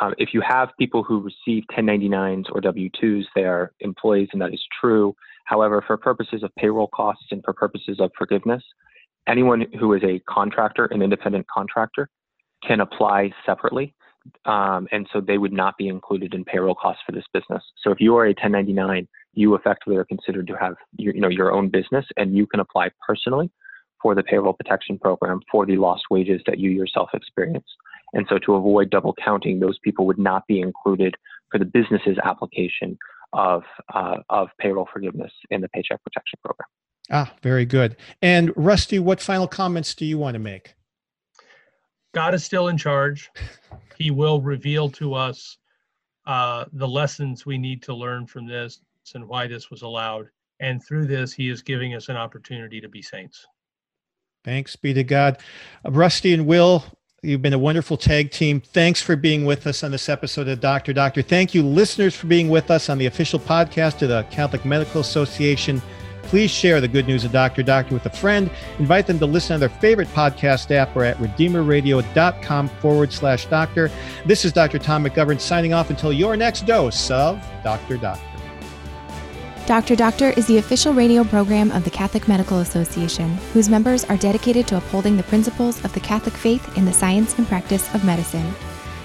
um, 0.01 0.15
if 0.19 0.33
you 0.33 0.41
have 0.47 0.69
people 0.79 1.03
who 1.03 1.21
receive 1.21 1.65
1099s 1.77 2.45
or 2.53 2.61
W 2.61 2.89
2s, 3.03 3.25
they 3.35 3.45
are 3.45 3.73
employees, 3.81 4.29
and 4.33 4.41
that 4.41 4.55
is 4.55 4.63
true. 4.81 5.17
However, 5.45 5.83
for 5.87 5.97
purposes 5.97 6.43
of 6.43 6.55
payroll 6.57 6.89
costs 6.89 7.27
and 7.31 7.43
for 7.45 7.53
purposes 7.53 7.99
of 8.01 8.11
forgiveness, 8.17 8.63
anyone 9.27 9.67
who 9.79 9.95
is 9.95 10.03
a 10.05 10.21
contractor, 10.29 10.87
an 10.87 11.03
independent 11.03 11.47
contractor, 11.53 12.09
can 12.67 12.81
apply 12.81 13.33
separately. 13.47 13.95
Um, 14.45 14.87
and 14.93 15.09
so 15.13 15.21
they 15.21 15.39
would 15.39 15.53
not 15.53 15.79
be 15.79 15.89
included 15.89 16.35
in 16.35 16.45
payroll 16.45 16.75
costs 16.75 17.03
for 17.07 17.13
this 17.13 17.25
business. 17.33 17.63
So 17.83 17.91
if 17.91 18.01
you 18.01 18.17
are 18.17 18.27
a 18.27 18.31
1099, 18.31 19.09
you 19.33 19.55
effectively 19.55 19.97
are 19.97 20.05
considered 20.05 20.47
to 20.49 20.57
have 20.61 20.75
your, 20.99 21.15
you 21.15 21.21
know, 21.21 21.29
your 21.29 21.53
own 21.53 21.69
business 21.69 22.05
and 22.17 22.37
you 22.37 22.47
can 22.47 22.61
apply 22.61 22.91
personally 23.07 23.51
for 24.03 24.15
the 24.15 24.23
payroll 24.23 24.53
protection 24.53 24.99
program 24.99 25.41
for 25.51 25.65
the 25.67 25.77
lost 25.77 26.05
wages 26.11 26.41
that 26.47 26.59
you 26.59 26.71
yourself 26.71 27.11
experienced. 27.15 27.71
And 28.13 28.27
so 28.29 28.39
to 28.39 28.55
avoid 28.55 28.91
double 28.91 29.15
counting, 29.23 29.61
those 29.61 29.79
people 29.79 30.07
would 30.07 30.19
not 30.19 30.47
be 30.47 30.61
included 30.61 31.15
for 31.51 31.59
the 31.59 31.65
business's 31.65 32.19
application 32.25 32.99
of, 33.33 33.63
uh, 33.95 34.19
of 34.29 34.49
payroll 34.59 34.89
forgiveness 34.93 35.33
in 35.51 35.61
the 35.61 35.69
Paycheck 35.69 36.03
Protection 36.03 36.39
Program. 36.45 36.67
Ah, 37.11 37.33
very 37.43 37.65
good. 37.65 37.97
And 38.23 38.53
Rusty, 38.57 38.99
what 38.99 39.21
final 39.21 39.49
comments 39.49 39.95
do 39.95 40.05
you 40.05 40.19
want 40.19 40.35
to 40.35 40.39
make? 40.39 40.75
God 42.13 42.35
is 42.35 42.45
still 42.45 42.69
in 42.69 42.77
charge. 42.77 43.31
He 43.97 44.11
will 44.11 44.41
reveal 44.41 44.89
to 44.91 45.15
us 45.15 45.59
uh, 46.27 46.65
the 46.73 46.89
lessons 46.89 47.47
we 47.47 47.59
need 47.59 47.83
to 47.85 47.95
learn 47.95 48.27
from 48.27 48.47
this 48.47 48.81
and 49.15 49.27
why 49.29 49.47
this 49.47 49.71
was 49.71 49.83
allowed. 49.83 50.29
And 50.61 50.83
through 50.85 51.07
this, 51.07 51.33
He 51.33 51.49
is 51.49 51.63
giving 51.63 51.95
us 51.95 52.09
an 52.09 52.17
opportunity 52.17 52.81
to 52.81 52.89
be 52.89 53.03
saints. 53.03 53.47
Thanks 54.45 54.77
be 54.77 54.95
to 54.95 55.05
God. 55.05 55.39
Uh, 55.85 55.91
Rusty 55.91 56.33
and 56.33 56.47
Will, 56.47 56.85
You've 57.23 57.43
been 57.43 57.53
a 57.53 57.59
wonderful 57.59 57.99
tag 57.99 58.31
team. 58.31 58.63
Thanks 58.63 59.03
for 59.03 59.15
being 59.15 59.45
with 59.45 59.67
us 59.67 59.85
on 59.85 59.91
this 59.91 60.09
episode 60.09 60.49
of 60.49 60.59
Doctor 60.61 60.95
Doctor. 60.95 61.21
Thank 61.21 61.55
you, 61.55 61.63
listeners, 61.63 62.17
for 62.17 62.27
being 62.27 62.49
with 62.49 62.71
us 62.71 62.89
on 62.89 62.97
the 62.97 63.05
official 63.05 63.39
podcast 63.39 64.01
of 64.01 64.09
the 64.09 64.23
Catholic 64.31 64.65
Medical 64.65 65.03
Association. 65.03 65.83
Please 66.23 66.51
share 66.51 66.81
the 66.81 66.89
good 66.89 67.07
news 67.07 67.25
of 67.25 67.33
Doctor 67.33 67.63
Doctor 67.63 67.93
with 67.93 68.07
a 68.07 68.11
friend. 68.11 68.51
Invite 68.79 69.07
them 69.07 69.19
to 69.19 69.27
listen 69.27 69.55
on 69.55 69.61
their 69.61 69.69
favorite 69.69 70.09
podcast 70.09 70.71
app 70.71 70.97
or 70.97 71.05
at 71.05 71.19
redeemerradio.com 71.19 72.69
forward 72.69 73.13
slash 73.13 73.45
doctor. 73.47 73.91
This 74.25 74.47
is 74.47 74.53
Dr. 74.53 74.79
Tom 74.79 75.05
McGovern 75.05 75.41
signing 75.41 75.75
off 75.75 75.91
until 75.91 76.15
your 76.15 76.37
next 76.37 76.67
dose 76.67 77.11
of 77.11 77.45
Doctor 77.63 77.99
Doctor. 77.99 78.30
Doctor 79.71 79.95
Doctor 79.95 80.31
is 80.31 80.49
the 80.49 80.59
official 80.59 80.93
radio 80.93 81.23
program 81.23 81.71
of 81.71 81.85
the 81.85 81.91
Catholic 81.91 82.27
Medical 82.27 82.59
Association, 82.59 83.37
whose 83.53 83.69
members 83.69 84.03
are 84.07 84.17
dedicated 84.17 84.67
to 84.67 84.77
upholding 84.77 85.17
the 85.17 85.23
principles 85.23 85.85
of 85.85 85.93
the 85.93 86.01
Catholic 86.01 86.35
faith 86.35 86.77
in 86.77 86.85
the 86.85 86.93
science 86.93 87.39
and 87.39 87.47
practice 87.47 87.95
of 87.95 88.05
medicine. 88.05 88.53